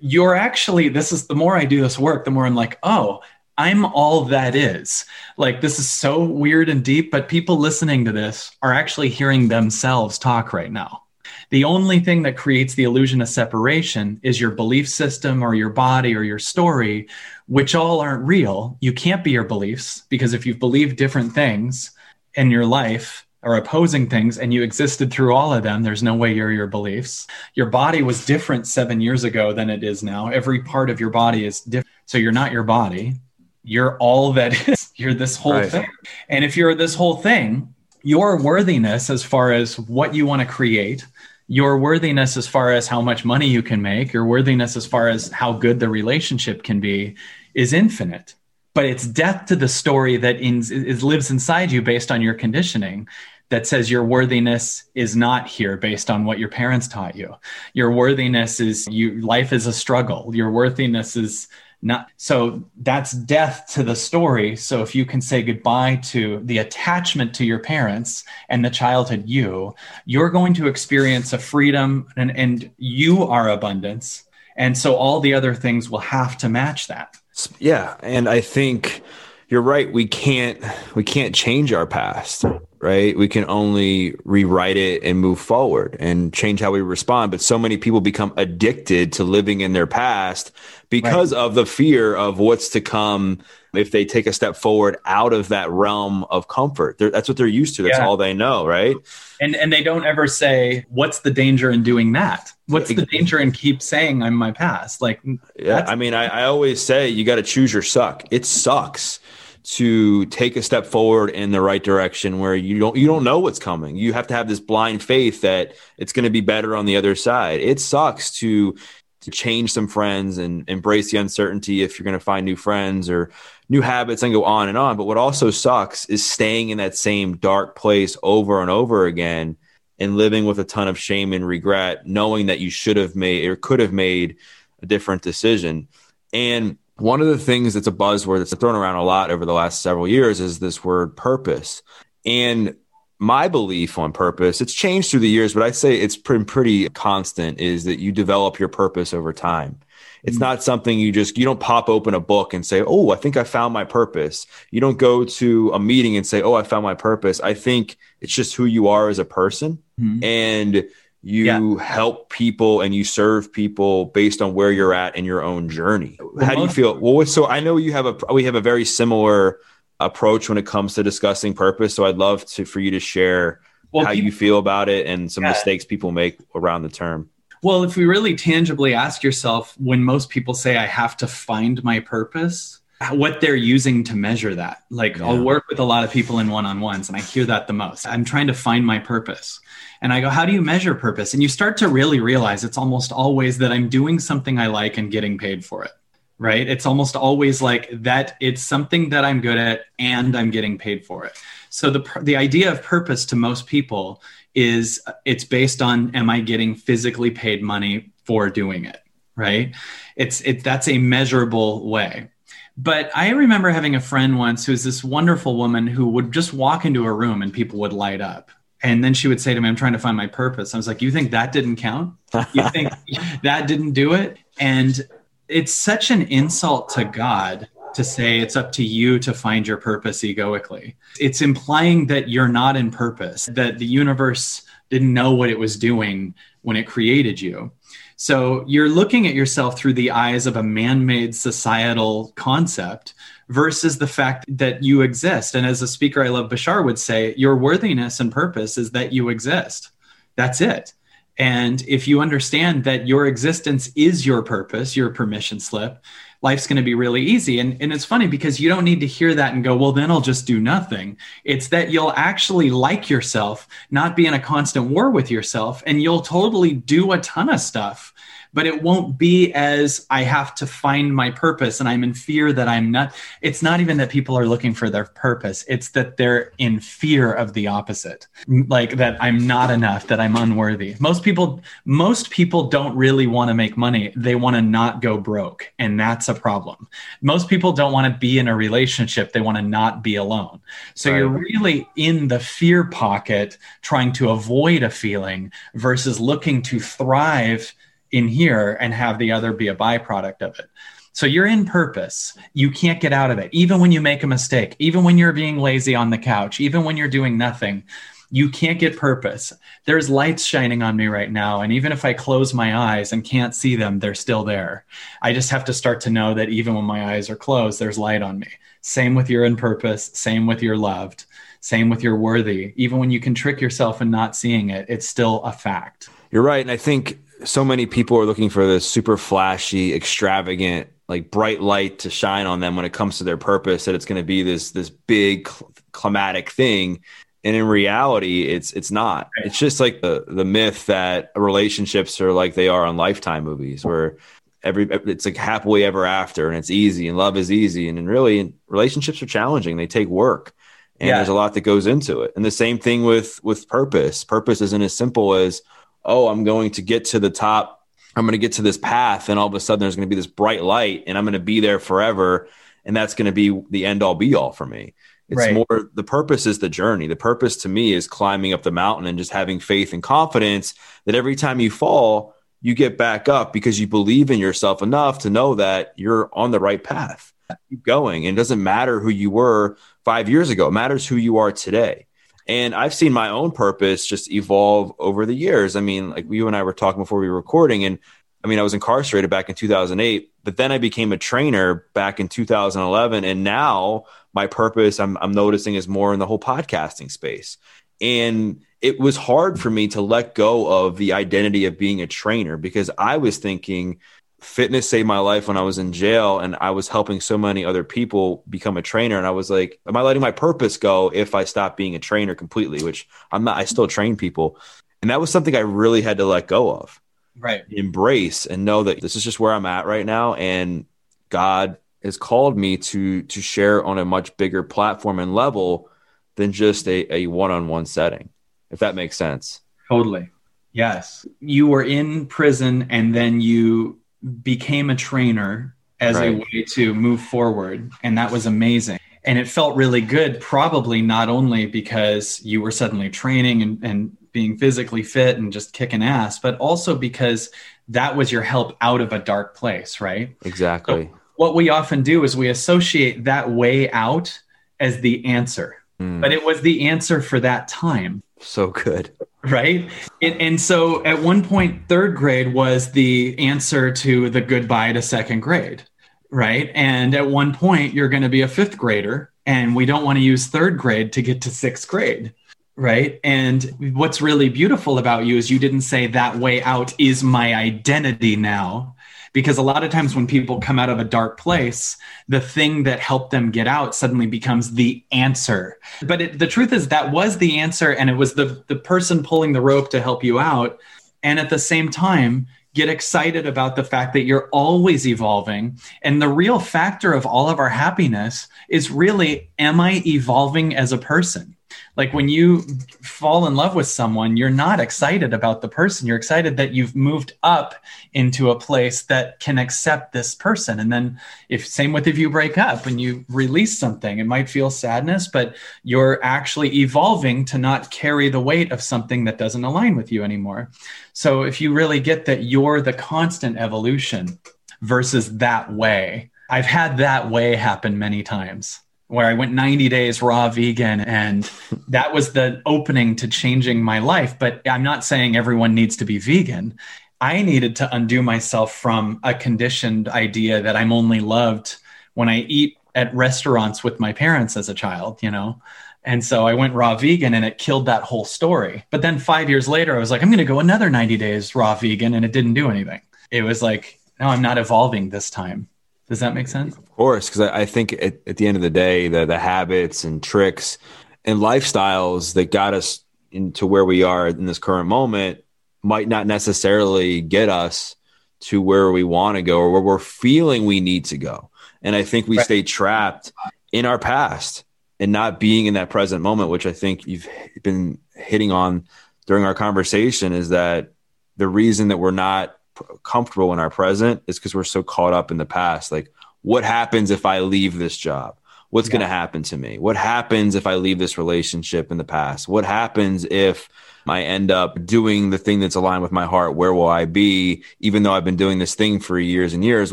you're 0.00 0.34
actually 0.34 0.88
this 0.88 1.12
is 1.12 1.26
the 1.26 1.34
more 1.34 1.56
i 1.56 1.64
do 1.64 1.80
this 1.80 1.98
work 1.98 2.24
the 2.24 2.30
more 2.30 2.46
i'm 2.46 2.54
like 2.54 2.78
oh 2.82 3.20
i'm 3.58 3.84
all 3.84 4.24
that 4.24 4.54
is 4.54 5.04
like 5.36 5.60
this 5.60 5.78
is 5.78 5.88
so 5.88 6.24
weird 6.24 6.68
and 6.68 6.84
deep 6.84 7.10
but 7.10 7.28
people 7.28 7.56
listening 7.56 8.04
to 8.04 8.12
this 8.12 8.50
are 8.62 8.72
actually 8.72 9.08
hearing 9.08 9.48
themselves 9.48 10.18
talk 10.18 10.52
right 10.52 10.72
now 10.72 11.02
The 11.50 11.64
only 11.64 11.98
thing 11.98 12.22
that 12.22 12.36
creates 12.36 12.74
the 12.74 12.84
illusion 12.84 13.20
of 13.20 13.28
separation 13.28 14.20
is 14.22 14.40
your 14.40 14.52
belief 14.52 14.88
system 14.88 15.42
or 15.42 15.54
your 15.54 15.70
body 15.70 16.14
or 16.14 16.22
your 16.22 16.38
story, 16.38 17.08
which 17.46 17.74
all 17.74 18.00
aren't 18.00 18.24
real. 18.24 18.78
You 18.80 18.92
can't 18.92 19.24
be 19.24 19.32
your 19.32 19.44
beliefs 19.44 20.04
because 20.08 20.32
if 20.32 20.46
you've 20.46 20.60
believed 20.60 20.96
different 20.96 21.32
things 21.32 21.90
in 22.34 22.52
your 22.52 22.66
life, 22.66 23.26
or 23.42 23.56
opposing 23.56 24.08
things 24.08 24.38
and 24.38 24.52
you 24.52 24.62
existed 24.62 25.12
through 25.12 25.34
all 25.34 25.52
of 25.54 25.62
them 25.62 25.82
there's 25.82 26.02
no 26.02 26.14
way 26.14 26.32
you're 26.32 26.52
your 26.52 26.66
beliefs. 26.66 27.26
Your 27.54 27.66
body 27.66 28.02
was 28.02 28.26
different 28.26 28.66
seven 28.66 29.00
years 29.00 29.24
ago 29.24 29.52
than 29.52 29.70
it 29.70 29.82
is 29.82 30.02
now. 30.02 30.28
Every 30.28 30.62
part 30.62 30.90
of 30.90 31.00
your 31.00 31.10
body 31.10 31.44
is 31.46 31.60
different. 31.60 31.94
So 32.06 32.18
you're 32.18 32.32
not 32.32 32.52
your 32.52 32.64
body. 32.64 33.14
You're 33.62 33.96
all 33.98 34.32
that 34.34 34.52
is. 34.68 34.90
You're 34.96 35.14
this 35.14 35.36
whole 35.36 35.52
right. 35.52 35.70
thing. 35.70 35.86
And 36.28 36.44
if 36.44 36.56
you're 36.56 36.74
this 36.74 36.94
whole 36.94 37.16
thing 37.16 37.74
your 38.02 38.40
worthiness 38.40 39.10
as 39.10 39.22
far 39.22 39.52
as 39.52 39.78
what 39.78 40.14
you 40.14 40.24
want 40.24 40.40
to 40.40 40.48
create 40.48 41.06
your 41.50 41.78
worthiness 41.78 42.36
as 42.36 42.46
far 42.46 42.70
as 42.70 42.86
how 42.86 43.00
much 43.00 43.24
money 43.24 43.48
you 43.48 43.60
can 43.60 43.82
make 43.82 44.12
your 44.12 44.24
worthiness 44.24 44.76
as 44.76 44.86
far 44.86 45.08
as 45.08 45.32
how 45.32 45.52
good 45.52 45.80
the 45.80 45.88
relationship 45.88 46.62
can 46.62 46.78
be 46.78 47.16
is 47.54 47.72
infinite. 47.72 48.36
But 48.72 48.84
it's 48.84 49.04
death 49.04 49.46
to 49.46 49.56
the 49.56 49.66
story 49.66 50.16
that 50.18 50.36
in, 50.36 50.58
is, 50.58 51.02
lives 51.02 51.28
inside 51.28 51.72
you 51.72 51.82
based 51.82 52.12
on 52.12 52.22
your 52.22 52.34
conditioning 52.34 53.08
that 53.50 53.66
says 53.66 53.90
your 53.90 54.04
worthiness 54.04 54.84
is 54.94 55.14
not 55.14 55.46
here 55.46 55.76
based 55.76 56.10
on 56.10 56.24
what 56.24 56.38
your 56.38 56.48
parents 56.48 56.88
taught 56.88 57.14
you. 57.14 57.34
Your 57.74 57.90
worthiness 57.90 58.60
is 58.60 58.86
you 58.88 59.20
life 59.20 59.52
is 59.52 59.66
a 59.66 59.72
struggle. 59.72 60.30
Your 60.34 60.50
worthiness 60.50 61.16
is 61.16 61.48
not 61.82 62.10
so 62.16 62.62
that's 62.82 63.12
death 63.12 63.66
to 63.72 63.82
the 63.82 63.96
story. 63.96 64.54
So 64.54 64.82
if 64.82 64.94
you 64.94 65.04
can 65.04 65.20
say 65.20 65.42
goodbye 65.42 65.96
to 66.04 66.40
the 66.44 66.58
attachment 66.58 67.34
to 67.34 67.44
your 67.44 67.58
parents 67.58 68.24
and 68.48 68.64
the 68.64 68.70
childhood 68.70 69.24
you 69.26 69.74
you're 70.06 70.30
going 70.30 70.54
to 70.54 70.68
experience 70.68 71.32
a 71.32 71.38
freedom 71.38 72.06
and, 72.16 72.36
and 72.36 72.70
you 72.78 73.24
are 73.24 73.48
abundance. 73.48 74.24
And 74.56 74.76
so 74.76 74.94
all 74.94 75.20
the 75.20 75.34
other 75.34 75.54
things 75.54 75.88
will 75.88 76.00
have 76.00 76.36
to 76.38 76.48
match 76.48 76.86
that. 76.88 77.16
Yeah, 77.58 77.96
and 78.02 78.28
I 78.28 78.40
think 78.42 79.02
you're 79.48 79.62
right. 79.62 79.90
We 79.92 80.06
can't 80.06 80.62
we 80.94 81.02
can't 81.02 81.34
change 81.34 81.72
our 81.72 81.86
past, 81.86 82.44
right? 82.80 83.16
We 83.16 83.28
can 83.28 83.44
only 83.48 84.16
rewrite 84.24 84.78
it 84.78 85.02
and 85.02 85.18
move 85.18 85.38
forward 85.38 85.96
and 86.00 86.32
change 86.32 86.60
how 86.60 86.70
we 86.70 86.80
respond. 86.80 87.30
But 87.30 87.42
so 87.42 87.58
many 87.58 87.76
people 87.76 88.00
become 88.00 88.32
addicted 88.36 89.12
to 89.14 89.24
living 89.24 89.60
in 89.60 89.74
their 89.74 89.86
past 89.86 90.50
because 90.88 91.32
right. 91.32 91.40
of 91.40 91.54
the 91.54 91.66
fear 91.66 92.14
of 92.14 92.38
what's 92.38 92.70
to 92.70 92.80
come 92.80 93.38
if 93.74 93.90
they 93.90 94.04
take 94.04 94.26
a 94.26 94.32
step 94.32 94.56
forward 94.56 94.96
out 95.04 95.32
of 95.32 95.48
that 95.48 95.70
realm 95.70 96.24
of 96.24 96.48
comfort. 96.48 96.98
They're, 96.98 97.10
that's 97.10 97.28
what 97.28 97.36
they're 97.36 97.46
used 97.46 97.76
to. 97.76 97.82
That's 97.82 97.98
yeah. 97.98 98.06
all 98.06 98.16
they 98.16 98.34
know, 98.34 98.66
right? 98.66 98.96
And 99.40 99.54
and 99.54 99.72
they 99.72 99.82
don't 99.82 100.04
ever 100.04 100.26
say, 100.26 100.86
"What's 100.88 101.20
the 101.20 101.30
danger 101.30 101.70
in 101.70 101.82
doing 101.82 102.12
that? 102.12 102.52
What's 102.66 102.88
the 102.88 103.06
danger 103.06 103.38
in 103.38 103.52
keep 103.52 103.82
saying 103.82 104.22
I'm 104.22 104.34
my 104.34 104.52
past?" 104.52 105.00
Like, 105.00 105.20
yeah, 105.56 105.84
I 105.86 105.94
mean, 105.94 106.14
I, 106.14 106.26
I 106.26 106.44
always 106.44 106.82
say 106.82 107.08
you 107.08 107.24
got 107.24 107.36
to 107.36 107.42
choose 107.42 107.72
your 107.72 107.82
suck. 107.82 108.24
It 108.30 108.44
sucks 108.44 109.20
to 109.62 110.26
take 110.26 110.56
a 110.56 110.62
step 110.62 110.86
forward 110.86 111.30
in 111.30 111.50
the 111.50 111.60
right 111.60 111.82
direction 111.82 112.38
where 112.38 112.54
you 112.54 112.78
don't 112.78 112.96
you 112.96 113.06
don't 113.06 113.24
know 113.24 113.38
what's 113.38 113.58
coming. 113.58 113.96
You 113.96 114.12
have 114.12 114.26
to 114.28 114.34
have 114.34 114.48
this 114.48 114.60
blind 114.60 115.02
faith 115.02 115.42
that 115.42 115.74
it's 115.98 116.12
going 116.12 116.24
to 116.24 116.30
be 116.30 116.40
better 116.40 116.76
on 116.76 116.86
the 116.86 116.96
other 116.96 117.14
side. 117.14 117.60
It 117.60 117.80
sucks 117.80 118.32
to 118.38 118.76
to 119.22 119.30
change 119.30 119.72
some 119.72 119.86
friends 119.86 120.38
and 120.38 120.68
embrace 120.68 121.10
the 121.10 121.18
uncertainty 121.18 121.82
if 121.82 121.98
you're 121.98 122.04
going 122.04 122.18
to 122.18 122.24
find 122.24 122.46
new 122.46 122.56
friends 122.56 123.10
or 123.10 123.30
new 123.68 123.82
habits 123.82 124.22
and 124.22 124.32
go 124.32 124.44
on 124.44 124.68
and 124.68 124.78
on. 124.78 124.96
But 124.96 125.04
what 125.04 125.18
also 125.18 125.50
sucks 125.50 126.06
is 126.06 126.28
staying 126.28 126.70
in 126.70 126.78
that 126.78 126.96
same 126.96 127.36
dark 127.36 127.76
place 127.76 128.16
over 128.22 128.62
and 128.62 128.70
over 128.70 129.04
again 129.04 129.56
and 129.98 130.16
living 130.16 130.46
with 130.46 130.58
a 130.58 130.64
ton 130.64 130.88
of 130.88 130.98
shame 130.98 131.34
and 131.34 131.46
regret, 131.46 132.06
knowing 132.06 132.46
that 132.46 132.60
you 132.60 132.70
should 132.70 132.96
have 132.96 133.14
made 133.14 133.46
or 133.46 133.56
could 133.56 133.80
have 133.80 133.92
made 133.92 134.36
a 134.82 134.86
different 134.86 135.20
decision. 135.20 135.88
And 136.32 136.78
one 137.00 137.20
of 137.20 137.26
the 137.26 137.38
things 137.38 137.74
that's 137.74 137.86
a 137.86 137.92
buzzword 137.92 138.38
that's 138.38 138.54
thrown 138.54 138.74
around 138.74 138.96
a 138.96 139.02
lot 139.02 139.30
over 139.30 139.46
the 139.46 139.52
last 139.52 139.82
several 139.82 140.06
years 140.06 140.40
is 140.40 140.58
this 140.58 140.84
word 140.84 141.16
purpose. 141.16 141.82
And 142.24 142.76
my 143.18 143.48
belief 143.48 143.98
on 143.98 144.12
purpose, 144.12 144.60
it's 144.60 144.72
changed 144.72 145.10
through 145.10 145.20
the 145.20 145.28
years, 145.28 145.52
but 145.54 145.62
I'd 145.62 145.76
say 145.76 145.96
it's 146.00 146.16
pretty, 146.16 146.44
pretty 146.44 146.88
constant 146.88 147.60
is 147.60 147.84
that 147.84 148.00
you 148.00 148.12
develop 148.12 148.58
your 148.58 148.68
purpose 148.68 149.12
over 149.12 149.32
time. 149.32 149.80
It's 150.22 150.36
mm-hmm. 150.36 150.44
not 150.44 150.62
something 150.62 150.98
you 150.98 151.12
just, 151.12 151.38
you 151.38 151.44
don't 151.44 151.60
pop 151.60 151.88
open 151.88 152.14
a 152.14 152.20
book 152.20 152.54
and 152.54 152.64
say, 152.64 152.82
Oh, 152.82 153.10
I 153.10 153.16
think 153.16 153.36
I 153.36 153.44
found 153.44 153.72
my 153.72 153.84
purpose. 153.84 154.46
You 154.70 154.80
don't 154.80 154.98
go 154.98 155.24
to 155.24 155.70
a 155.72 155.78
meeting 155.78 156.16
and 156.16 156.26
say, 156.26 156.42
Oh, 156.42 156.54
I 156.54 156.62
found 156.62 156.82
my 156.82 156.94
purpose. 156.94 157.40
I 157.40 157.54
think 157.54 157.96
it's 158.20 158.32
just 158.32 158.54
who 158.54 158.64
you 158.64 158.88
are 158.88 159.08
as 159.08 159.18
a 159.18 159.24
person. 159.24 159.82
Mm-hmm. 159.98 160.24
And 160.24 160.88
you 161.22 161.44
yeah. 161.44 161.84
help 161.84 162.30
people 162.30 162.80
and 162.80 162.94
you 162.94 163.04
serve 163.04 163.52
people 163.52 164.06
based 164.06 164.40
on 164.40 164.54
where 164.54 164.72
you're 164.72 164.94
at 164.94 165.16
in 165.16 165.24
your 165.24 165.42
own 165.42 165.68
journey. 165.68 166.16
Well, 166.18 166.46
How 166.46 166.54
do 166.54 166.62
you 166.62 166.68
feel? 166.68 166.98
Well, 166.98 167.26
so 167.26 167.46
I 167.46 167.60
know 167.60 167.76
you 167.76 167.92
have 167.92 168.06
a, 168.06 168.16
we 168.32 168.44
have 168.44 168.54
a 168.54 168.60
very 168.60 168.84
similar 168.84 169.60
approach 169.98 170.48
when 170.48 170.56
it 170.56 170.66
comes 170.66 170.94
to 170.94 171.02
discussing 171.02 171.52
purpose. 171.52 171.94
So 171.94 172.06
I'd 172.06 172.16
love 172.16 172.46
to 172.46 172.64
for 172.64 172.80
you 172.80 172.90
to 172.92 173.00
share 173.00 173.60
well, 173.92 174.06
how 174.06 174.12
people, 174.12 174.24
you 174.24 174.32
feel 174.32 174.58
about 174.58 174.88
it 174.88 175.06
and 175.06 175.30
some 175.30 175.44
yeah. 175.44 175.50
mistakes 175.50 175.84
people 175.84 176.10
make 176.10 176.38
around 176.54 176.82
the 176.82 176.88
term. 176.88 177.28
Well, 177.62 177.82
if 177.84 177.96
we 177.96 178.06
really 178.06 178.34
tangibly 178.34 178.94
ask 178.94 179.22
yourself 179.22 179.74
when 179.78 180.02
most 180.02 180.30
people 180.30 180.54
say 180.54 180.78
I 180.78 180.86
have 180.86 181.18
to 181.18 181.26
find 181.26 181.84
my 181.84 182.00
purpose, 182.00 182.79
what 183.12 183.40
they're 183.40 183.56
using 183.56 184.04
to 184.04 184.14
measure 184.14 184.54
that. 184.54 184.84
Like 184.90 185.16
yeah. 185.16 185.26
I'll 185.26 185.42
work 185.42 185.64
with 185.68 185.78
a 185.78 185.84
lot 185.84 186.04
of 186.04 186.10
people 186.10 186.38
in 186.38 186.50
one-on-ones 186.50 187.08
and 187.08 187.16
I 187.16 187.20
hear 187.20 187.46
that 187.46 187.66
the 187.66 187.72
most. 187.72 188.06
I'm 188.06 188.24
trying 188.24 188.46
to 188.48 188.54
find 188.54 188.84
my 188.84 188.98
purpose. 188.98 189.60
And 190.02 190.12
I 190.12 190.20
go, 190.20 190.28
how 190.28 190.44
do 190.44 190.52
you 190.52 190.62
measure 190.62 190.94
purpose? 190.94 191.34
And 191.34 191.42
you 191.42 191.48
start 191.48 191.76
to 191.78 191.88
really 191.88 192.20
realize 192.20 192.64
it's 192.64 192.78
almost 192.78 193.12
always 193.12 193.58
that 193.58 193.72
I'm 193.72 193.88
doing 193.88 194.18
something 194.18 194.58
I 194.58 194.66
like 194.66 194.98
and 194.98 195.10
getting 195.10 195.38
paid 195.38 195.64
for 195.64 195.84
it 195.84 195.92
right? 196.40 196.66
It's 196.66 196.86
almost 196.86 197.14
always 197.16 197.60
like 197.60 197.90
that 197.92 198.36
it's 198.40 198.62
something 198.62 199.10
that 199.10 199.24
I'm 199.26 199.42
good 199.42 199.58
at 199.58 199.82
and 199.98 200.34
I'm 200.34 200.50
getting 200.50 200.78
paid 200.78 201.04
for 201.04 201.26
it. 201.26 201.38
So 201.68 201.90
the 201.90 202.04
the 202.22 202.36
idea 202.36 202.72
of 202.72 202.82
purpose 202.82 203.26
to 203.26 203.36
most 203.36 203.66
people 203.66 204.22
is 204.54 205.00
it's 205.24 205.44
based 205.44 205.82
on 205.82 206.14
am 206.16 206.30
I 206.30 206.40
getting 206.40 206.74
physically 206.74 207.30
paid 207.30 207.62
money 207.62 208.10
for 208.24 208.48
doing 208.48 208.86
it, 208.86 209.02
right? 209.36 209.76
It's 210.16 210.40
it 210.40 210.64
that's 210.64 210.88
a 210.88 210.96
measurable 210.96 211.88
way. 211.88 212.30
But 212.76 213.10
I 213.14 213.30
remember 213.30 213.70
having 213.70 213.94
a 213.94 214.00
friend 214.00 214.38
once 214.38 214.64
who 214.64 214.72
was 214.72 214.84
this 214.84 215.04
wonderful 215.04 215.56
woman 215.56 215.86
who 215.86 216.08
would 216.08 216.32
just 216.32 216.52
walk 216.52 216.84
into 216.84 217.04
a 217.04 217.12
room 217.12 217.42
and 217.42 217.52
people 217.52 217.78
would 217.80 217.92
light 217.92 218.20
up. 218.20 218.50
And 218.82 219.04
then 219.04 219.12
she 219.12 219.28
would 219.28 219.40
say 219.40 219.52
to 219.52 219.60
me, 219.60 219.68
I'm 219.68 219.76
trying 219.76 219.92
to 219.92 219.98
find 219.98 220.16
my 220.16 220.26
purpose. 220.26 220.74
I 220.74 220.78
was 220.78 220.88
like, 220.88 221.02
You 221.02 221.10
think 221.10 221.32
that 221.32 221.52
didn't 221.52 221.76
count? 221.76 222.14
You 222.52 222.68
think 222.70 222.90
that 223.42 223.66
didn't 223.66 223.92
do 223.92 224.14
it? 224.14 224.38
And 224.58 225.06
it's 225.48 225.74
such 225.74 226.10
an 226.10 226.22
insult 226.22 226.88
to 226.90 227.04
God 227.04 227.68
to 227.94 228.04
say 228.04 228.38
it's 228.38 228.56
up 228.56 228.72
to 228.72 228.84
you 228.84 229.18
to 229.18 229.34
find 229.34 229.66
your 229.66 229.76
purpose 229.76 230.22
egoically. 230.24 230.96
It's 231.18 231.42
implying 231.42 232.06
that 232.06 232.28
you're 232.28 232.48
not 232.48 232.76
in 232.76 232.90
purpose, 232.90 233.46
that 233.52 233.78
the 233.78 233.86
universe 233.86 234.62
didn't 234.90 235.12
know 235.12 235.34
what 235.34 235.50
it 235.50 235.58
was 235.58 235.76
doing 235.76 236.34
when 236.62 236.76
it 236.76 236.86
created 236.86 237.40
you. 237.40 237.72
So 238.22 238.66
you're 238.66 238.90
looking 238.90 239.26
at 239.26 239.32
yourself 239.32 239.78
through 239.78 239.94
the 239.94 240.10
eyes 240.10 240.46
of 240.46 240.54
a 240.54 240.62
man 240.62 241.06
made 241.06 241.34
societal 241.34 242.34
concept 242.36 243.14
versus 243.48 243.96
the 243.96 244.06
fact 244.06 244.44
that 244.58 244.82
you 244.82 245.00
exist. 245.00 245.54
And 245.54 245.64
as 245.64 245.80
a 245.80 245.88
speaker 245.88 246.22
I 246.22 246.28
love, 246.28 246.50
Bashar 246.50 246.84
would 246.84 246.98
say, 246.98 247.34
your 247.36 247.56
worthiness 247.56 248.20
and 248.20 248.30
purpose 248.30 248.76
is 248.76 248.90
that 248.90 249.14
you 249.14 249.30
exist. 249.30 249.92
That's 250.36 250.60
it. 250.60 250.92
And 251.38 251.82
if 251.88 252.06
you 252.06 252.20
understand 252.20 252.84
that 252.84 253.08
your 253.08 253.24
existence 253.24 253.90
is 253.96 254.26
your 254.26 254.42
purpose, 254.42 254.94
your 254.94 255.08
permission 255.08 255.58
slip, 255.58 256.04
life's 256.42 256.66
going 256.66 256.76
to 256.76 256.82
be 256.82 256.94
really 256.94 257.22
easy. 257.22 257.60
And, 257.60 257.76
and 257.80 257.92
it's 257.92 258.04
funny 258.04 258.26
because 258.26 258.60
you 258.60 258.68
don't 258.68 258.84
need 258.84 259.00
to 259.00 259.06
hear 259.06 259.34
that 259.34 259.54
and 259.54 259.62
go, 259.62 259.76
well, 259.76 259.92
then 259.92 260.10
I'll 260.10 260.20
just 260.20 260.46
do 260.46 260.60
nothing. 260.60 261.18
It's 261.44 261.68
that 261.68 261.90
you'll 261.90 262.12
actually 262.16 262.70
like 262.70 263.10
yourself, 263.10 263.68
not 263.90 264.16
be 264.16 264.26
in 264.26 264.34
a 264.34 264.40
constant 264.40 264.86
war 264.90 265.10
with 265.10 265.30
yourself, 265.30 265.82
and 265.86 266.02
you'll 266.02 266.22
totally 266.22 266.72
do 266.72 267.12
a 267.12 267.18
ton 267.18 267.48
of 267.48 267.60
stuff 267.60 268.14
but 268.52 268.66
it 268.66 268.82
won't 268.82 269.18
be 269.18 269.52
as 269.52 270.06
I 270.10 270.22
have 270.22 270.54
to 270.56 270.66
find 270.66 271.14
my 271.14 271.30
purpose 271.30 271.80
and 271.80 271.88
I'm 271.88 272.04
in 272.04 272.14
fear 272.14 272.52
that 272.52 272.68
I'm 272.68 272.90
not. 272.90 273.14
It's 273.42 273.62
not 273.62 273.80
even 273.80 273.96
that 273.98 274.10
people 274.10 274.36
are 274.36 274.46
looking 274.46 274.74
for 274.74 274.90
their 274.90 275.04
purpose, 275.04 275.64
it's 275.68 275.90
that 275.90 276.16
they're 276.16 276.52
in 276.58 276.80
fear 276.80 277.32
of 277.32 277.52
the 277.52 277.66
opposite, 277.66 278.26
like 278.48 278.96
that 278.96 279.22
I'm 279.22 279.46
not 279.46 279.70
enough, 279.70 280.06
that 280.08 280.20
I'm 280.20 280.36
unworthy. 280.36 280.96
Most 280.98 281.22
people, 281.22 281.60
most 281.84 282.30
people 282.30 282.68
don't 282.68 282.96
really 282.96 283.26
want 283.26 283.48
to 283.48 283.54
make 283.54 283.76
money. 283.76 284.12
They 284.16 284.34
want 284.34 284.56
to 284.56 284.62
not 284.62 285.00
go 285.00 285.18
broke. 285.18 285.72
And 285.78 285.98
that's 285.98 286.28
a 286.28 286.34
problem. 286.34 286.88
Most 287.22 287.48
people 287.48 287.72
don't 287.72 287.92
want 287.92 288.12
to 288.12 288.18
be 288.18 288.38
in 288.38 288.48
a 288.48 288.56
relationship. 288.56 289.32
They 289.32 289.40
want 289.40 289.56
to 289.58 289.62
not 289.62 290.02
be 290.02 290.16
alone. 290.16 290.60
So 290.94 291.10
right. 291.10 291.18
you're 291.18 291.28
really 291.28 291.88
in 291.96 292.28
the 292.28 292.40
fear 292.40 292.84
pocket 292.84 293.58
trying 293.82 294.12
to 294.12 294.30
avoid 294.30 294.82
a 294.82 294.90
feeling 294.90 295.52
versus 295.74 296.20
looking 296.20 296.62
to 296.62 296.80
thrive 296.80 297.74
in 298.12 298.28
here 298.28 298.76
and 298.80 298.92
have 298.94 299.18
the 299.18 299.32
other 299.32 299.52
be 299.52 299.68
a 299.68 299.74
byproduct 299.74 300.42
of 300.42 300.58
it. 300.58 300.70
So 301.12 301.26
you're 301.26 301.46
in 301.46 301.64
purpose. 301.64 302.38
You 302.54 302.70
can't 302.70 303.00
get 303.00 303.12
out 303.12 303.30
of 303.30 303.38
it. 303.38 303.50
Even 303.52 303.80
when 303.80 303.92
you 303.92 304.00
make 304.00 304.22
a 304.22 304.28
mistake, 304.28 304.76
even 304.78 305.02
when 305.02 305.18
you're 305.18 305.32
being 305.32 305.58
lazy 305.58 305.94
on 305.94 306.10
the 306.10 306.18
couch, 306.18 306.60
even 306.60 306.84
when 306.84 306.96
you're 306.96 307.08
doing 307.08 307.36
nothing, 307.36 307.84
You 308.32 308.48
can't 308.48 308.78
get 308.78 308.96
purpose. 308.96 309.52
There's 309.86 310.08
lights 310.08 310.44
shining 310.44 310.82
on 310.82 310.96
me 310.96 311.08
right 311.08 311.30
now. 311.30 311.62
And 311.62 311.72
even 311.72 311.90
if 311.90 312.04
I 312.04 312.12
close 312.12 312.54
my 312.54 312.76
eyes 312.76 313.12
and 313.12 313.24
can't 313.24 313.56
see 313.56 313.74
them, 313.74 313.98
they're 313.98 314.14
still 314.14 314.44
there. 314.44 314.84
I 315.20 315.32
just 315.32 315.50
have 315.50 315.64
to 315.64 315.74
start 315.74 316.00
to 316.02 316.10
know 316.10 316.34
that 316.34 316.48
even 316.48 316.74
when 316.74 316.84
my 316.84 317.12
eyes 317.12 317.28
are 317.28 317.36
closed, 317.36 317.80
there's 317.80 317.98
light 317.98 318.22
on 318.22 318.38
me. 318.38 318.46
Same 318.82 319.16
with 319.16 319.28
your 319.28 319.44
in 319.44 319.56
purpose, 319.56 320.10
same 320.14 320.46
with 320.46 320.62
your 320.62 320.76
loved, 320.76 321.24
same 321.60 321.90
with 321.90 322.04
your 322.04 322.16
worthy. 322.16 322.72
Even 322.76 322.98
when 322.98 323.10
you 323.10 323.18
can 323.18 323.34
trick 323.34 323.60
yourself 323.60 324.00
and 324.00 324.12
not 324.12 324.36
seeing 324.36 324.70
it, 324.70 324.86
it's 324.88 325.08
still 325.08 325.42
a 325.42 325.52
fact. 325.52 326.08
You're 326.30 326.42
right. 326.42 326.60
And 326.60 326.70
I 326.70 326.76
think 326.76 327.18
so 327.44 327.64
many 327.64 327.86
people 327.86 328.18
are 328.18 328.26
looking 328.26 328.50
for 328.50 328.66
this 328.66 328.88
super 328.88 329.16
flashy, 329.16 329.94
extravagant, 329.94 330.88
like 331.08 331.30
bright 331.30 331.60
light 331.60 332.00
to 332.00 332.10
shine 332.10 332.46
on 332.46 332.60
them 332.60 332.76
when 332.76 332.84
it 332.84 332.92
comes 332.92 333.18
to 333.18 333.24
their 333.24 333.36
purpose 333.36 333.84
that 333.84 333.94
it's 333.94 334.04
going 334.04 334.20
to 334.20 334.26
be 334.26 334.42
this 334.42 334.70
this 334.70 334.90
big 334.90 335.48
climatic 335.92 336.50
thing. 336.50 337.00
And 337.42 337.56
in 337.56 337.64
reality 337.64 338.44
it's 338.44 338.72
it's 338.72 338.90
not. 338.90 339.28
It's 339.44 339.58
just 339.58 339.80
like 339.80 340.02
the 340.02 340.24
the 340.28 340.44
myth 340.44 340.86
that 340.86 341.32
relationships 341.34 342.20
are 342.20 342.32
like 342.32 342.54
they 342.54 342.68
are 342.68 342.84
on 342.84 342.96
lifetime 342.96 343.44
movies 343.44 343.84
where 343.84 344.18
every 344.62 344.88
it's 344.90 345.24
like 345.24 345.36
happily 345.36 345.84
ever 345.84 346.04
after 346.04 346.48
and 346.48 346.58
it's 346.58 346.70
easy 346.70 347.08
and 347.08 347.16
love 347.16 347.36
is 347.36 347.50
easy 347.50 347.88
and, 347.88 347.98
and 347.98 348.08
really 348.08 348.52
relationships 348.68 349.22
are 349.22 349.26
challenging. 349.26 349.76
They 349.76 349.86
take 349.86 350.08
work 350.08 350.54
and 351.00 351.08
yeah. 351.08 351.16
there's 351.16 351.28
a 351.28 351.34
lot 351.34 351.54
that 351.54 351.62
goes 351.62 351.86
into 351.86 352.20
it. 352.20 352.32
And 352.36 352.44
the 352.44 352.50
same 352.50 352.78
thing 352.78 353.04
with 353.04 353.42
with 353.42 353.68
purpose. 353.68 354.22
Purpose 354.22 354.60
isn't 354.60 354.82
as 354.82 354.94
simple 354.94 355.34
as 355.34 355.62
oh 356.04 356.28
i'm 356.28 356.44
going 356.44 356.70
to 356.70 356.82
get 356.82 357.06
to 357.06 357.18
the 357.18 357.30
top 357.30 357.86
i'm 358.16 358.24
going 358.24 358.32
to 358.32 358.38
get 358.38 358.52
to 358.52 358.62
this 358.62 358.78
path 358.78 359.28
and 359.28 359.38
all 359.38 359.46
of 359.46 359.54
a 359.54 359.60
sudden 359.60 359.80
there's 359.80 359.96
going 359.96 360.08
to 360.08 360.14
be 360.14 360.16
this 360.16 360.26
bright 360.26 360.62
light 360.62 361.04
and 361.06 361.16
i'm 361.16 361.24
going 361.24 361.32
to 361.32 361.38
be 361.38 361.60
there 361.60 361.78
forever 361.78 362.48
and 362.84 362.96
that's 362.96 363.14
going 363.14 363.26
to 363.26 363.32
be 363.32 363.62
the 363.70 363.86
end 363.86 364.02
all 364.02 364.14
be 364.14 364.34
all 364.34 364.52
for 364.52 364.66
me 364.66 364.94
it's 365.30 365.38
right. 365.38 365.54
more 365.54 365.90
the 365.94 366.02
purpose 366.02 366.44
is 366.44 366.58
the 366.58 366.68
journey. 366.68 367.06
The 367.06 367.14
purpose 367.14 367.58
to 367.58 367.68
me 367.68 367.92
is 367.92 368.08
climbing 368.08 368.52
up 368.52 368.64
the 368.64 368.72
mountain 368.72 369.06
and 369.06 369.16
just 369.16 369.30
having 369.30 369.60
faith 369.60 369.92
and 369.92 370.02
confidence 370.02 370.74
that 371.06 371.14
every 371.14 371.36
time 371.36 371.60
you 371.60 371.70
fall, 371.70 372.34
you 372.60 372.74
get 372.74 372.98
back 372.98 373.28
up 373.28 373.52
because 373.52 373.78
you 373.78 373.86
believe 373.86 374.30
in 374.30 374.40
yourself 374.40 374.82
enough 374.82 375.20
to 375.20 375.30
know 375.30 375.54
that 375.54 375.94
you're 375.96 376.28
on 376.32 376.50
the 376.50 376.58
right 376.58 376.82
path. 376.82 377.32
Keep 377.68 377.84
going. 377.84 378.26
And 378.26 378.36
it 378.36 378.40
doesn't 378.40 378.62
matter 378.62 378.98
who 378.98 379.08
you 379.08 379.30
were 379.30 379.76
five 380.04 380.28
years 380.28 380.50
ago, 380.50 380.66
it 380.66 380.72
matters 380.72 381.06
who 381.06 381.16
you 381.16 381.38
are 381.38 381.52
today. 381.52 382.06
And 382.50 382.74
I've 382.74 382.94
seen 382.94 383.12
my 383.12 383.28
own 383.28 383.52
purpose 383.52 384.04
just 384.04 384.30
evolve 384.30 384.92
over 384.98 385.24
the 385.24 385.34
years. 385.34 385.76
I 385.76 385.80
mean, 385.80 386.10
like 386.10 386.26
you 386.28 386.48
and 386.48 386.56
I 386.56 386.64
were 386.64 386.72
talking 386.72 387.00
before 387.00 387.20
we 387.20 387.28
were 387.28 387.36
recording, 387.36 387.84
and 387.84 388.00
I 388.42 388.48
mean, 388.48 388.58
I 388.58 388.62
was 388.62 388.74
incarcerated 388.74 389.30
back 389.30 389.48
in 389.48 389.54
2008, 389.54 390.32
but 390.42 390.56
then 390.56 390.72
I 390.72 390.78
became 390.78 391.12
a 391.12 391.16
trainer 391.16 391.86
back 391.94 392.18
in 392.18 392.28
2011. 392.28 393.24
And 393.24 393.44
now 393.44 394.06
my 394.32 394.48
purpose 394.48 394.98
I'm, 394.98 395.16
I'm 395.18 395.32
noticing 395.32 395.76
is 395.76 395.86
more 395.86 396.12
in 396.12 396.18
the 396.18 396.26
whole 396.26 396.40
podcasting 396.40 397.10
space 397.10 397.56
and 398.00 398.62
it 398.80 398.98
was 398.98 399.16
hard 399.16 399.60
for 399.60 399.68
me 399.68 399.88
to 399.88 400.00
let 400.00 400.34
go 400.34 400.86
of 400.86 400.96
the 400.96 401.12
identity 401.12 401.66
of 401.66 401.78
being 401.78 402.00
a 402.00 402.06
trainer 402.06 402.56
because 402.56 402.90
i 402.98 403.16
was 403.16 403.38
thinking 403.38 404.00
fitness 404.40 404.88
saved 404.88 405.06
my 405.06 405.18
life 405.18 405.48
when 405.48 405.56
i 405.56 405.62
was 405.62 405.78
in 405.78 405.92
jail 405.92 406.38
and 406.38 406.56
i 406.60 406.70
was 406.70 406.88
helping 406.88 407.20
so 407.20 407.36
many 407.36 407.64
other 407.64 407.84
people 407.84 408.42
become 408.48 408.76
a 408.76 408.82
trainer 408.82 409.18
and 409.18 409.26
i 409.26 409.30
was 409.30 409.50
like 409.50 409.78
am 409.86 409.96
i 409.96 410.00
letting 410.00 410.22
my 410.22 410.30
purpose 410.30 410.76
go 410.76 411.10
if 411.12 411.34
i 411.34 411.44
stop 411.44 411.76
being 411.76 411.94
a 411.94 411.98
trainer 411.98 412.34
completely? 412.34 412.82
Which 412.82 413.08
i'm 413.30 413.44
not 413.44 413.58
i 413.58 413.64
still 413.64 413.86
train 413.86 414.16
people. 414.16 414.58
And 415.02 415.10
that 415.10 415.20
was 415.20 415.30
something 415.30 415.54
i 415.56 415.60
really 415.60 416.02
had 416.02 416.18
to 416.18 416.26
let 416.26 416.46
go 416.46 416.70
of. 416.72 417.00
Right. 417.38 417.62
Embrace 417.70 418.44
and 418.44 418.64
know 418.64 418.82
that 418.82 419.00
this 419.00 419.16
is 419.16 419.24
just 419.24 419.40
where 419.40 419.52
i'm 419.52 419.66
at 419.66 419.86
right 419.86 420.06
now 420.06 420.34
and 420.34 420.86
god 421.28 421.78
has 422.02 422.16
called 422.16 422.56
me 422.56 422.76
to 422.78 423.22
to 423.22 423.40
share 423.40 423.84
on 423.84 423.98
a 423.98 424.04
much 424.04 424.36
bigger 424.36 424.62
platform 424.62 425.18
and 425.18 425.34
level 425.34 425.90
than 426.36 426.52
just 426.52 426.88
a, 426.88 427.14
a 427.14 427.26
one-on-one 427.26 427.86
setting 427.86 428.30
if 428.70 428.78
that 428.78 428.94
makes 428.94 429.16
sense. 429.16 429.60
Totally. 429.88 430.30
Yes. 430.72 431.26
You 431.40 431.66
were 431.66 431.82
in 431.82 432.26
prison 432.26 432.86
and 432.90 433.14
then 433.14 433.40
you 433.40 433.99
became 434.42 434.90
a 434.90 434.96
trainer 434.96 435.74
as 436.00 436.16
right. 436.16 436.34
a 436.34 436.36
way 436.36 436.64
to 436.68 436.94
move 436.94 437.20
forward 437.20 437.90
and 438.02 438.18
that 438.18 438.30
was 438.30 438.46
amazing 438.46 438.98
and 439.24 439.38
it 439.38 439.46
felt 439.46 439.76
really 439.76 440.00
good 440.00 440.40
probably 440.40 441.02
not 441.02 441.28
only 441.28 441.66
because 441.66 442.40
you 442.44 442.60
were 442.60 442.70
suddenly 442.70 443.10
training 443.10 443.62
and, 443.62 443.84
and 443.84 444.16
being 444.32 444.56
physically 444.56 445.02
fit 445.02 445.36
and 445.36 445.52
just 445.52 445.72
kicking 445.72 446.02
ass 446.02 446.38
but 446.38 446.56
also 446.58 446.94
because 446.96 447.50
that 447.88 448.16
was 448.16 448.30
your 448.30 448.42
help 448.42 448.76
out 448.80 449.00
of 449.00 449.12
a 449.12 449.18
dark 449.18 449.56
place 449.56 450.00
right 450.00 450.36
exactly 450.44 451.06
so 451.12 451.20
what 451.40 451.54
we 451.54 451.70
often 451.70 452.02
do 452.02 452.22
is 452.22 452.36
we 452.36 452.50
associate 452.50 453.24
that 453.24 453.50
way 453.50 453.90
out 453.92 454.38
as 454.78 455.00
the 455.00 455.24
answer, 455.24 455.76
mm. 455.98 456.20
but 456.20 456.32
it 456.32 456.44
was 456.44 456.60
the 456.60 456.86
answer 456.86 457.22
for 457.22 457.40
that 457.40 457.66
time. 457.66 458.22
So 458.40 458.66
good. 458.66 459.10
Right. 459.42 459.88
And, 460.20 460.40
and 460.40 460.60
so 460.60 461.04
at 461.04 461.22
one 461.22 461.42
point, 461.42 461.88
third 461.88 462.16
grade 462.16 462.52
was 462.52 462.92
the 462.92 463.38
answer 463.38 463.90
to 463.90 464.28
the 464.28 464.40
goodbye 464.40 464.92
to 464.92 465.02
second 465.02 465.40
grade. 465.40 465.82
Right. 466.30 466.70
And 466.74 467.14
at 467.14 467.28
one 467.28 467.54
point, 467.54 467.94
you're 467.94 468.08
going 468.08 468.22
to 468.22 468.28
be 468.28 468.42
a 468.42 468.48
fifth 468.48 468.76
grader, 468.76 469.32
and 469.46 469.74
we 469.74 469.86
don't 469.86 470.04
want 470.04 470.18
to 470.18 470.22
use 470.22 470.46
third 470.46 470.78
grade 470.78 471.12
to 471.14 471.22
get 471.22 471.42
to 471.42 471.50
sixth 471.50 471.88
grade 471.88 472.34
right? 472.80 473.20
And 473.22 473.92
what's 473.94 474.22
really 474.22 474.48
beautiful 474.48 474.98
about 474.98 475.26
you 475.26 475.36
is 475.36 475.50
you 475.50 475.58
didn't 475.58 475.82
say 475.82 476.06
that 476.06 476.36
way 476.36 476.62
out 476.62 476.94
is 476.98 477.22
my 477.22 477.54
identity 477.54 478.36
now 478.36 478.96
because 479.32 479.58
a 479.58 479.62
lot 479.62 479.84
of 479.84 479.90
times 479.90 480.14
when 480.14 480.26
people 480.26 480.60
come 480.60 480.78
out 480.78 480.88
of 480.88 480.98
a 480.98 481.04
dark 481.04 481.38
place 481.38 481.96
the 482.28 482.40
thing 482.40 482.84
that 482.84 483.00
helped 483.00 483.30
them 483.30 483.50
get 483.50 483.66
out 483.66 483.94
suddenly 483.94 484.26
becomes 484.26 484.74
the 484.74 485.04
answer. 485.12 485.78
But 486.02 486.20
it, 486.20 486.38
the 486.38 486.46
truth 486.46 486.72
is 486.72 486.88
that 486.88 487.10
was 487.12 487.38
the 487.38 487.58
answer 487.58 487.92
and 487.92 488.10
it 488.10 488.16
was 488.16 488.34
the 488.34 488.62
the 488.66 488.76
person 488.76 489.22
pulling 489.22 489.52
the 489.52 489.60
rope 489.60 489.90
to 489.90 490.00
help 490.00 490.24
you 490.24 490.38
out. 490.38 490.78
And 491.22 491.38
at 491.38 491.50
the 491.50 491.58
same 491.58 491.90
time 491.90 492.46
get 492.72 492.88
excited 492.88 493.46
about 493.46 493.74
the 493.74 493.82
fact 493.82 494.12
that 494.12 494.22
you're 494.22 494.48
always 494.52 495.06
evolving. 495.06 495.76
And 496.02 496.22
the 496.22 496.28
real 496.28 496.60
factor 496.60 497.12
of 497.12 497.26
all 497.26 497.48
of 497.48 497.58
our 497.58 497.68
happiness 497.68 498.46
is 498.68 498.90
really 498.90 499.50
am 499.58 499.80
i 499.80 500.02
evolving 500.06 500.76
as 500.76 500.92
a 500.92 500.98
person 500.98 501.56
like 502.00 502.14
when 502.14 502.30
you 502.30 502.62
fall 503.02 503.46
in 503.46 503.54
love 503.54 503.74
with 503.74 503.86
someone 503.86 504.34
you're 504.34 504.48
not 504.48 504.80
excited 504.80 505.34
about 505.34 505.60
the 505.60 505.68
person. 505.68 506.06
You're 506.06 506.16
excited 506.16 506.56
that 506.56 506.72
you've 506.72 506.96
moved 506.96 507.34
up 507.42 507.74
into 508.14 508.50
a 508.50 508.58
place 508.58 509.02
that 509.02 509.38
can 509.38 509.58
accept 509.58 510.14
this 510.14 510.34
person. 510.34 510.80
And 510.80 510.90
then 510.90 511.20
if 511.50 511.66
same 511.66 511.92
with 511.92 512.06
if 512.06 512.16
you 512.16 512.30
break 512.30 512.56
up 512.56 512.86
and 512.86 512.98
you 512.98 513.26
release 513.28 513.78
something 513.78 514.18
it 514.18 514.24
might 514.24 514.48
feel 514.48 514.70
sadness 514.70 515.28
but 515.28 515.56
you're 515.84 516.18
actually 516.24 516.70
evolving 516.78 517.44
to 517.44 517.58
not 517.58 517.90
carry 517.90 518.30
the 518.30 518.40
weight 518.40 518.72
of 518.72 518.80
something 518.80 519.24
that 519.24 519.36
doesn't 519.36 519.64
align 519.70 519.94
with 519.94 520.10
you 520.10 520.24
anymore. 520.24 520.70
So 521.12 521.42
if 521.42 521.60
you 521.60 521.74
really 521.74 522.00
get 522.00 522.24
that 522.24 522.44
you're 522.44 522.80
the 522.80 522.94
constant 522.94 523.58
evolution 523.58 524.38
versus 524.80 525.36
that 525.36 525.70
way 525.70 526.30
i've 526.48 526.64
had 526.64 526.96
that 526.96 527.30
way 527.30 527.54
happen 527.54 527.98
many 527.98 528.22
times 528.22 528.80
where 529.10 529.26
I 529.26 529.34
went 529.34 529.52
90 529.52 529.88
days 529.88 530.22
raw 530.22 530.48
vegan. 530.48 531.00
And 531.00 531.50
that 531.88 532.14
was 532.14 532.32
the 532.32 532.62
opening 532.64 533.16
to 533.16 533.26
changing 533.26 533.82
my 533.82 533.98
life. 533.98 534.38
But 534.38 534.62
I'm 534.68 534.84
not 534.84 535.04
saying 535.04 535.36
everyone 535.36 535.74
needs 535.74 535.96
to 535.96 536.04
be 536.04 536.18
vegan. 536.18 536.78
I 537.20 537.42
needed 537.42 537.74
to 537.76 537.94
undo 537.94 538.22
myself 538.22 538.72
from 538.72 539.18
a 539.24 539.34
conditioned 539.34 540.08
idea 540.08 540.62
that 540.62 540.76
I'm 540.76 540.92
only 540.92 541.18
loved 541.18 541.76
when 542.14 542.28
I 542.28 542.40
eat 542.42 542.78
at 542.94 543.12
restaurants 543.12 543.82
with 543.82 543.98
my 543.98 544.12
parents 544.12 544.56
as 544.56 544.68
a 544.68 544.74
child, 544.74 545.22
you 545.22 545.30
know? 545.30 545.60
And 546.04 546.24
so 546.24 546.46
I 546.46 546.54
went 546.54 546.74
raw 546.74 546.94
vegan 546.94 547.34
and 547.34 547.44
it 547.44 547.58
killed 547.58 547.86
that 547.86 548.04
whole 548.04 548.24
story. 548.24 548.84
But 548.90 549.02
then 549.02 549.18
five 549.18 549.50
years 549.50 549.66
later, 549.66 549.96
I 549.96 549.98
was 549.98 550.12
like, 550.12 550.22
I'm 550.22 550.28
going 550.28 550.38
to 550.38 550.44
go 550.44 550.60
another 550.60 550.88
90 550.88 551.16
days 551.16 551.54
raw 551.56 551.74
vegan. 551.74 552.14
And 552.14 552.24
it 552.24 552.32
didn't 552.32 552.54
do 552.54 552.70
anything. 552.70 553.00
It 553.32 553.42
was 553.42 553.60
like, 553.60 553.98
no, 554.20 554.28
I'm 554.28 554.42
not 554.42 554.56
evolving 554.56 555.10
this 555.10 555.30
time. 555.30 555.68
Does 556.10 556.18
that 556.20 556.34
make 556.34 556.48
sense? 556.48 556.76
Of 556.76 556.90
course, 556.90 557.28
because 557.28 557.42
I, 557.42 557.60
I, 557.60 557.66
think 557.66 557.92
at, 557.92 558.20
at, 558.26 558.36
the 558.36 558.48
end 558.48 558.56
of 558.56 558.62
the 558.64 558.68
day, 558.68 559.06
the 559.06 559.26
the 559.26 559.38
habits 559.38 560.02
and 560.02 560.20
tricks 560.20 560.76
and 561.24 561.38
lifestyles 561.38 562.34
that 562.34 562.50
got 562.50 562.74
us 562.74 563.04
into 563.30 563.64
where 563.64 563.84
we 563.84 564.02
are 564.02 564.26
in 564.26 564.44
this 564.44 564.58
current 564.58 564.88
moment 564.88 565.44
might 565.84 566.08
not 566.08 566.26
necessarily 566.26 567.20
get 567.20 567.48
us 567.48 567.94
to 568.40 568.60
where 568.60 568.90
we 568.90 569.04
want 569.04 569.36
to 569.36 569.42
go 569.42 569.58
or 569.58 569.70
where 569.70 569.80
we're 569.80 570.00
feeling 570.00 570.64
we 570.64 570.80
need 570.80 571.04
to 571.06 571.16
go. 571.16 571.48
And 571.80 571.94
I 571.94 572.02
think 572.02 572.26
we 572.26 572.38
right. 572.38 572.44
stay 572.44 572.62
trapped 572.64 573.32
in 573.70 573.86
our 573.86 573.98
past 573.98 574.64
and 574.98 575.12
not 575.12 575.38
being 575.38 575.66
in 575.66 575.74
that 575.74 575.90
present 575.90 576.22
moment, 576.22 576.50
which 576.50 576.66
I 576.66 576.72
think 576.72 577.06
you've 577.06 577.28
been 577.62 577.98
hitting 578.16 578.50
on 578.50 578.88
during 579.26 579.44
our 579.44 579.54
conversation 579.54 580.32
is 580.32 580.48
that 580.48 580.92
the 581.36 581.46
reason 581.46 581.88
that 581.88 581.98
we're 581.98 582.10
not 582.10 582.56
comfortable 583.02 583.52
in 583.52 583.58
our 583.58 583.70
present 583.70 584.22
is 584.26 584.38
because 584.38 584.54
we're 584.54 584.64
so 584.64 584.82
caught 584.82 585.12
up 585.12 585.30
in 585.30 585.36
the 585.36 585.46
past. 585.46 585.92
Like, 585.92 586.12
what 586.42 586.64
happens 586.64 587.10
if 587.10 587.26
I 587.26 587.40
leave 587.40 587.78
this 587.78 587.96
job? 587.96 588.36
What's 588.70 588.88
yeah. 588.88 588.92
going 588.92 589.00
to 589.00 589.08
happen 589.08 589.42
to 589.44 589.56
me? 589.56 589.78
What 589.78 589.96
happens 589.96 590.54
if 590.54 590.66
I 590.66 590.76
leave 590.76 590.98
this 590.98 591.18
relationship 591.18 591.90
in 591.90 591.98
the 591.98 592.04
past? 592.04 592.48
What 592.48 592.64
happens 592.64 593.24
if 593.24 593.68
I 594.08 594.22
end 594.22 594.50
up 594.50 594.84
doing 594.86 595.30
the 595.30 595.38
thing 595.38 595.60
that's 595.60 595.74
aligned 595.74 596.02
with 596.02 596.12
my 596.12 596.26
heart? 596.26 596.54
Where 596.54 596.72
will 596.72 596.88
I 596.88 597.04
be? 597.04 597.64
Even 597.80 598.02
though 598.02 598.12
I've 598.12 598.24
been 598.24 598.36
doing 598.36 598.58
this 598.58 598.74
thing 598.74 599.00
for 599.00 599.18
years 599.18 599.52
and 599.52 599.64
years, 599.64 599.92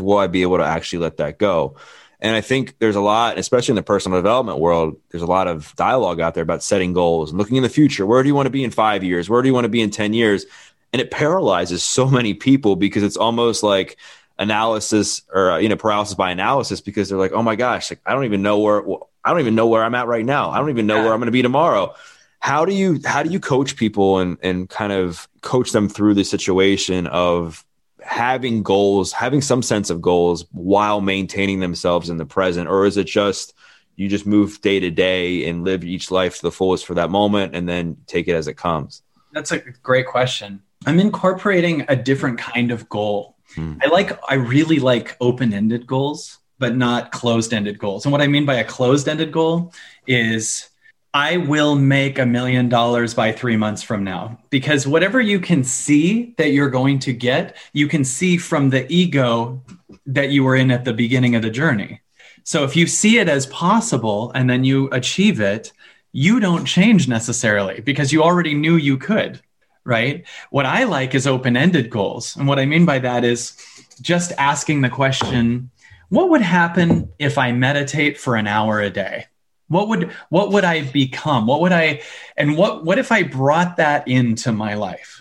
will 0.00 0.18
I 0.18 0.28
be 0.28 0.42
able 0.42 0.58
to 0.58 0.64
actually 0.64 1.00
let 1.00 1.18
that 1.18 1.38
go? 1.38 1.76
And 2.20 2.34
I 2.34 2.40
think 2.40 2.78
there's 2.80 2.96
a 2.96 3.00
lot, 3.00 3.38
especially 3.38 3.72
in 3.72 3.76
the 3.76 3.82
personal 3.84 4.18
development 4.18 4.58
world, 4.58 4.96
there's 5.10 5.22
a 5.22 5.26
lot 5.26 5.46
of 5.46 5.74
dialogue 5.76 6.20
out 6.20 6.34
there 6.34 6.42
about 6.42 6.64
setting 6.64 6.92
goals 6.92 7.30
and 7.30 7.38
looking 7.38 7.56
in 7.56 7.62
the 7.62 7.68
future. 7.68 8.04
Where 8.06 8.22
do 8.22 8.28
you 8.28 8.34
want 8.34 8.46
to 8.46 8.50
be 8.50 8.64
in 8.64 8.72
five 8.72 9.04
years? 9.04 9.30
Where 9.30 9.40
do 9.40 9.48
you 9.48 9.54
want 9.54 9.66
to 9.66 9.70
be 9.70 9.80
in 9.80 9.90
10 9.90 10.14
years? 10.14 10.44
And 10.92 11.00
it 11.00 11.10
paralyzes 11.10 11.82
so 11.82 12.08
many 12.08 12.34
people 12.34 12.76
because 12.76 13.02
it's 13.02 13.16
almost 13.16 13.62
like 13.62 13.98
analysis 14.38 15.22
or, 15.32 15.52
uh, 15.52 15.58
you 15.58 15.68
know, 15.68 15.76
paralysis 15.76 16.14
by 16.14 16.30
analysis 16.30 16.80
because 16.80 17.08
they're 17.08 17.18
like, 17.18 17.32
oh 17.32 17.42
my 17.42 17.56
gosh, 17.56 17.90
like, 17.90 18.00
I 18.06 18.14
don't 18.14 18.24
even 18.24 18.42
know 18.42 18.58
where, 18.58 18.82
I 19.24 19.30
don't 19.30 19.40
even 19.40 19.54
know 19.54 19.66
where 19.66 19.84
I'm 19.84 19.94
at 19.94 20.06
right 20.06 20.24
now. 20.24 20.50
I 20.50 20.58
don't 20.58 20.70
even 20.70 20.86
know 20.86 20.96
yeah. 20.96 21.04
where 21.04 21.12
I'm 21.12 21.20
going 21.20 21.26
to 21.26 21.32
be 21.32 21.42
tomorrow. 21.42 21.94
How 22.40 22.64
do 22.64 22.72
you, 22.72 23.00
how 23.04 23.22
do 23.22 23.30
you 23.30 23.40
coach 23.40 23.76
people 23.76 24.18
and, 24.18 24.38
and 24.42 24.70
kind 24.70 24.92
of 24.92 25.28
coach 25.42 25.72
them 25.72 25.88
through 25.88 26.14
the 26.14 26.24
situation 26.24 27.06
of 27.08 27.64
having 28.00 28.62
goals, 28.62 29.12
having 29.12 29.42
some 29.42 29.62
sense 29.62 29.90
of 29.90 30.00
goals 30.00 30.46
while 30.52 31.00
maintaining 31.00 31.60
themselves 31.60 32.08
in 32.08 32.16
the 32.16 32.24
present? 32.24 32.68
Or 32.68 32.86
is 32.86 32.96
it 32.96 33.06
just 33.06 33.54
you 33.96 34.08
just 34.08 34.26
move 34.26 34.60
day 34.60 34.78
to 34.78 34.90
day 34.90 35.48
and 35.48 35.64
live 35.64 35.84
each 35.84 36.10
life 36.10 36.36
to 36.36 36.42
the 36.42 36.52
fullest 36.52 36.86
for 36.86 36.94
that 36.94 37.10
moment 37.10 37.56
and 37.56 37.68
then 37.68 37.96
take 38.06 38.28
it 38.28 38.34
as 38.34 38.46
it 38.46 38.54
comes? 38.54 39.02
That's 39.32 39.50
a 39.50 39.58
great 39.58 40.06
question. 40.06 40.62
I'm 40.86 41.00
incorporating 41.00 41.84
a 41.88 41.96
different 41.96 42.38
kind 42.38 42.70
of 42.70 42.88
goal. 42.88 43.36
Hmm. 43.54 43.74
I 43.82 43.88
like, 43.88 44.18
I 44.28 44.34
really 44.34 44.78
like 44.78 45.16
open 45.20 45.52
ended 45.52 45.86
goals, 45.86 46.38
but 46.58 46.76
not 46.76 47.12
closed 47.12 47.52
ended 47.52 47.78
goals. 47.78 48.04
And 48.04 48.12
what 48.12 48.20
I 48.20 48.26
mean 48.26 48.46
by 48.46 48.56
a 48.56 48.64
closed 48.64 49.08
ended 49.08 49.32
goal 49.32 49.72
is 50.06 50.68
I 51.14 51.38
will 51.38 51.74
make 51.74 52.18
a 52.18 52.26
million 52.26 52.68
dollars 52.68 53.14
by 53.14 53.32
three 53.32 53.56
months 53.56 53.82
from 53.82 54.04
now. 54.04 54.38
Because 54.50 54.86
whatever 54.86 55.20
you 55.20 55.40
can 55.40 55.64
see 55.64 56.34
that 56.36 56.50
you're 56.50 56.70
going 56.70 56.98
to 57.00 57.12
get, 57.12 57.56
you 57.72 57.88
can 57.88 58.04
see 58.04 58.36
from 58.36 58.70
the 58.70 58.90
ego 58.92 59.62
that 60.06 60.30
you 60.30 60.44
were 60.44 60.56
in 60.56 60.70
at 60.70 60.84
the 60.84 60.92
beginning 60.92 61.34
of 61.34 61.42
the 61.42 61.50
journey. 61.50 62.00
So 62.44 62.64
if 62.64 62.76
you 62.76 62.86
see 62.86 63.18
it 63.18 63.28
as 63.28 63.46
possible 63.46 64.32
and 64.34 64.48
then 64.48 64.64
you 64.64 64.88
achieve 64.90 65.40
it, 65.40 65.72
you 66.12 66.40
don't 66.40 66.64
change 66.64 67.08
necessarily 67.08 67.80
because 67.80 68.12
you 68.12 68.22
already 68.22 68.54
knew 68.54 68.76
you 68.76 68.96
could, 68.96 69.40
right? 69.88 70.24
What 70.50 70.66
I 70.66 70.84
like 70.84 71.14
is 71.14 71.26
open 71.26 71.56
ended 71.56 71.90
goals. 71.90 72.36
And 72.36 72.46
what 72.46 72.58
I 72.58 72.66
mean 72.66 72.84
by 72.84 72.98
that 73.00 73.24
is 73.24 73.56
just 74.00 74.32
asking 74.38 74.82
the 74.82 74.90
question 74.90 75.70
what 76.10 76.30
would 76.30 76.40
happen 76.40 77.12
if 77.18 77.36
I 77.36 77.52
meditate 77.52 78.18
for 78.18 78.36
an 78.36 78.46
hour 78.46 78.80
a 78.80 78.88
day? 78.90 79.26
what 79.68 79.88
would 79.88 80.10
what 80.30 80.50
would 80.50 80.64
i 80.64 80.82
become 80.92 81.46
what 81.46 81.60
would 81.60 81.72
i 81.72 82.00
and 82.36 82.56
what 82.56 82.84
what 82.84 82.98
if 82.98 83.12
i 83.12 83.22
brought 83.22 83.76
that 83.76 84.08
into 84.08 84.50
my 84.50 84.74
life 84.74 85.17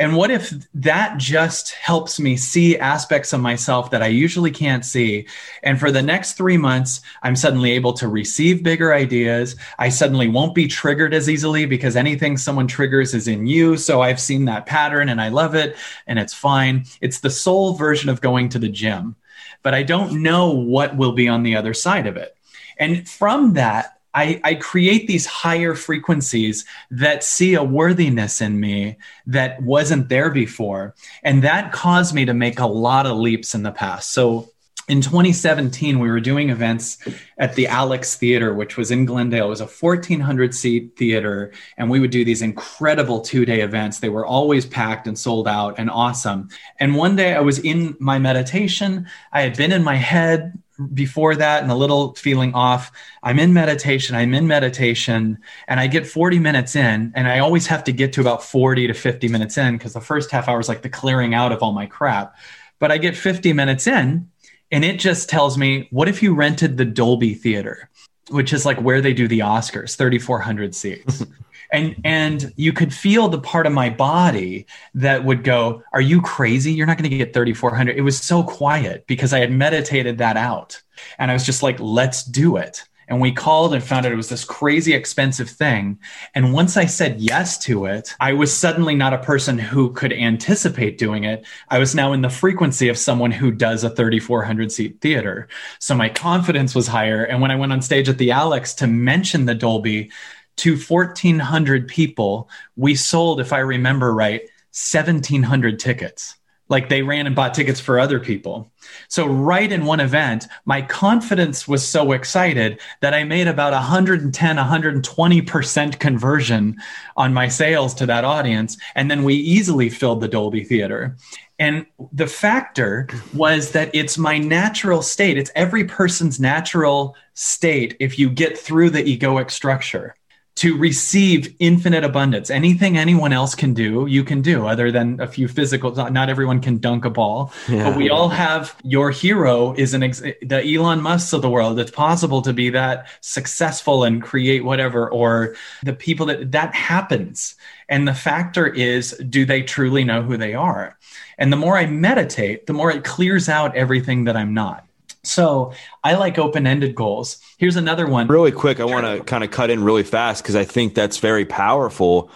and 0.00 0.16
what 0.16 0.30
if 0.30 0.52
that 0.74 1.18
just 1.18 1.72
helps 1.72 2.18
me 2.18 2.36
see 2.36 2.78
aspects 2.78 3.34
of 3.34 3.40
myself 3.40 3.90
that 3.90 4.02
i 4.02 4.06
usually 4.06 4.50
can't 4.50 4.84
see? 4.84 5.28
And 5.62 5.78
for 5.78 5.92
the 5.92 6.02
next 6.02 6.32
3 6.32 6.56
months 6.56 7.02
i'm 7.22 7.36
suddenly 7.36 7.72
able 7.72 7.92
to 7.94 8.08
receive 8.08 8.64
bigger 8.64 8.94
ideas. 8.94 9.54
I 9.78 9.90
suddenly 9.90 10.26
won't 10.26 10.54
be 10.54 10.66
triggered 10.66 11.14
as 11.14 11.28
easily 11.28 11.66
because 11.66 11.94
anything 11.94 12.36
someone 12.36 12.66
triggers 12.66 13.14
is 13.14 13.28
in 13.28 13.46
you. 13.46 13.76
So 13.76 14.00
i've 14.00 14.20
seen 14.20 14.46
that 14.46 14.66
pattern 14.66 15.10
and 15.10 15.20
i 15.20 15.28
love 15.28 15.54
it 15.54 15.76
and 16.06 16.18
it's 16.18 16.34
fine. 16.34 16.86
It's 17.00 17.20
the 17.20 17.30
soul 17.30 17.74
version 17.74 18.08
of 18.08 18.22
going 18.22 18.48
to 18.50 18.58
the 18.58 18.68
gym 18.68 19.14
but 19.62 19.74
i 19.74 19.82
don't 19.82 20.22
know 20.22 20.50
what 20.50 20.96
will 20.96 21.12
be 21.12 21.28
on 21.28 21.42
the 21.42 21.56
other 21.56 21.74
side 21.74 22.06
of 22.06 22.16
it. 22.16 22.34
And 22.78 23.06
from 23.06 23.52
that, 23.54 23.99
I, 24.12 24.40
I, 24.42 24.54
create 24.54 25.06
these 25.06 25.26
higher 25.26 25.74
frequencies 25.74 26.64
that 26.90 27.22
see 27.22 27.54
a 27.54 27.62
worthiness 27.62 28.40
in 28.40 28.58
me 28.58 28.96
that 29.26 29.62
wasn't 29.62 30.08
there 30.08 30.30
before. 30.30 30.94
And 31.22 31.44
that 31.44 31.72
caused 31.72 32.14
me 32.14 32.24
to 32.24 32.34
make 32.34 32.58
a 32.58 32.66
lot 32.66 33.06
of 33.06 33.16
leaps 33.16 33.54
in 33.54 33.62
the 33.62 33.70
past. 33.70 34.10
So 34.10 34.50
in 34.90 35.00
2017, 35.00 36.00
we 36.00 36.10
were 36.10 36.18
doing 36.18 36.50
events 36.50 36.98
at 37.38 37.54
the 37.54 37.68
Alex 37.68 38.16
Theater, 38.16 38.52
which 38.52 38.76
was 38.76 38.90
in 38.90 39.04
Glendale. 39.04 39.46
It 39.46 39.50
was 39.50 39.60
a 39.60 39.66
1,400 39.66 40.52
seat 40.52 40.96
theater, 40.96 41.52
and 41.76 41.88
we 41.88 42.00
would 42.00 42.10
do 42.10 42.24
these 42.24 42.42
incredible 42.42 43.20
two 43.20 43.44
day 43.44 43.60
events. 43.60 44.00
They 44.00 44.08
were 44.08 44.26
always 44.26 44.66
packed 44.66 45.06
and 45.06 45.16
sold 45.16 45.46
out 45.46 45.76
and 45.78 45.90
awesome. 45.90 46.48
And 46.80 46.96
one 46.96 47.14
day 47.14 47.34
I 47.34 47.40
was 47.40 47.60
in 47.60 47.96
my 48.00 48.18
meditation. 48.18 49.06
I 49.32 49.42
had 49.42 49.56
been 49.56 49.70
in 49.70 49.84
my 49.84 49.94
head 49.94 50.58
before 50.92 51.36
that 51.36 51.62
and 51.62 51.70
a 51.70 51.76
little 51.76 52.14
feeling 52.14 52.52
off. 52.54 52.90
I'm 53.22 53.38
in 53.38 53.52
meditation, 53.52 54.16
I'm 54.16 54.34
in 54.34 54.48
meditation, 54.48 55.38
and 55.68 55.78
I 55.78 55.86
get 55.86 56.06
40 56.06 56.40
minutes 56.40 56.74
in, 56.74 57.12
and 57.14 57.28
I 57.28 57.38
always 57.38 57.68
have 57.68 57.84
to 57.84 57.92
get 57.92 58.12
to 58.14 58.20
about 58.22 58.42
40 58.42 58.88
to 58.88 58.94
50 58.94 59.28
minutes 59.28 59.56
in 59.56 59.78
because 59.78 59.92
the 59.92 60.00
first 60.00 60.32
half 60.32 60.48
hour 60.48 60.58
is 60.58 60.68
like 60.68 60.82
the 60.82 60.88
clearing 60.88 61.32
out 61.32 61.52
of 61.52 61.62
all 61.62 61.72
my 61.72 61.86
crap. 61.86 62.34
But 62.80 62.90
I 62.90 62.98
get 62.98 63.16
50 63.16 63.52
minutes 63.52 63.86
in, 63.86 64.30
and 64.70 64.84
it 64.84 64.98
just 64.98 65.28
tells 65.28 65.58
me, 65.58 65.88
what 65.90 66.08
if 66.08 66.22
you 66.22 66.34
rented 66.34 66.76
the 66.76 66.84
Dolby 66.84 67.34
Theater, 67.34 67.88
which 68.30 68.52
is 68.52 68.64
like 68.64 68.80
where 68.80 69.00
they 69.00 69.12
do 69.12 69.26
the 69.26 69.40
Oscars, 69.40 69.96
3,400 69.96 70.74
seats? 70.74 71.24
and 71.72 71.96
and 72.04 72.52
you 72.56 72.72
could 72.72 72.92
feel 72.92 73.28
the 73.28 73.40
part 73.40 73.66
of 73.66 73.72
my 73.72 73.90
body 73.90 74.66
that 74.94 75.24
would 75.24 75.44
go 75.44 75.82
are 75.92 76.00
you 76.00 76.20
crazy? 76.20 76.72
You're 76.72 76.86
not 76.86 76.98
going 76.98 77.10
to 77.10 77.16
get 77.16 77.32
3400 77.32 77.96
it 77.96 78.02
was 78.02 78.18
so 78.18 78.42
quiet 78.42 79.06
because 79.06 79.32
i 79.32 79.38
had 79.38 79.52
meditated 79.52 80.18
that 80.18 80.36
out. 80.36 80.82
And 81.18 81.30
i 81.30 81.34
was 81.34 81.44
just 81.44 81.62
like 81.62 81.78
let's 81.78 82.24
do 82.24 82.56
it 82.56 82.84
and 83.10 83.20
we 83.20 83.32
called 83.32 83.74
and 83.74 83.82
found 83.84 84.06
out 84.06 84.12
it 84.12 84.16
was 84.16 84.30
this 84.30 84.44
crazy 84.44 84.94
expensive 84.94 85.50
thing. 85.50 85.98
And 86.34 86.54
once 86.54 86.76
i 86.76 86.86
said 86.86 87.20
yes 87.20 87.58
to 87.58 87.84
it 87.84 88.14
i 88.20 88.32
was 88.32 88.56
suddenly 88.56 88.94
not 88.94 89.12
a 89.12 89.18
person 89.18 89.58
who 89.58 89.92
could 89.92 90.12
anticipate 90.12 90.96
doing 90.96 91.24
it. 91.24 91.44
I 91.68 91.78
was 91.78 91.94
now 91.94 92.12
in 92.12 92.22
the 92.22 92.30
frequency 92.30 92.88
of 92.88 92.96
someone 92.96 93.32
who 93.32 93.50
does 93.50 93.84
a 93.84 93.90
3400 93.90 94.72
seat 94.72 95.00
theater. 95.00 95.48
So 95.80 95.94
my 95.94 96.08
confidence 96.08 96.74
was 96.74 96.86
higher. 96.86 97.24
And 97.24 97.42
when 97.42 97.50
i 97.50 97.56
went 97.56 97.72
on 97.72 97.82
stage 97.82 98.08
at 98.08 98.18
the 98.18 98.30
alex 98.30 98.72
to 98.74 98.86
mention 98.86 99.44
the 99.44 99.54
dolby 99.54 100.10
to 100.56 100.76
1,400 100.76 101.88
people, 101.88 102.50
we 102.76 102.94
sold, 102.94 103.40
if 103.40 103.52
I 103.52 103.60
remember 103.60 104.12
right, 104.12 104.42
1,700 104.72 105.78
tickets. 105.78 106.36
Like 106.70 106.88
they 106.88 107.02
ran 107.02 107.26
and 107.26 107.36
bought 107.36 107.52
tickets 107.52 107.80
for 107.80 108.00
other 108.00 108.18
people. 108.18 108.72
So, 109.08 109.26
right 109.26 109.70
in 109.70 109.84
one 109.84 110.00
event, 110.00 110.46
my 110.64 110.80
confidence 110.80 111.68
was 111.68 111.86
so 111.86 112.12
excited 112.12 112.80
that 113.00 113.12
I 113.12 113.24
made 113.24 113.48
about 113.48 113.72
110, 113.72 114.56
120% 114.56 115.98
conversion 115.98 116.76
on 117.16 117.34
my 117.34 117.48
sales 117.48 117.92
to 117.94 118.06
that 118.06 118.24
audience. 118.24 118.78
And 118.94 119.10
then 119.10 119.24
we 119.24 119.34
easily 119.34 119.90
filled 119.90 120.20
the 120.22 120.28
Dolby 120.28 120.64
Theater. 120.64 121.16
And 121.58 121.84
the 122.12 122.26
factor 122.26 123.06
was 123.34 123.72
that 123.72 123.90
it's 123.92 124.16
my 124.16 124.38
natural 124.38 125.02
state. 125.02 125.36
It's 125.36 125.50
every 125.54 125.84
person's 125.84 126.40
natural 126.40 127.14
state 127.34 127.96
if 128.00 128.18
you 128.18 128.30
get 128.30 128.56
through 128.56 128.90
the 128.90 129.02
egoic 129.02 129.50
structure 129.50 130.14
to 130.60 130.76
receive 130.76 131.54
infinite 131.58 132.04
abundance. 132.04 132.50
Anything 132.50 132.98
anyone 132.98 133.32
else 133.32 133.54
can 133.54 133.72
do, 133.72 134.04
you 134.06 134.22
can 134.22 134.42
do, 134.42 134.66
other 134.66 134.92
than 134.92 135.18
a 135.18 135.26
few 135.26 135.48
physical. 135.48 135.90
Not 135.90 136.28
everyone 136.28 136.60
can 136.60 136.76
dunk 136.76 137.06
a 137.06 137.10
ball, 137.10 137.50
yeah. 137.66 137.88
but 137.88 137.96
we 137.96 138.10
all 138.10 138.28
have. 138.28 138.76
Your 138.84 139.10
hero 139.10 139.72
is 139.72 139.94
an 139.94 140.02
ex- 140.02 140.20
the 140.20 140.62
Elon 140.62 141.00
Musk 141.00 141.32
of 141.32 141.40
the 141.40 141.48
world. 141.48 141.80
It's 141.80 141.90
possible 141.90 142.42
to 142.42 142.52
be 142.52 142.68
that 142.68 143.08
successful 143.22 144.04
and 144.04 144.22
create 144.22 144.62
whatever, 144.62 145.10
or 145.10 145.56
the 145.82 145.94
people 145.94 146.26
that 146.26 146.52
that 146.52 146.74
happens. 146.74 147.54
And 147.88 148.06
the 148.06 148.12
factor 148.12 148.66
is, 148.66 149.12
do 149.30 149.46
they 149.46 149.62
truly 149.62 150.04
know 150.04 150.20
who 150.20 150.36
they 150.36 150.52
are? 150.52 150.98
And 151.38 151.50
the 151.50 151.56
more 151.56 151.78
I 151.78 151.86
meditate, 151.86 152.66
the 152.66 152.74
more 152.74 152.90
it 152.90 153.02
clears 153.02 153.48
out 153.48 153.74
everything 153.74 154.24
that 154.24 154.36
I'm 154.36 154.52
not. 154.52 154.86
So 155.22 155.72
I 156.02 156.14
like 156.14 156.38
open 156.38 156.66
ended 156.66 156.94
goals. 156.94 157.40
Here's 157.58 157.76
another 157.76 158.06
one. 158.06 158.26
Really 158.26 158.52
quick, 158.52 158.80
I 158.80 158.84
want 158.84 159.06
to 159.06 159.22
kind 159.24 159.44
of 159.44 159.50
cut 159.50 159.70
in 159.70 159.84
really 159.84 160.02
fast 160.02 160.42
because 160.42 160.56
I 160.56 160.64
think 160.64 160.94
that's 160.94 161.18
very 161.18 161.44
powerful. 161.44 162.30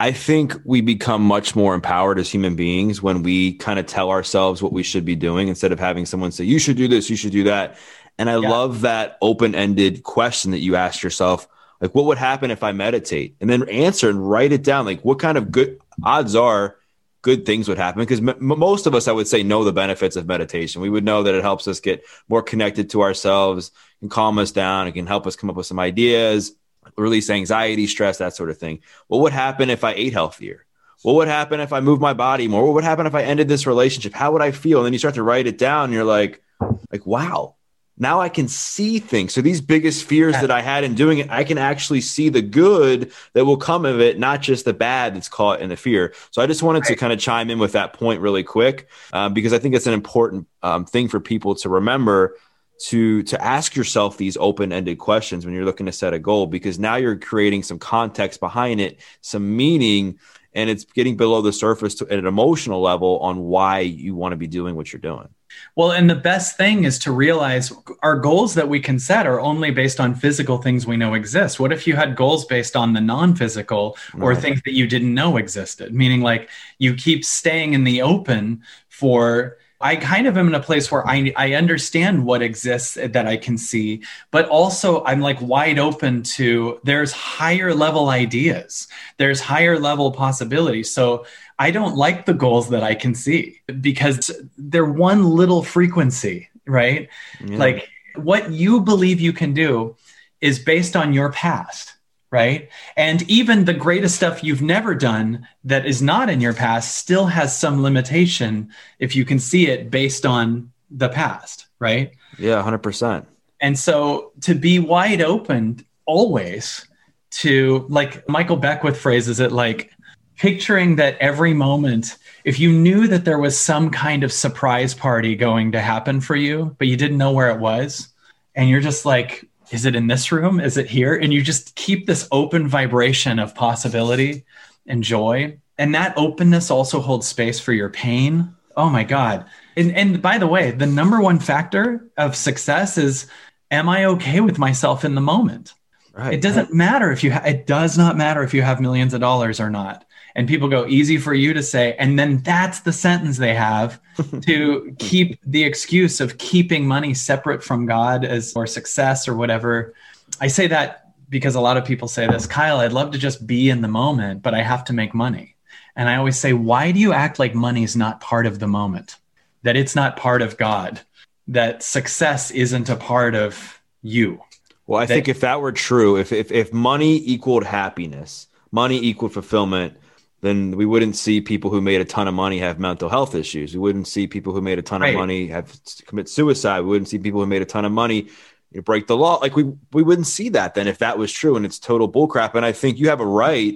I 0.00 0.12
think 0.12 0.54
we 0.64 0.80
become 0.80 1.22
much 1.22 1.56
more 1.56 1.74
empowered 1.74 2.20
as 2.20 2.30
human 2.30 2.54
beings 2.54 3.02
when 3.02 3.24
we 3.24 3.54
kind 3.54 3.80
of 3.80 3.86
tell 3.86 4.10
ourselves 4.10 4.62
what 4.62 4.72
we 4.72 4.84
should 4.84 5.04
be 5.04 5.16
doing 5.16 5.48
instead 5.48 5.72
of 5.72 5.80
having 5.80 6.06
someone 6.06 6.30
say, 6.30 6.44
you 6.44 6.60
should 6.60 6.76
do 6.76 6.86
this, 6.86 7.10
you 7.10 7.16
should 7.16 7.32
do 7.32 7.44
that. 7.44 7.76
And 8.16 8.30
I 8.30 8.38
yeah. 8.38 8.48
love 8.48 8.82
that 8.82 9.18
open 9.20 9.56
ended 9.56 10.04
question 10.04 10.52
that 10.52 10.60
you 10.60 10.76
asked 10.76 11.02
yourself 11.02 11.48
like, 11.80 11.94
what 11.94 12.06
would 12.06 12.18
happen 12.18 12.50
if 12.50 12.62
I 12.62 12.72
meditate? 12.72 13.36
And 13.40 13.48
then 13.48 13.68
answer 13.68 14.08
and 14.08 14.28
write 14.28 14.52
it 14.52 14.64
down. 14.64 14.84
Like, 14.84 15.04
what 15.04 15.18
kind 15.18 15.38
of 15.38 15.50
good 15.50 15.78
odds 16.02 16.34
are 16.34 16.76
good 17.22 17.44
things 17.44 17.68
would 17.68 17.78
happen 17.78 18.00
because 18.00 18.20
m- 18.20 18.36
most 18.40 18.86
of 18.86 18.94
us 18.94 19.08
i 19.08 19.12
would 19.12 19.26
say 19.26 19.42
know 19.42 19.64
the 19.64 19.72
benefits 19.72 20.16
of 20.16 20.26
meditation. 20.26 20.82
We 20.82 20.90
would 20.90 21.04
know 21.04 21.22
that 21.22 21.34
it 21.34 21.42
helps 21.42 21.66
us 21.66 21.80
get 21.80 22.04
more 22.28 22.42
connected 22.42 22.90
to 22.90 23.02
ourselves 23.02 23.72
and 24.00 24.10
calm 24.10 24.38
us 24.38 24.52
down 24.52 24.86
it 24.86 24.92
can 24.92 25.06
help 25.06 25.26
us 25.26 25.36
come 25.36 25.50
up 25.50 25.56
with 25.56 25.66
some 25.66 25.78
ideas 25.78 26.52
release 26.96 27.30
anxiety 27.30 27.86
stress 27.86 28.18
that 28.18 28.34
sort 28.34 28.50
of 28.50 28.58
thing. 28.58 28.80
What 29.08 29.22
would 29.22 29.32
happen 29.32 29.70
if 29.70 29.84
i 29.84 29.92
ate 29.92 30.12
healthier? 30.12 30.64
What 31.02 31.14
would 31.14 31.28
happen 31.28 31.60
if 31.60 31.72
i 31.72 31.80
moved 31.80 32.00
my 32.00 32.12
body 32.12 32.48
more? 32.48 32.64
What 32.64 32.74
would 32.74 32.84
happen 32.84 33.06
if 33.06 33.14
i 33.14 33.22
ended 33.22 33.48
this 33.48 33.66
relationship? 33.66 34.14
How 34.14 34.32
would 34.32 34.42
i 34.42 34.50
feel? 34.50 34.78
And 34.78 34.86
then 34.86 34.92
you 34.92 34.98
start 34.98 35.14
to 35.14 35.22
write 35.22 35.46
it 35.46 35.58
down 35.58 35.84
and 35.84 35.92
you're 35.92 36.04
like 36.04 36.42
like 36.90 37.06
wow 37.06 37.56
now 37.98 38.20
I 38.20 38.28
can 38.28 38.48
see 38.48 38.98
things. 38.98 39.32
So 39.32 39.40
these 39.40 39.60
biggest 39.60 40.04
fears 40.04 40.34
that 40.34 40.50
I 40.50 40.62
had 40.62 40.84
in 40.84 40.94
doing 40.94 41.18
it, 41.18 41.30
I 41.30 41.44
can 41.44 41.58
actually 41.58 42.00
see 42.00 42.28
the 42.28 42.42
good 42.42 43.12
that 43.32 43.44
will 43.44 43.56
come 43.56 43.84
of 43.84 44.00
it, 44.00 44.18
not 44.18 44.40
just 44.40 44.64
the 44.64 44.74
bad 44.74 45.14
that's 45.14 45.28
caught 45.28 45.60
in 45.60 45.68
the 45.68 45.76
fear. 45.76 46.14
So 46.30 46.42
I 46.42 46.46
just 46.46 46.62
wanted 46.62 46.80
right. 46.80 46.88
to 46.88 46.96
kind 46.96 47.12
of 47.12 47.18
chime 47.18 47.50
in 47.50 47.58
with 47.58 47.72
that 47.72 47.92
point 47.92 48.20
really 48.20 48.42
quick, 48.42 48.88
um, 49.12 49.34
because 49.34 49.52
I 49.52 49.58
think 49.58 49.74
it's 49.74 49.86
an 49.86 49.94
important 49.94 50.46
um, 50.62 50.84
thing 50.84 51.08
for 51.08 51.20
people 51.20 51.54
to 51.56 51.68
remember 51.68 52.36
to 52.78 53.22
to 53.24 53.42
ask 53.42 53.74
yourself 53.74 54.16
these 54.16 54.36
open-ended 54.36 54.98
questions 54.98 55.44
when 55.44 55.54
you're 55.54 55.64
looking 55.64 55.86
to 55.86 55.92
set 55.92 56.14
a 56.14 56.18
goal 56.18 56.46
because 56.46 56.78
now 56.78 56.96
you're 56.96 57.16
creating 57.16 57.62
some 57.62 57.78
context 57.78 58.38
behind 58.38 58.80
it 58.80 59.00
some 59.20 59.56
meaning 59.56 60.18
and 60.54 60.70
it's 60.70 60.84
getting 60.84 61.16
below 61.16 61.42
the 61.42 61.52
surface 61.52 61.96
to, 61.96 62.06
at 62.06 62.18
an 62.18 62.26
emotional 62.26 62.80
level 62.80 63.18
on 63.18 63.40
why 63.40 63.80
you 63.80 64.14
want 64.14 64.32
to 64.32 64.36
be 64.36 64.46
doing 64.46 64.76
what 64.76 64.92
you're 64.92 65.00
doing 65.00 65.28
well 65.74 65.92
and 65.92 66.08
the 66.08 66.14
best 66.14 66.56
thing 66.56 66.84
is 66.84 66.98
to 66.98 67.12
realize 67.12 67.72
our 68.02 68.16
goals 68.16 68.54
that 68.54 68.68
we 68.68 68.80
can 68.80 68.98
set 68.98 69.26
are 69.26 69.40
only 69.40 69.70
based 69.70 70.00
on 70.00 70.14
physical 70.14 70.58
things 70.58 70.86
we 70.86 70.96
know 70.96 71.14
exist 71.14 71.58
what 71.60 71.72
if 71.72 71.86
you 71.86 71.96
had 71.96 72.16
goals 72.16 72.44
based 72.44 72.76
on 72.76 72.92
the 72.92 73.00
non-physical 73.00 73.96
or 74.20 74.30
right. 74.30 74.38
things 74.38 74.60
that 74.64 74.74
you 74.74 74.86
didn't 74.86 75.14
know 75.14 75.36
existed 75.36 75.94
meaning 75.94 76.20
like 76.20 76.48
you 76.78 76.94
keep 76.94 77.24
staying 77.24 77.74
in 77.74 77.84
the 77.84 78.02
open 78.02 78.62
for 78.88 79.58
I 79.80 79.94
kind 79.94 80.26
of 80.26 80.36
am 80.36 80.48
in 80.48 80.54
a 80.54 80.60
place 80.60 80.90
where 80.90 81.06
I, 81.06 81.32
I 81.36 81.54
understand 81.54 82.24
what 82.24 82.42
exists 82.42 82.94
that 82.94 83.28
I 83.28 83.36
can 83.36 83.56
see, 83.56 84.02
but 84.32 84.48
also 84.48 85.04
I'm 85.04 85.20
like 85.20 85.40
wide 85.40 85.78
open 85.78 86.24
to 86.24 86.80
there's 86.82 87.12
higher 87.12 87.72
level 87.72 88.08
ideas, 88.08 88.88
there's 89.18 89.40
higher 89.40 89.78
level 89.78 90.10
possibilities. 90.10 90.92
So 90.92 91.26
I 91.58 91.70
don't 91.70 91.96
like 91.96 92.26
the 92.26 92.34
goals 92.34 92.70
that 92.70 92.82
I 92.82 92.94
can 92.94 93.14
see 93.14 93.60
because 93.80 94.30
they're 94.56 94.84
one 94.84 95.24
little 95.24 95.62
frequency, 95.62 96.48
right? 96.66 97.08
Yeah. 97.44 97.58
Like 97.58 97.88
what 98.14 98.50
you 98.50 98.80
believe 98.80 99.20
you 99.20 99.32
can 99.32 99.54
do 99.54 99.96
is 100.40 100.58
based 100.58 100.96
on 100.96 101.12
your 101.12 101.32
past 101.32 101.94
right? 102.30 102.68
And 102.96 103.22
even 103.30 103.64
the 103.64 103.74
greatest 103.74 104.16
stuff 104.16 104.44
you've 104.44 104.62
never 104.62 104.94
done 104.94 105.48
that 105.64 105.86
is 105.86 106.02
not 106.02 106.28
in 106.28 106.40
your 106.40 106.52
past 106.52 106.98
still 106.98 107.26
has 107.26 107.58
some 107.58 107.82
limitation 107.82 108.70
if 108.98 109.16
you 109.16 109.24
can 109.24 109.38
see 109.38 109.68
it 109.68 109.90
based 109.90 110.26
on 110.26 110.70
the 110.90 111.08
past, 111.08 111.66
right? 111.78 112.12
Yeah, 112.38 112.62
100%. 112.62 113.24
And 113.60 113.78
so 113.78 114.32
to 114.42 114.54
be 114.54 114.78
wide 114.78 115.20
open 115.20 115.84
always 116.04 116.86
to 117.30 117.86
like 117.88 118.28
Michael 118.28 118.56
Beckwith 118.56 118.98
phrases 118.98 119.40
it 119.40 119.52
like 119.52 119.90
picturing 120.38 120.96
that 120.96 121.18
every 121.18 121.54
moment 121.54 122.16
if 122.44 122.58
you 122.58 122.72
knew 122.72 123.06
that 123.06 123.24
there 123.24 123.38
was 123.38 123.58
some 123.58 123.90
kind 123.90 124.24
of 124.24 124.32
surprise 124.32 124.94
party 124.94 125.34
going 125.34 125.72
to 125.72 125.80
happen 125.80 126.20
for 126.20 126.36
you 126.36 126.74
but 126.78 126.88
you 126.88 126.96
didn't 126.96 127.18
know 127.18 127.32
where 127.32 127.50
it 127.50 127.58
was 127.58 128.08
and 128.54 128.68
you're 128.68 128.80
just 128.80 129.04
like 129.04 129.48
is 129.70 129.84
it 129.84 129.94
in 129.94 130.06
this 130.06 130.32
room? 130.32 130.60
Is 130.60 130.76
it 130.76 130.88
here? 130.88 131.14
And 131.14 131.32
you 131.32 131.42
just 131.42 131.74
keep 131.74 132.06
this 132.06 132.28
open 132.32 132.68
vibration 132.68 133.38
of 133.38 133.54
possibility 133.54 134.44
and 134.86 135.02
joy. 135.02 135.58
And 135.76 135.94
that 135.94 136.16
openness 136.16 136.70
also 136.70 137.00
holds 137.00 137.26
space 137.26 137.60
for 137.60 137.72
your 137.72 137.90
pain. 137.90 138.54
Oh 138.76 138.88
my 138.88 139.04
God. 139.04 139.44
And, 139.76 139.94
and 139.94 140.22
by 140.22 140.38
the 140.38 140.46
way, 140.46 140.70
the 140.70 140.86
number 140.86 141.20
one 141.20 141.38
factor 141.38 142.08
of 142.16 142.34
success 142.34 142.98
is 142.98 143.26
am 143.70 143.88
I 143.88 144.06
okay 144.06 144.40
with 144.40 144.58
myself 144.58 145.04
in 145.04 145.14
the 145.14 145.20
moment? 145.20 145.74
Right. 146.14 146.34
It 146.34 146.40
doesn't 146.40 146.72
matter 146.72 147.12
if 147.12 147.22
you, 147.22 147.32
ha- 147.32 147.44
it 147.44 147.66
does 147.66 147.96
not 147.96 148.16
matter 148.16 148.42
if 148.42 148.54
you 148.54 148.62
have 148.62 148.80
millions 148.80 149.14
of 149.14 149.20
dollars 149.20 149.60
or 149.60 149.70
not 149.70 150.04
and 150.38 150.46
people 150.46 150.68
go 150.68 150.86
easy 150.86 151.18
for 151.18 151.34
you 151.34 151.52
to 151.52 151.64
say. 151.64 151.96
And 151.98 152.16
then 152.16 152.38
that's 152.42 152.78
the 152.80 152.92
sentence 152.92 153.38
they 153.38 153.56
have 153.56 154.00
to 154.42 154.94
keep 155.00 155.40
the 155.44 155.64
excuse 155.64 156.20
of 156.20 156.38
keeping 156.38 156.86
money 156.86 157.12
separate 157.12 157.60
from 157.64 157.86
god 157.86 158.24
as 158.24 158.52
or 158.54 158.64
success 158.64 159.26
or 159.26 159.34
whatever. 159.34 159.94
I 160.40 160.46
say 160.46 160.68
that 160.68 161.12
because 161.28 161.56
a 161.56 161.60
lot 161.60 161.76
of 161.76 161.84
people 161.84 162.06
say 162.06 162.26
this 162.28 162.46
kyle 162.46 162.78
i'd 162.78 162.92
love 162.92 163.10
to 163.10 163.18
just 163.18 163.46
be 163.46 163.68
in 163.68 163.82
the 163.82 163.88
moment 163.88 164.40
but 164.40 164.54
i 164.54 164.62
have 164.62 164.84
to 164.84 164.92
make 164.92 165.12
money. 165.12 165.56
And 165.96 166.08
i 166.08 166.14
always 166.14 166.38
say 166.38 166.52
why 166.52 166.92
do 166.92 167.00
you 167.00 167.12
act 167.12 167.40
like 167.40 167.52
money 167.52 167.82
is 167.82 167.96
not 167.96 168.20
part 168.20 168.46
of 168.46 168.60
the 168.60 168.68
moment? 168.68 169.16
That 169.64 169.76
it's 169.76 169.96
not 169.96 170.16
part 170.16 170.40
of 170.40 170.56
god? 170.56 171.00
That 171.48 171.82
success 171.82 172.52
isn't 172.52 172.88
a 172.88 172.96
part 172.96 173.34
of 173.34 173.82
you? 174.02 174.40
Well 174.86 175.00
i 175.00 175.06
that, 175.06 175.12
think 175.12 175.28
if 175.28 175.40
that 175.40 175.60
were 175.60 175.72
true 175.72 176.16
if, 176.16 176.30
if 176.30 176.52
if 176.52 176.72
money 176.72 177.16
equaled 177.26 177.64
happiness 177.64 178.46
money 178.70 179.00
equaled 179.02 179.32
fulfillment 179.32 179.96
then 180.40 180.76
we 180.76 180.86
wouldn't 180.86 181.16
see 181.16 181.40
people 181.40 181.70
who 181.70 181.80
made 181.80 182.00
a 182.00 182.04
ton 182.04 182.28
of 182.28 182.34
money 182.34 182.58
have 182.58 182.78
mental 182.78 183.08
health 183.08 183.34
issues. 183.34 183.74
We 183.74 183.80
wouldn't 183.80 184.06
see 184.06 184.26
people 184.26 184.52
who 184.52 184.60
made 184.60 184.78
a 184.78 184.82
ton 184.82 185.00
right. 185.00 185.08
of 185.08 185.16
money 185.16 185.48
have 185.48 185.78
commit 186.06 186.28
suicide. 186.28 186.80
We 186.80 186.88
wouldn't 186.88 187.08
see 187.08 187.18
people 187.18 187.40
who 187.40 187.46
made 187.46 187.62
a 187.62 187.66
ton 187.66 187.84
of 187.84 187.92
money 187.92 188.28
you 188.70 188.76
know, 188.76 188.82
break 188.82 189.06
the 189.06 189.16
law. 189.16 189.36
Like 189.36 189.56
we 189.56 189.64
we 189.92 190.02
wouldn't 190.02 190.26
see 190.26 190.50
that 190.50 190.74
then 190.74 190.86
if 190.86 190.98
that 190.98 191.18
was 191.18 191.32
true 191.32 191.56
and 191.56 191.66
it's 191.66 191.78
total 191.78 192.10
bullcrap. 192.10 192.54
And 192.54 192.64
I 192.64 192.72
think 192.72 192.98
you 192.98 193.08
have 193.08 193.20
a 193.20 193.26
right 193.26 193.74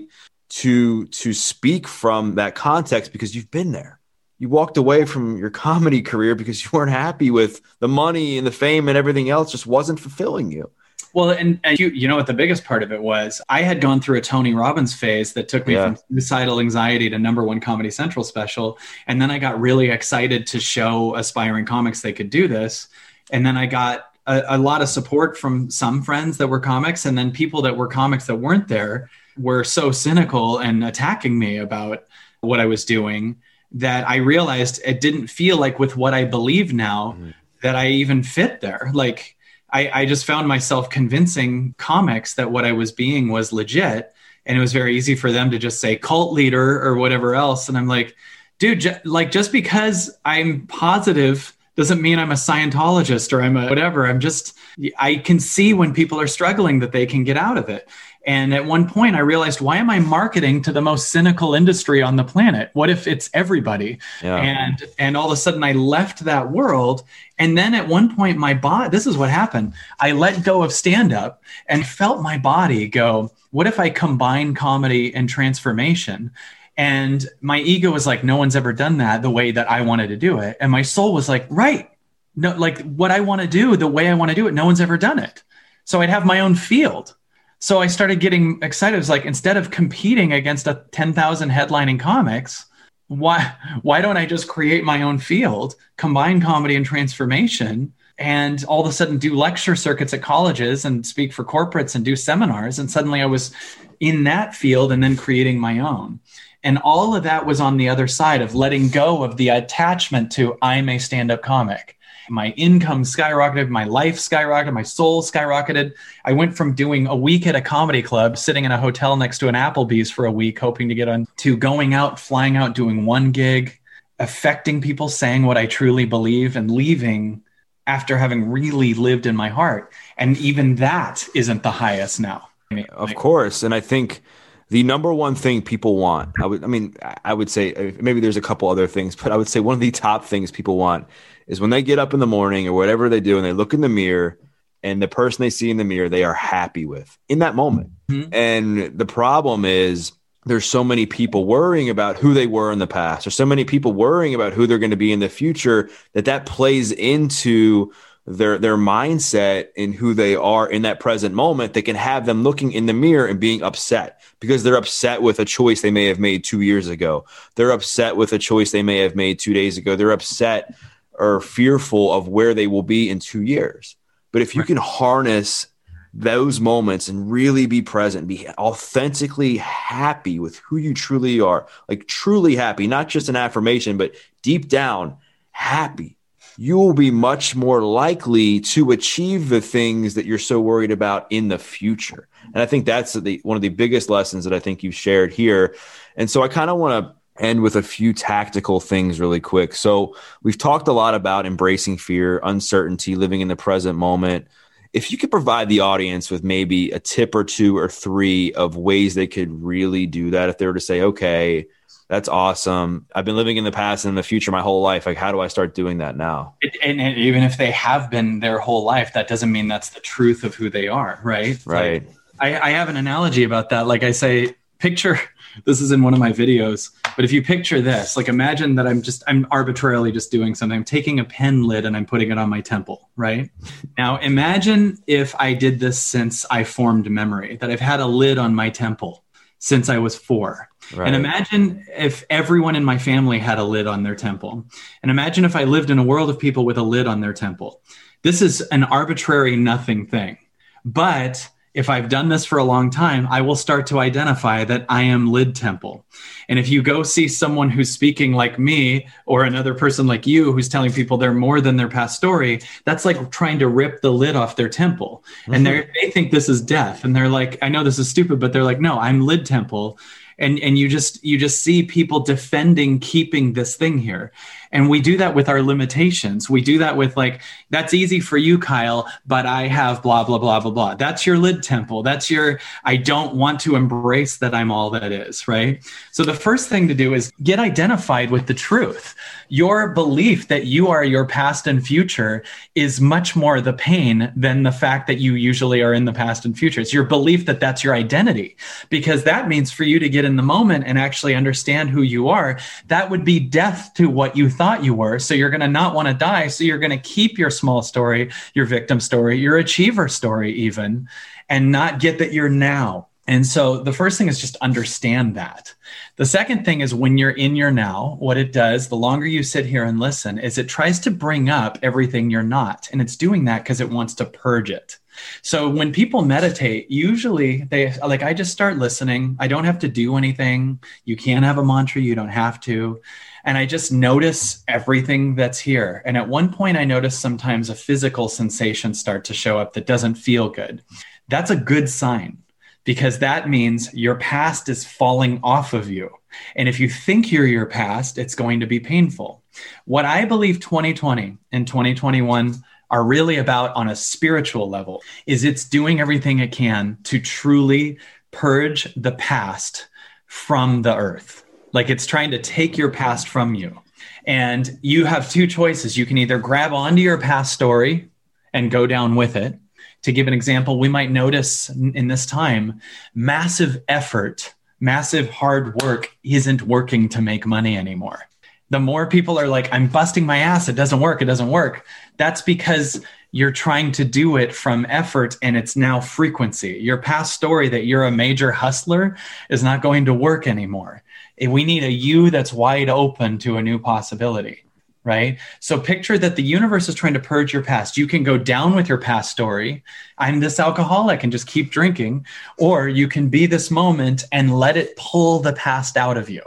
to 0.51 1.07
to 1.07 1.33
speak 1.33 1.89
from 1.89 2.37
that 2.37 2.55
context 2.55 3.13
because 3.13 3.35
you've 3.35 3.51
been 3.51 3.73
there. 3.73 3.99
You 4.39 4.49
walked 4.49 4.77
away 4.77 5.05
from 5.05 5.39
your 5.39 5.51
comedy 5.51 6.03
career 6.03 6.35
because 6.35 6.65
you 6.65 6.71
weren't 6.73 6.91
happy 6.91 7.31
with 7.31 7.61
the 7.79 7.89
money 7.89 8.39
and 8.39 8.47
the 8.47 8.53
fame 8.53 8.89
and 8.89 8.99
everything 8.99 9.31
else 9.31 9.51
just 9.51 9.67
wasn't 9.67 10.01
fulfilling 10.01 10.53
you. 10.53 10.71
Well, 11.15 11.31
and, 11.31 11.61
and 11.63 11.79
you, 11.79 11.89
you 11.89 12.09
know 12.09 12.17
what 12.17 12.27
the 12.27 12.35
biggest 12.35 12.65
part 12.65 12.83
of 12.83 12.91
it 12.91 13.03
was? 13.03 13.43
I 13.49 13.63
had 13.63 13.81
gone 13.81 14.01
through 14.01 14.19
a 14.19 14.21
Tony 14.23 14.55
Robbins 14.55 14.95
phase 14.95 15.35
that 15.35 15.49
took 15.49 15.67
me 15.67 15.75
yeah. 15.75 15.95
from 15.95 15.97
suicidal 16.09 16.59
anxiety 16.59 17.11
to 17.11 17.19
number 17.19 17.45
one 17.45 17.61
Comedy 17.61 17.91
Central 17.91 18.25
special. 18.25 18.79
And 19.07 19.21
then 19.21 19.31
I 19.31 19.39
got 19.39 19.61
really 19.61 19.91
excited 19.91 20.47
to 20.49 20.61
show 20.61 21.15
aspiring 21.17 21.67
comics 21.67 22.01
they 22.01 22.13
could 22.13 22.31
do 22.31 22.49
this. 22.49 22.89
And 23.31 23.45
then 23.45 23.57
I 23.57 23.67
got 23.67 24.07
a, 24.27 24.43
a 24.49 24.59
lot 24.59 24.81
of 24.81 24.89
support 24.89 25.37
from 25.37 25.71
some 25.71 26.03
friends 26.03 26.39
that 26.39 26.49
were 26.49 26.61
comics. 26.61 27.05
And 27.05 27.17
then 27.17 27.31
people 27.31 27.63
that 27.63 27.77
were 27.77 27.89
comics 27.89 28.27
that 28.27 28.37
weren't 28.37 28.69
there 28.69 29.11
were 29.37 29.65
so 29.65 29.93
cynical 29.93 30.59
and 30.59 30.85
attacking 30.85 31.39
me 31.39 31.59
about 31.59 32.05
what 32.41 32.59
I 32.61 32.67
was 32.67 32.85
doing 32.85 33.37
that 33.73 34.09
I 34.09 34.17
realized 34.17 34.81
it 34.85 35.01
didn't 35.01 35.29
feel 35.29 35.57
like 35.57 35.79
with 35.79 35.97
what 35.97 36.15
I 36.15 36.25
believe 36.25 36.73
now 36.73 37.17
mm-hmm. 37.17 37.31
that 37.63 37.77
I 37.77 37.89
even 37.89 38.23
fit 38.23 38.61
there. 38.61 38.91
Like, 38.93 39.37
I, 39.73 39.91
I 40.03 40.07
just 40.07 40.25
found 40.27 40.47
myself 40.47 40.91
convincing 40.91 41.75
comics 41.79 42.35
that 42.35 42.51
what 42.51 42.65
I 42.65 42.73
was 42.73 42.93
being 42.93 43.29
was 43.29 43.53
legit. 43.53 44.13
And 44.45 44.59
it 44.59 44.61
was 44.61 44.73
very 44.73 44.97
easy 44.97 45.15
for 45.15 45.31
them 45.31 45.51
to 45.51 45.59
just 45.59 45.81
say 45.81 45.97
cult 45.97 46.33
leader 46.33 46.83
or 46.83 46.97
whatever 46.97 47.35
else. 47.35 47.69
And 47.69 47.79
I'm 47.79 47.87
like, 47.87 48.17
dude, 48.59 48.81
j- 48.81 49.01
like 49.05 49.31
just 49.31 49.53
because 49.53 50.11
I'm 50.25 50.67
positive 50.67 51.57
doesn't 51.77 52.03
mean 52.03 52.19
I'm 52.19 52.33
a 52.33 52.35
Scientologist 52.35 53.33
or 53.33 53.41
I'm 53.41 53.57
a 53.57 53.69
whatever. 53.69 54.07
I'm 54.07 54.21
just, 54.21 54.59
I 54.99 55.17
can 55.17 55.41
see 55.41 55.73
when 55.73 55.95
people 55.95 56.21
are 56.21 56.27
struggling 56.27 56.81
that 56.81 56.93
they 56.93 57.07
can 57.07 57.25
get 57.25 57.37
out 57.37 57.57
of 57.57 57.69
it. 57.69 57.89
And 58.25 58.55
at 58.55 58.67
one 58.67 58.89
point, 58.89 59.17
I 59.17 59.21
realized, 59.21 59.61
why 59.61 59.79
am 59.79 59.91
I 59.91 59.99
marketing 59.99 60.63
to 60.63 60.73
the 60.73 60.81
most 60.81 61.11
cynical 61.11 61.55
industry 61.55 62.03
on 62.03 62.17
the 62.17 62.25
planet? 62.25 62.71
What 62.73 62.89
if 62.89 63.07
it's 63.07 63.29
everybody? 63.35 63.99
Yeah. 64.23 64.37
And 64.37 64.83
and 64.99 65.17
all 65.17 65.27
of 65.27 65.33
a 65.33 65.37
sudden, 65.37 65.65
I 65.65 65.73
left 65.73 66.25
that 66.25 66.51
world. 66.51 67.03
And 67.39 67.59
then 67.59 67.75
at 67.75 67.89
one 67.89 68.15
point, 68.15 68.39
my 68.39 68.55
body. 68.55 68.91
This 68.91 69.07
is 69.07 69.17
what 69.17 69.31
happened. 69.31 69.75
I 69.99 70.13
let 70.13 70.45
go 70.45 70.63
of 70.63 70.73
stand 70.73 71.13
up 71.13 71.43
and 71.67 71.87
felt 71.87 72.23
my 72.23 72.39
body 72.39 72.87
go. 72.87 73.33
What 73.51 73.67
if 73.67 73.81
I 73.81 73.91
combine 73.91 74.55
comedy 74.55 75.15
and 75.15 75.29
transformation? 75.29 76.31
And 76.77 77.29
my 77.41 77.59
ego 77.59 77.91
was 77.91 78.07
like, 78.07 78.25
no 78.25 78.37
one's 78.37 78.57
ever 78.57 78.73
done 78.73 78.99
that 78.99 79.23
the 79.23 79.31
way 79.31 79.51
that 79.51 79.71
I 79.71 79.83
wanted 79.83 80.09
to 80.09 80.17
do 80.17 80.39
it. 80.39 80.57
And 80.61 80.71
my 80.73 80.83
soul 80.83 81.13
was 81.13 81.29
like, 81.29 81.47
right, 81.51 81.91
no, 82.35 82.57
like 82.57 82.81
what 82.83 83.11
I 83.11 83.21
want 83.21 83.43
to 83.43 83.47
do, 83.47 83.77
the 83.77 83.87
way 83.87 84.09
I 84.09 84.15
want 84.15 84.31
to 84.31 84.35
do 84.35 84.47
it, 84.47 84.55
no 84.55 84.65
one's 84.65 84.81
ever 84.81 84.97
done 84.97 85.19
it. 85.19 85.43
So 85.85 86.01
I'd 86.01 86.09
have 86.09 86.25
my 86.25 86.41
own 86.41 86.55
field 86.55 87.15
so 87.63 87.81
I 87.81 87.87
started 87.87 88.19
getting 88.19 88.59
excited. 88.61 88.97
It 88.97 88.99
was 88.99 89.09
like 89.09 89.25
instead 89.25 89.57
of 89.57 89.71
competing 89.71 90.33
against 90.33 90.67
a 90.67 90.85
10,000 90.91 91.49
headlining 91.49 92.01
comics, 92.01 92.67
why 93.07 93.55
why 93.83 94.01
don't 94.01 94.17
I 94.17 94.27
just 94.27 94.49
create 94.49 94.83
my 94.83 95.03
own 95.03 95.19
field, 95.19 95.77
combine 95.97 96.41
comedy 96.41 96.75
and 96.75 96.85
transformation, 96.85 97.93
and 98.19 98.65
all 98.65 98.81
of 98.81 98.89
a 98.89 98.93
sudden 98.93 99.17
do 99.17 99.37
lecture 99.37 99.77
circuits 99.77 100.13
at 100.13 100.23
colleges 100.23 100.85
and 100.85 101.07
speak 101.07 101.33
for 101.33 101.45
corporates 101.45 101.95
and 101.95 102.05
do 102.05 102.17
seminars 102.17 102.81
and 102.81 102.91
suddenly 102.91 103.23
I 103.23 103.27
was 103.27 103.53
in 104.01 104.25
that 104.25 104.57
field 104.57 104.91
and 104.91 105.01
then 105.01 105.17
creating 105.17 105.61
my 105.61 105.79
own. 105.79 106.19
And 106.65 106.79
all 106.79 107.15
of 107.15 107.23
that 107.23 107.47
was 107.47 107.61
on 107.61 107.77
the 107.77 107.89
other 107.89 108.09
side 108.09 108.43
of 108.43 108.57
letting 108.57 108.89
go 108.89 109.23
of 109.23 109.37
the 109.37 109.51
attachment 109.51 110.33
to 110.33 110.59
I'm 110.63 110.89
a 110.89 110.99
stand-up 110.99 111.43
comic 111.43 111.97
my 112.29 112.51
income 112.51 113.03
skyrocketed, 113.03 113.69
my 113.69 113.85
life 113.85 114.17
skyrocketed, 114.17 114.73
my 114.73 114.83
soul 114.83 115.23
skyrocketed. 115.23 115.93
I 116.25 116.33
went 116.33 116.57
from 116.57 116.75
doing 116.75 117.07
a 117.07 117.17
week 117.17 117.47
at 117.47 117.57
a 117.57 117.61
comedy 117.61 118.03
club, 118.03 118.39
sitting 118.39 118.65
in 118.65 118.73
a 118.73 118.79
hotel 118.79 119.17
next 119.17 119.39
to 119.39 119.49
an 119.49 119.55
Applebee's 119.55 120.11
for 120.11 120.25
a 120.25 120.33
week, 120.33 120.59
hoping 120.59 120.89
to 120.89 120.95
get 120.95 121.09
on, 121.09 121.27
to 121.39 121.57
going 121.57 121.95
out, 121.95 122.19
flying 122.19 122.57
out, 122.57 122.75
doing 122.75 123.05
one 123.07 123.33
gig, 123.33 123.79
affecting 124.19 124.81
people, 124.81 125.09
saying 125.09 125.45
what 125.45 125.59
I 125.59 125.67
truly 125.67 126.05
believe, 126.05 126.57
and 126.57 126.71
leaving 126.71 127.43
after 127.87 128.17
having 128.17 128.49
really 128.51 128.95
lived 128.95 129.27
in 129.27 129.35
my 129.35 129.49
heart. 129.49 129.93
And 130.17 130.37
even 130.39 130.77
that 130.77 131.27
isn't 131.35 131.63
the 131.63 131.73
highest 131.73 132.21
now. 132.21 132.49
I 132.71 132.75
mean, 132.75 132.87
of 132.91 133.09
like, 133.09 133.17
course. 133.17 133.63
And 133.63 133.75
I 133.75 133.81
think 133.81 134.23
the 134.69 134.83
number 134.83 135.13
one 135.13 135.35
thing 135.35 135.61
people 135.61 135.97
want, 135.97 136.31
I 136.41 136.47
would, 136.47 136.65
I 136.65 136.67
mean, 136.67 136.95
I 137.25 137.35
would 137.35 137.51
say 137.51 137.75
uh, 137.75 137.93
maybe 138.01 138.21
there's 138.21 138.37
a 138.39 138.41
couple 138.41 138.69
other 138.69 138.87
things, 138.87 139.15
but 139.15 139.33
I 139.33 139.37
would 139.37 139.49
say 139.49 139.61
one 139.61 139.75
of 139.75 139.81
the 139.81 139.91
top 139.91 140.25
things 140.25 140.51
people 140.51 140.79
want 140.79 141.07
is 141.53 141.61
when 141.61 141.69
they 141.69 141.83
get 141.83 141.99
up 141.99 142.15
in 142.15 142.21
the 142.21 142.27
morning 142.27 142.67
or 142.67 142.73
whatever 142.73 143.11
they 143.11 143.21
do 143.21 143.37
and 143.37 143.45
they 143.45 143.53
look 143.53 143.75
in 143.75 143.83
the 143.83 143.89
mirror 143.89 144.39
and 144.83 145.03
the 145.03 145.07
person 145.07 145.43
they 145.43 145.51
see 145.51 145.71
in 145.71 145.77
the 145.77 145.85
mirror 145.85 146.09
they 146.09 146.25
are 146.25 146.33
happy 146.33 146.87
with 146.87 147.19
in 147.29 147.41
that 147.41 147.55
moment. 147.55 147.91
Mm-hmm. 148.09 148.33
And 148.33 148.99
the 148.99 149.05
problem 149.05 149.67
is 149.67 150.13
there's 150.47 150.65
so 150.65 150.83
many 150.83 151.05
people 151.05 151.45
worrying 151.45 151.91
about 151.91 152.17
who 152.17 152.33
they 152.33 152.47
were 152.47 152.73
in 152.73 152.79
the 152.79 152.87
past. 152.87 153.27
There's 153.27 153.35
so 153.35 153.45
many 153.45 153.67
people 153.67 153.93
worrying 153.93 154.35
about 154.35 154.55
who 154.55 154.67
they're 154.67 154.79
going 154.79 154.93
to 154.93 154.97
be 154.97 155.13
in 155.13 155.21
the 155.21 155.29
future 155.29 155.91
that 156.15 156.25
that 156.25 156.47
plays 156.47 156.91
into 156.91 157.93
their 158.25 158.57
their 158.57 158.79
mindset 158.79 159.69
and 159.77 159.95
who 159.95 160.15
they 160.15 160.35
are 160.35 160.67
in 160.67 160.83
that 160.83 161.01
present 161.01 161.35
moment 161.35 161.75
that 161.75 161.83
can 161.83 161.97
have 161.97 162.25
them 162.25 162.45
looking 162.45 162.73
in 162.73 162.87
the 162.87 162.95
mirror 162.95 163.27
and 163.27 163.41
being 163.41 163.63
upset 163.63 164.23
because 164.41 164.63
they're 164.63 164.77
upset 164.77 165.21
with 165.21 165.39
a 165.39 165.45
choice 165.45 165.83
they 165.83 165.91
may 165.91 166.07
have 166.07 166.19
made 166.19 166.45
two 166.45 166.63
years 166.63 166.89
ago. 166.89 167.27
They're 167.57 167.73
upset 167.73 168.17
with 168.17 168.33
a 168.33 168.39
choice 168.39 168.71
they 168.71 168.83
may 168.83 169.01
have 169.01 169.15
made 169.15 169.39
two 169.39 169.53
days 169.53 169.77
ago. 169.77 169.97
They're 169.97 170.13
upset 170.13 170.75
or 171.15 171.41
fearful 171.41 172.13
of 172.13 172.29
where 172.29 172.55
they 172.55 172.67
will 172.67 172.83
be 172.83 173.11
in 173.11 173.19
two 173.19 173.43
years. 173.43 173.97
But 174.33 174.43
if 174.43 174.55
you 174.55 174.63
can 174.63 174.79
harness 174.79 175.69
those 176.15 176.61
moments 176.61 177.09
and 177.09 177.31
really 177.31 177.67
be 177.67 177.83
present, 177.83 178.29
be 178.29 178.49
authentically 178.51 179.57
happy 179.59 180.39
with 180.39 180.59
who 180.59 180.77
you 180.77 180.95
truly 180.95 181.41
are, 181.41 181.67
like 181.89 182.07
truly 182.07 182.57
happy, 182.57 182.87
not 182.87 183.09
just 183.09 183.29
an 183.29 183.37
affirmation, 183.37 183.97
but 183.97 184.15
deep 184.43 184.69
down 184.69 185.17
happy, 185.53 186.17
you 186.59 186.77
will 186.77 186.93
be 186.93 187.11
much 187.11 187.57
more 187.57 187.83
likely 187.83 188.61
to 188.61 188.91
achieve 188.91 189.49
the 189.49 189.61
things 189.61 190.15
that 190.15 190.27
you're 190.27 190.39
so 190.39 190.61
worried 190.61 190.91
about 190.91 191.27
in 191.31 191.49
the 191.49 191.59
future. 191.59 192.29
And 192.53 192.63
I 192.63 192.67
think 192.67 192.85
that's 192.85 193.15
the, 193.15 193.41
one 193.43 193.57
of 193.57 193.63
the 193.63 193.71
biggest 193.71 194.11
lessons 194.11 194.45
that 194.45 194.53
I 194.53 194.59
think 194.59 194.83
you've 194.83 194.95
shared 194.95 195.33
here. 195.33 195.75
And 196.17 196.31
so 196.31 196.43
I 196.43 196.49
kind 196.49 196.69
of 196.69 196.79
want 196.79 197.07
to 197.07 197.15
end 197.39 197.63
with 197.63 197.77
a 197.77 197.83
few 197.83 198.13
tactical 198.13 198.81
things 198.81 199.21
really 199.21 199.41
quick. 199.41 199.75
So 199.75 200.17
we've 200.43 200.59
talked 200.59 200.89
a 200.89 200.93
lot 200.93 201.15
about 201.15 201.47
embracing 201.47 201.99
fear, 201.99 202.41
uncertainty, 202.43 203.15
living 203.15 203.41
in 203.41 203.49
the 203.49 203.57
present 203.57 203.99
moment 203.99 204.49
if 204.93 205.11
you 205.11 205.19
could 205.19 205.31
provide 205.31 205.69
the 205.69 205.81
audience 205.81 206.31
with 206.31 206.45
maybe 206.45 206.91
a 206.91 207.01
tip 207.01 207.35
or 207.35 207.45
two 207.45 207.77
or 207.77 207.89
three 207.89 208.53
of 208.53 208.77
ways 208.77 209.15
they 209.15 209.27
could 209.27 209.63
really 209.63 210.07
do 210.07 210.31
that, 210.33 210.49
if 210.49 210.59
they 210.59 210.67
were 210.67 210.75
to 210.75 210.81
say, 210.81 211.01
okay, 211.01 211.67
that's 212.09 212.29
awesome. 212.29 213.07
I've 213.15 213.25
been 213.25 213.37
living 213.37 213.57
in 213.57 213.65
the 213.65 213.73
past 213.73 214.05
and 214.05 214.11
in 214.11 214.17
the 214.17 214.23
future 214.23 214.51
my 214.51 214.61
whole 214.61 214.83
life. 214.83 215.07
Like, 215.07 215.17
how 215.17 215.33
do 215.33 215.41
I 215.41 215.49
start 215.49 215.75
doing 215.75 215.99
that 215.99 216.17
now? 216.17 216.57
It, 216.61 216.77
and, 216.83 217.01
and, 217.01 217.17
even 217.17 217.43
if 217.43 217.57
they 217.57 217.71
have 217.71 218.11
been 218.11 218.41
their 218.41 218.59
whole 218.59 218.85
life, 218.85 219.15
that 219.15 219.29
doesn't 219.29 219.51
mean 219.51 219.67
that's 219.67 219.91
the 219.91 220.01
truth 220.01 220.45
of 220.45 220.55
who 220.55 220.69
they 220.69 220.89
are, 220.89 221.19
right? 221.23 221.59
Right. 221.65 222.07
Like, 222.07 222.17
I, 222.39 222.61
I 222.61 222.71
have 222.71 222.91
an 222.91 222.97
analogy 222.97 223.45
about 223.45 223.71
that. 223.71 223.87
Like 223.87 224.03
I 224.03 224.11
say, 224.11 224.55
picture 224.79 225.19
this 225.65 225.81
is 225.81 225.91
in 225.91 226.03
one 226.03 226.13
of 226.13 226.21
my 226.21 226.33
videos 226.33 226.91
but 227.17 227.25
if 227.25 227.33
you 227.33 227.43
picture 227.43 227.81
this 227.81 228.17
like 228.17 228.29
imagine 228.29 228.75
that 228.75 228.87
i'm 228.87 229.03
just 229.03 229.23
i'm 229.27 229.47
arbitrarily 229.51 230.13
just 230.13 230.31
doing 230.31 230.55
something. 230.55 230.77
I'm 230.77 230.85
taking 230.85 231.21
a 231.21 231.25
pen 231.25 231.65
lid 231.65 231.85
and 231.85 231.97
i'm 231.97 232.07
putting 232.07 232.31
it 232.31 232.39
on 232.39 232.49
my 232.49 232.61
temple 232.61 233.11
right? 233.17 233.51
Now 233.99 234.19
imagine 234.19 234.99
if 235.07 235.35
i 235.39 235.55
did 235.55 235.81
this 235.81 236.03
since 236.03 236.47
i 236.51 236.65
formed 236.65 237.11
memory 237.11 237.57
that 237.57 237.71
i've 237.71 237.81
had 237.81 238.01
a 238.01 238.07
lid 238.07 238.39
on 238.39 238.55
my 238.55 238.71
temple 238.71 239.25
since 239.59 239.89
i 239.89 239.99
was 239.99 240.17
four. 240.17 240.69
Right. 240.95 241.07
and 241.07 241.17
imagine 241.17 241.87
if 241.97 242.25
everyone 242.29 242.75
in 242.75 242.85
my 242.85 242.99
family 242.99 243.39
had 243.39 243.59
a 243.59 243.65
lid 243.65 243.87
on 243.87 244.03
their 244.03 244.17
temple. 244.17 244.67
And 245.03 245.11
imagine 245.11 245.45
if 245.45 245.55
i 245.57 245.65
lived 245.65 245.91
in 245.91 245.99
a 245.99 246.03
world 246.03 246.29
of 246.31 246.39
people 246.39 246.65
with 246.65 246.79
a 246.79 246.83
lid 246.83 247.07
on 247.07 247.21
their 247.21 247.33
temple. 247.33 247.81
This 248.23 248.43
is 248.43 248.61
an 248.61 248.85
arbitrary 248.85 249.57
nothing 249.57 250.07
thing. 250.07 250.39
But 250.85 251.49
if 251.75 251.89
I've 251.89 252.09
done 252.09 252.29
this 252.29 252.45
for 252.45 252.59
a 252.59 252.65
long 252.65 252.91
time, 252.91 253.27
I 253.31 253.41
will 253.41 253.57
start 253.57 253.87
to 253.89 253.99
identify 253.99 254.65
that 254.65 254.85
I 254.89 255.03
am 255.03 255.33
lid 255.33 255.55
temple. 255.55 256.05
And 256.49 256.59
if 256.59 256.69
you 256.69 256.83
go 256.83 257.03
see 257.03 257.29
someone 257.29 257.71
who's 257.71 257.91
speaking 257.91 258.33
like 258.33 258.59
me 258.59 259.09
or 259.25 259.45
another 259.45 259.75
person 259.75 260.07
like 260.07 260.27
you 260.27 260.53
who's 260.53 260.69
telling 260.69 260.93
people 260.93 261.17
they're 261.17 261.33
more 261.33 261.61
than 261.61 261.77
their 261.77 261.89
past 261.89 262.17
story, 262.17 262.61
that's 262.85 263.05
like 263.05 263.31
trying 263.31 263.59
to 263.61 263.69
rip 263.69 264.03
the 264.03 264.13
lid 264.13 264.37
off 264.37 264.57
their 264.57 264.69
temple. 264.69 265.25
Mm-hmm. 265.43 265.55
And 265.55 265.67
they 265.67 266.11
think 266.11 266.31
this 266.31 266.49
is 266.49 266.61
death. 266.61 267.05
And 267.05 267.17
they're 267.17 267.29
like, 267.29 267.59
I 267.63 267.69
know 267.69 267.85
this 267.85 267.99
is 267.99 268.09
stupid, 268.09 268.39
but 268.39 268.53
they're 268.53 268.65
like, 268.65 268.81
no, 268.81 268.99
I'm 268.99 269.23
lid 269.23 269.47
temple. 269.47 269.99
And, 270.39 270.59
and 270.61 270.79
you 270.79 270.89
just 270.89 271.23
you 271.25 271.39
just 271.39 271.63
see 271.63 271.83
people 271.83 272.21
defending 272.21 272.99
keeping 272.99 273.53
this 273.53 273.77
thing 273.77 273.99
here 273.99 274.33
and 274.73 274.89
we 274.89 275.01
do 275.01 275.19
that 275.19 275.35
with 275.35 275.49
our 275.49 275.63
limitations. 275.63 276.49
We 276.49 276.63
do 276.63 276.79
that 276.79 276.97
with 276.97 277.17
like, 277.17 277.43
that's 277.69 277.93
easy 277.93 278.21
for 278.21 278.39
you, 278.39 278.59
Kyle, 278.59 279.07
but 279.27 279.45
I 279.45 279.69
have 279.69 280.03
blah, 280.03 280.25
blah, 280.25 280.39
blah, 280.39 280.61
blah, 280.61 280.71
blah. 280.71 280.95
That's 280.95 281.27
your 281.27 281.37
lid 281.37 281.63
temple. 281.63 282.03
That's 282.03 282.31
your, 282.31 282.59
I 282.85 282.97
don't 282.97 283.35
want 283.35 283.61
to 283.61 283.77
embrace 283.77 284.39
that 284.39 284.55
I'm 284.55 284.73
all 284.73 284.89
that 284.91 285.13
is, 285.13 285.47
right? 285.47 285.85
So 286.11 286.25
the 286.25 286.35
first 286.35 286.71
thing 286.71 286.89
to 286.89 286.95
do 286.95 287.13
is 287.13 287.31
get 287.43 287.59
identified 287.59 288.31
with 288.31 288.47
the 288.47 288.55
truth. 288.55 289.15
Your 289.51 289.91
belief 289.91 290.49
that 290.49 290.65
you 290.65 290.89
are 290.89 291.05
your 291.05 291.27
past 291.27 291.67
and 291.67 291.87
future 291.87 292.43
is 292.75 293.01
much 293.01 293.37
more 293.37 293.61
the 293.61 293.75
pain 293.75 294.33
than 294.35 294.63
the 294.63 294.73
fact 294.73 295.07
that 295.09 295.19
you 295.19 295.35
usually 295.35 295.83
are 295.83 295.93
in 295.93 296.07
the 296.07 296.13
past 296.13 296.47
and 296.47 296.59
future. 296.59 296.81
It's 296.81 296.95
your 296.95 297.05
belief 297.05 297.45
that 297.45 297.61
that's 297.61 297.85
your 297.85 297.95
identity, 297.95 298.57
because 298.89 299.25
that 299.25 299.49
means 299.49 299.71
for 299.71 299.85
you 299.85 299.99
to 299.99 300.09
get 300.09 300.25
in 300.25 300.32
the 300.37 300.43
moment 300.43 300.85
and 300.87 300.99
actually 300.99 301.35
understand 301.35 301.91
who 301.91 302.03
you 302.03 302.29
are, 302.29 302.59
that 302.89 303.11
would 303.11 303.25
be 303.25 303.39
death 303.39 303.93
to 303.95 304.09
what 304.09 304.37
you 304.37 304.51
thought 304.51 304.73
thought 304.73 304.85
you 304.85 304.95
were. 304.95 305.19
So 305.19 305.35
you're 305.35 305.51
going 305.51 305.61
to 305.61 305.69
not 305.69 305.95
want 305.95 306.09
to 306.09 306.15
die. 306.15 306.47
So 306.47 306.65
you're 306.65 306.79
going 306.79 306.91
to 306.91 306.97
keep 306.97 307.37
your 307.37 307.51
small 307.51 307.83
story, 307.83 308.31
your 308.55 308.65
victim 308.65 309.01
story, 309.01 309.39
your 309.39 309.59
achiever 309.59 310.09
story, 310.09 310.53
even, 310.53 311.09
and 311.49 311.71
not 311.71 312.01
get 312.01 312.19
that 312.19 312.33
you're 312.33 312.49
now. 312.49 313.09
And 313.27 313.47
so 313.47 313.83
the 313.83 313.93
first 313.93 314.19
thing 314.19 314.29
is 314.29 314.41
just 314.41 314.57
understand 314.57 315.35
that. 315.35 315.75
The 316.17 316.27
second 316.27 316.65
thing 316.65 316.81
is 316.81 316.95
when 316.95 317.19
you're 317.19 317.31
in 317.31 317.55
your 317.55 317.71
now, 317.71 318.17
what 318.19 318.37
it 318.37 318.53
does, 318.53 318.89
the 318.89 318.97
longer 318.97 319.27
you 319.27 319.43
sit 319.43 319.67
here 319.67 319.85
and 319.85 320.01
listen, 320.01 320.39
is 320.39 320.59
it 320.59 320.69
tries 320.69 320.99
to 321.01 321.11
bring 321.11 321.51
up 321.51 321.79
everything 321.83 322.31
you're 322.31 322.43
not. 322.43 322.89
And 322.91 323.03
it's 323.03 323.17
doing 323.17 323.45
that 323.45 323.63
because 323.63 323.81
it 323.81 323.91
wants 323.91 324.15
to 324.15 324.25
purge 324.25 324.71
it. 324.71 324.99
So 325.43 325.69
when 325.69 325.93
people 325.93 326.23
meditate, 326.23 326.91
usually 326.91 327.63
they 327.63 327.95
like, 327.99 328.23
I 328.23 328.35
just 328.35 328.53
start 328.53 328.79
listening. 328.79 329.37
I 329.39 329.49
don't 329.49 329.65
have 329.65 329.79
to 329.81 329.89
do 329.89 330.17
anything. 330.17 330.81
You 331.05 331.17
can 331.17 331.43
have 331.43 331.59
a 331.59 331.65
mantra, 331.65 332.03
you 332.03 332.15
don't 332.15 332.29
have 332.29 332.61
to 332.63 333.01
and 333.45 333.59
I 333.59 333.67
just 333.67 333.91
notice 333.91 334.63
everything 334.69 335.35
that's 335.35 335.59
here. 335.59 336.03
And 336.05 336.17
at 336.17 336.29
one 336.29 336.53
point, 336.53 336.77
I 336.77 336.85
notice 336.85 337.19
sometimes 337.19 337.71
a 337.71 337.75
physical 337.75 338.29
sensation 338.29 338.95
start 338.95 339.25
to 339.27 339.35
show 339.35 339.59
up 339.59 339.73
that 339.73 339.87
doesn't 339.87 340.15
feel 340.15 340.49
good. 340.49 340.83
That's 341.29 341.51
a 341.51 341.57
good 341.57 341.89
sign 341.89 342.39
because 342.85 343.19
that 343.19 343.49
means 343.49 343.93
your 343.95 344.17
past 344.17 344.69
is 344.69 344.85
falling 344.85 345.41
off 345.43 345.73
of 345.73 345.91
you. 345.91 346.11
And 346.57 346.69
if 346.69 346.81
you 346.81 346.89
think 346.89 347.31
you're 347.31 347.47
your 347.47 347.67
past, 347.67 348.17
it's 348.17 348.35
going 348.35 348.61
to 348.61 348.67
be 348.67 348.81
painful. 348.81 349.43
What 349.85 350.05
I 350.05 350.25
believe 350.25 350.61
2020 350.61 351.37
and 351.51 351.67
2021 351.67 352.63
are 352.93 353.03
really 353.03 353.39
about 353.39 353.75
on 353.75 353.89
a 353.89 353.97
spiritual 353.97 354.69
level 354.69 355.03
is 355.27 355.43
it's 355.43 355.65
doing 355.65 355.99
everything 355.99 356.39
it 356.39 356.53
can 356.53 356.99
to 357.05 357.19
truly 357.19 357.99
purge 358.31 358.93
the 358.95 359.13
past 359.13 359.89
from 360.27 360.83
the 360.83 360.95
earth. 360.95 361.45
Like 361.73 361.89
it's 361.89 362.07
trying 362.07 362.31
to 362.33 362.39
take 362.39 362.77
your 362.77 362.91
past 362.91 363.29
from 363.29 363.55
you. 363.55 363.81
And 364.27 364.79
you 364.83 365.07
have 365.07 365.31
two 365.31 365.47
choices. 365.47 365.97
You 365.97 366.07
can 366.07 366.19
either 366.19 366.39
grab 366.39 366.73
onto 366.73 367.03
your 367.03 367.19
past 367.19 367.53
story 367.53 368.11
and 368.53 368.71
go 368.71 368.87
down 368.87 369.17
with 369.17 369.37
it. 369.37 369.59
To 370.03 370.13
give 370.13 370.27
an 370.27 370.35
example, 370.35 370.79
we 370.79 370.89
might 370.89 371.11
notice 371.11 371.71
in 371.71 372.09
this 372.09 372.27
time 372.27 372.81
massive 373.15 373.83
effort, 373.89 374.53
massive 374.81 375.31
hard 375.31 375.77
work 375.77 376.15
isn't 376.25 376.63
working 376.63 377.09
to 377.11 377.23
make 377.23 377.47
money 377.47 377.77
anymore. 377.77 378.29
The 378.73 378.81
more 378.81 379.07
people 379.07 379.39
are 379.39 379.49
like, 379.49 379.73
I'm 379.73 379.87
busting 379.87 380.27
my 380.27 380.39
ass, 380.39 380.69
it 380.69 380.75
doesn't 380.75 381.01
work, 381.01 381.23
it 381.23 381.27
doesn't 381.27 381.49
work. 381.49 381.87
That's 382.17 382.43
because 382.43 383.05
you're 383.31 383.53
trying 383.53 383.93
to 383.93 384.05
do 384.05 384.37
it 384.37 384.55
from 384.55 384.85
effort 384.89 385.37
and 385.41 385.57
it's 385.57 385.77
now 385.77 386.01
frequency. 386.01 386.79
Your 386.81 386.99
past 386.99 387.35
story 387.35 387.69
that 387.71 387.87
you're 387.87 388.05
a 388.05 388.11
major 388.11 388.53
hustler 388.53 389.17
is 389.49 389.63
not 389.63 389.81
going 389.81 390.05
to 390.07 390.13
work 390.13 390.47
anymore 390.47 391.03
we 391.49 391.65
need 391.65 391.83
a 391.83 391.91
you 391.91 392.31
that's 392.31 392.53
wide 392.53 392.89
open 392.89 393.39
to 393.39 393.57
a 393.57 393.63
new 393.63 393.79
possibility 393.79 394.65
right? 395.05 395.41
So 395.59 395.81
picture 395.81 396.17
that 396.17 396.37
the 396.37 396.45
universe 396.45 396.89
is 396.89 396.95
trying 396.95 397.15
to 397.15 397.19
purge 397.19 397.53
your 397.53 397.65
past. 397.65 397.97
You 397.97 398.07
can 398.07 398.23
go 398.23 398.39
down 398.39 398.77
with 398.77 398.89
your 398.89 398.99
past 398.99 399.33
story. 399.33 399.83
I'm 400.17 400.39
this 400.39 400.61
alcoholic 400.61 401.25
and 401.25 401.33
just 401.33 401.49
keep 401.49 401.73
drinking, 401.73 402.25
or 402.57 402.87
you 402.87 403.09
can 403.09 403.29
be 403.29 403.47
this 403.47 403.69
moment 403.69 404.23
and 404.31 404.57
let 404.57 404.77
it 404.77 404.95
pull 404.95 405.41
the 405.41 405.55
past 405.55 405.97
out 405.97 406.17
of 406.17 406.31
you 406.31 406.43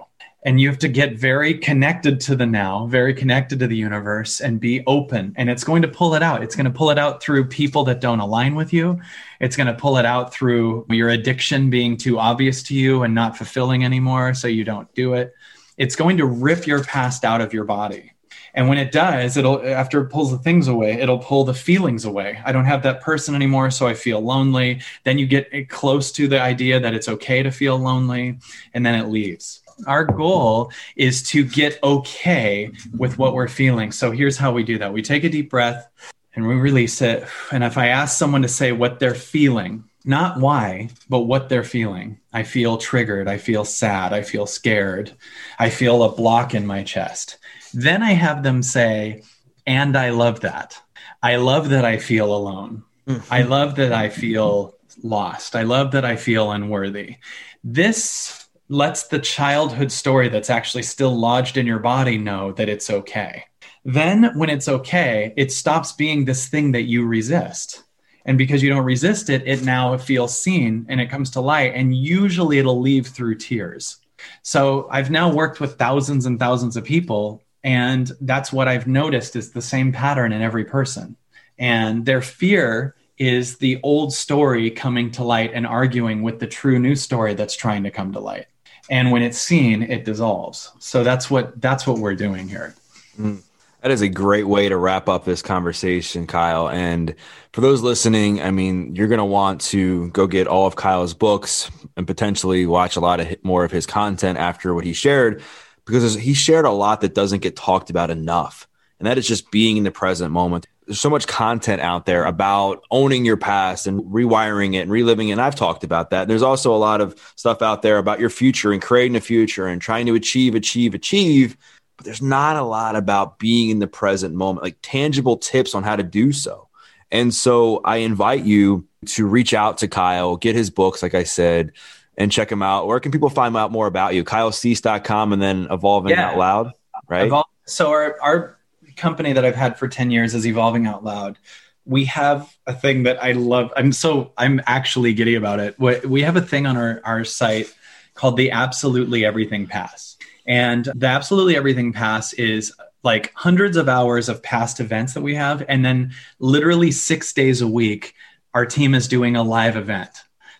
and 0.45 0.61
you 0.61 0.69
have 0.69 0.77
to 0.77 0.87
get 0.87 1.17
very 1.17 1.55
connected 1.55 2.19
to 2.21 2.35
the 2.35 2.45
now, 2.45 2.85
very 2.85 3.15
connected 3.15 3.57
to 3.59 3.67
the 3.67 3.75
universe, 3.75 4.39
and 4.39 4.59
be 4.59 4.83
open. 4.85 5.33
And 5.37 5.49
it's 5.49 5.63
going 5.63 5.81
to 5.81 5.87
pull 5.87 6.13
it 6.13 6.21
out. 6.21 6.43
It's 6.43 6.55
going 6.55 6.65
to 6.65 6.71
pull 6.71 6.91
it 6.91 6.99
out 6.99 7.21
through 7.21 7.45
people 7.45 7.83
that 7.85 7.99
don't 7.99 8.19
align 8.19 8.53
with 8.53 8.71
you. 8.71 9.01
It's 9.39 9.57
going 9.57 9.67
to 9.67 9.73
pull 9.73 9.97
it 9.97 10.05
out 10.05 10.31
through 10.31 10.85
your 10.89 11.09
addiction 11.09 11.71
being 11.71 11.97
too 11.97 12.19
obvious 12.19 12.61
to 12.63 12.75
you 12.75 13.01
and 13.01 13.15
not 13.15 13.35
fulfilling 13.35 13.83
anymore, 13.83 14.35
so 14.35 14.47
you 14.47 14.63
don't 14.63 14.93
do 14.93 15.15
it. 15.15 15.33
It's 15.77 15.95
going 15.95 16.17
to 16.17 16.27
rip 16.27 16.67
your 16.67 16.83
past 16.83 17.25
out 17.25 17.41
of 17.41 17.51
your 17.51 17.65
body. 17.65 18.11
And 18.53 18.69
when 18.69 18.77
it 18.77 18.91
does, 18.91 19.35
it'll 19.35 19.65
after 19.65 19.99
it 20.01 20.09
pulls 20.09 20.31
the 20.31 20.37
things 20.37 20.69
away, 20.69 20.93
it'll 20.93 21.19
pull 21.19 21.43
the 21.43 21.53
feelings 21.53 22.05
away. 22.05 22.39
I 22.45 22.53
don't 22.53 22.65
have 22.65 22.83
that 22.83 23.01
person 23.01 23.35
anymore, 23.35 23.69
so 23.71 23.85
I 23.85 23.95
feel 23.95 24.21
lonely. 24.21 24.81
Then 25.03 25.17
you 25.17 25.27
get 25.27 25.67
close 25.67 26.11
to 26.13 26.29
the 26.29 26.39
idea 26.39 26.79
that 26.79 26.93
it's 26.93 27.09
okay 27.09 27.43
to 27.43 27.51
feel 27.51 27.77
lonely, 27.77 28.37
and 28.73 28.85
then 28.85 28.95
it 28.95 29.09
leaves 29.09 29.61
our 29.87 30.05
goal 30.05 30.71
is 30.95 31.23
to 31.29 31.43
get 31.43 31.81
okay 31.83 32.71
with 32.97 33.17
what 33.17 33.33
we're 33.33 33.47
feeling. 33.47 33.91
So 33.91 34.11
here's 34.11 34.37
how 34.37 34.51
we 34.51 34.63
do 34.63 34.77
that 34.79 34.93
we 34.93 35.01
take 35.01 35.23
a 35.23 35.29
deep 35.29 35.49
breath 35.49 35.87
and 36.35 36.47
we 36.47 36.55
release 36.55 37.01
it. 37.01 37.27
And 37.51 37.63
if 37.63 37.77
I 37.77 37.87
ask 37.87 38.17
someone 38.17 38.41
to 38.41 38.47
say 38.47 38.71
what 38.71 38.99
they're 38.99 39.15
feeling, 39.15 39.85
not 40.03 40.39
why, 40.39 40.89
but 41.09 41.21
what 41.21 41.49
they're 41.49 41.63
feeling, 41.63 42.19
I 42.31 42.43
feel 42.43 42.77
triggered. 42.77 43.27
I 43.27 43.37
feel 43.37 43.65
sad. 43.65 44.13
I 44.13 44.21
feel 44.21 44.45
scared. 44.45 45.11
I 45.57 45.69
feel 45.69 46.03
a 46.03 46.15
block 46.15 46.53
in 46.53 46.67
my 46.67 46.83
chest. 46.83 47.37
Then 47.73 48.03
I 48.03 48.11
have 48.11 48.43
them 48.43 48.61
say, 48.61 49.23
And 49.65 49.97
I 49.97 50.11
love 50.11 50.41
that. 50.41 50.79
I 51.23 51.37
love 51.37 51.69
that 51.69 51.85
I 51.85 51.97
feel 51.97 52.35
alone. 52.35 52.83
Mm-hmm. 53.07 53.33
I 53.33 53.41
love 53.43 53.75
that 53.75 53.93
I 53.93 54.09
feel 54.09 54.75
lost. 55.03 55.55
I 55.55 55.63
love 55.63 55.91
that 55.91 56.05
I 56.05 56.15
feel 56.15 56.51
unworthy. 56.51 57.17
This 57.63 58.44
lets 58.67 59.07
the 59.07 59.19
childhood 59.19 59.91
story 59.91 60.29
that's 60.29 60.49
actually 60.49 60.83
still 60.83 61.15
lodged 61.15 61.57
in 61.57 61.67
your 61.67 61.79
body 61.79 62.17
know 62.17 62.51
that 62.53 62.69
it's 62.69 62.89
okay. 62.89 63.45
Then, 63.83 64.31
when 64.37 64.49
it's 64.49 64.67
okay, 64.67 65.33
it 65.37 65.51
stops 65.51 65.91
being 65.91 66.25
this 66.25 66.47
thing 66.47 66.71
that 66.71 66.83
you 66.83 67.05
resist. 67.05 67.83
And 68.25 68.37
because 68.37 68.63
you 68.63 68.69
don't 68.69 68.83
resist 68.83 69.29
it, 69.29 69.43
it 69.45 69.63
now 69.63 69.95
feels 69.97 70.37
seen 70.37 70.87
and 70.89 70.99
it 70.99 71.11
comes 71.11 71.29
to 71.31 71.41
light. 71.41 71.73
And 71.75 71.95
usually 71.95 72.57
it'll 72.57 72.81
leave 72.81 73.07
through 73.07 73.35
tears. 73.35 73.97
So 74.41 74.87
I've 74.89 75.11
now 75.11 75.31
worked 75.31 75.59
with 75.59 75.77
thousands 75.77 76.25
and 76.25 76.39
thousands 76.39 76.75
of 76.75 76.83
people. 76.83 77.43
And 77.63 78.11
that's 78.21 78.51
what 78.51 78.67
I've 78.67 78.87
noticed 78.87 79.35
is 79.35 79.51
the 79.51 79.61
same 79.61 79.91
pattern 79.91 80.31
in 80.31 80.41
every 80.41 80.65
person. 80.65 81.15
And 81.59 82.03
their 82.05 82.21
fear 82.21 82.95
is 83.17 83.57
the 83.57 83.79
old 83.83 84.13
story 84.13 84.71
coming 84.71 85.11
to 85.11 85.23
light 85.23 85.51
and 85.53 85.65
arguing 85.65 86.23
with 86.23 86.39
the 86.39 86.47
true 86.47 86.79
new 86.79 86.95
story 86.95 87.35
that's 87.35 87.55
trying 87.55 87.83
to 87.83 87.91
come 87.91 88.11
to 88.13 88.19
light. 88.19 88.47
And 88.89 89.11
when 89.11 89.21
it's 89.21 89.37
seen, 89.37 89.81
it 89.81 90.05
dissolves. 90.05 90.71
So 90.79 91.03
that's 91.03 91.29
what 91.29 91.59
that's 91.61 91.87
what 91.87 91.97
we're 91.97 92.15
doing 92.15 92.47
here. 92.47 92.75
Mm. 93.19 93.41
That 93.81 93.91
is 93.91 94.01
a 94.01 94.09
great 94.09 94.47
way 94.47 94.67
to 94.67 94.77
wrap 94.77 95.07
up 95.07 95.25
this 95.25 95.43
conversation, 95.43 96.25
Kyle. 96.25 96.67
And 96.67 97.13
for 97.53 97.61
those 97.61 97.83
listening, 97.83 98.41
I 98.41 98.49
mean, 98.49 98.95
you're 98.95 99.07
going 99.07 99.19
to 99.19 99.25
want 99.25 99.61
to 99.61 100.09
go 100.09 100.25
get 100.25 100.47
all 100.47 100.65
of 100.65 100.75
Kyle's 100.75 101.13
books 101.13 101.69
and 101.95 102.07
potentially 102.07 102.65
watch 102.65 102.95
a 102.95 102.99
lot 102.99 103.19
of 103.19 103.43
more 103.43 103.63
of 103.63 103.71
his 103.71 103.85
content 103.85 104.39
after 104.39 104.73
what 104.73 104.85
he 104.85 104.93
shared, 104.93 105.43
because 105.85 106.15
he 106.15 106.33
shared 106.33 106.65
a 106.65 106.71
lot 106.71 107.01
that 107.01 107.13
doesn't 107.13 107.43
get 107.43 107.55
talked 107.55 107.91
about 107.91 108.09
enough. 108.09 108.67
And 108.97 109.05
that 109.05 109.19
is 109.19 109.27
just 109.27 109.51
being 109.51 109.77
in 109.77 109.83
the 109.83 109.91
present 109.91 110.31
moment. 110.31 110.65
There's 110.85 111.01
so 111.01 111.09
much 111.09 111.27
content 111.27 111.81
out 111.81 112.05
there 112.05 112.25
about 112.25 112.83
owning 112.91 113.25
your 113.25 113.37
past 113.37 113.87
and 113.87 114.01
rewiring 114.03 114.75
it 114.75 114.79
and 114.79 114.91
reliving 114.91 115.29
it. 115.29 115.33
And 115.33 115.41
I've 115.41 115.55
talked 115.55 115.83
about 115.83 116.11
that. 116.11 116.27
There's 116.27 116.43
also 116.43 116.73
a 116.73 116.77
lot 116.77 117.01
of 117.01 117.19
stuff 117.35 117.61
out 117.61 117.81
there 117.81 117.97
about 117.97 118.19
your 118.19 118.29
future 118.29 118.71
and 118.71 118.81
creating 118.81 119.15
a 119.15 119.21
future 119.21 119.65
and 119.65 119.81
trying 119.81 120.05
to 120.05 120.15
achieve, 120.15 120.53
achieve, 120.53 120.93
achieve 120.93 121.57
but 121.97 122.05
there's 122.05 122.21
not 122.21 122.57
a 122.57 122.63
lot 122.63 122.95
about 122.95 123.39
being 123.39 123.69
in 123.69 123.79
the 123.79 123.87
present 123.87 124.35
moment, 124.35 124.63
like 124.63 124.77
tangible 124.81 125.37
tips 125.37 125.75
on 125.75 125.83
how 125.83 125.95
to 125.95 126.03
do 126.03 126.31
so. 126.31 126.67
And 127.11 127.33
so 127.33 127.81
I 127.85 127.97
invite 127.97 128.43
you 128.43 128.87
to 129.07 129.25
reach 129.25 129.53
out 129.53 129.77
to 129.79 129.87
Kyle, 129.87 130.35
get 130.35 130.55
his 130.55 130.69
books, 130.69 131.01
like 131.01 131.13
I 131.13 131.23
said, 131.23 131.71
and 132.17 132.31
check 132.31 132.51
him 132.51 132.61
out. 132.61 132.87
Where 132.87 132.99
can 132.99 133.11
people 133.11 133.29
find 133.29 133.55
out 133.55 133.71
more 133.71 133.87
about 133.87 134.15
you? 134.15 134.23
KyleCease.com 134.23 135.33
and 135.33 135.41
then 135.41 135.67
Evolving 135.69 136.11
yeah. 136.11 136.31
Out 136.31 136.37
Loud, 136.37 136.71
right? 137.07 137.29
Evol- 137.29 137.45
so 137.65 137.89
our, 137.89 138.19
our 138.21 138.57
company 138.95 139.33
that 139.33 139.45
I've 139.45 139.55
had 139.55 139.77
for 139.77 139.87
10 139.87 140.11
years 140.11 140.33
is 140.33 140.45
Evolving 140.45 140.87
Out 140.87 141.03
Loud. 141.03 141.37
We 141.85 142.05
have 142.05 142.55
a 142.65 142.73
thing 142.73 143.03
that 143.03 143.23
I 143.23 143.33
love. 143.33 143.71
I'm 143.75 143.91
so, 143.91 144.33
I'm 144.37 144.61
actually 144.65 145.13
giddy 145.13 145.35
about 145.35 145.59
it. 145.59 145.77
We 145.79 146.21
have 146.23 146.35
a 146.35 146.41
thing 146.41 146.65
on 146.65 146.77
our, 146.77 147.01
our 147.03 147.23
site 147.23 147.73
called 148.15 148.37
the 148.37 148.51
Absolutely 148.51 149.23
Everything 149.25 149.67
Pass 149.67 150.15
and 150.47 150.85
the 150.95 151.07
Absolutely 151.07 151.55
Everything 151.55 151.91
Pass 151.91 152.33
is 152.33 152.73
like 153.03 153.31
hundreds 153.35 153.77
of 153.77 153.87
hours 153.87 154.29
of 154.29 154.41
past 154.41 154.79
events 154.79 155.13
that 155.13 155.21
we 155.21 155.35
have. 155.35 155.63
And 155.67 155.85
then 155.85 156.13
literally 156.39 156.91
six 156.91 157.33
days 157.33 157.61
a 157.61 157.67
week, 157.67 158.15
our 158.53 158.65
team 158.65 158.95
is 158.95 159.07
doing 159.07 159.35
a 159.35 159.43
live 159.43 159.77
event. 159.77 160.09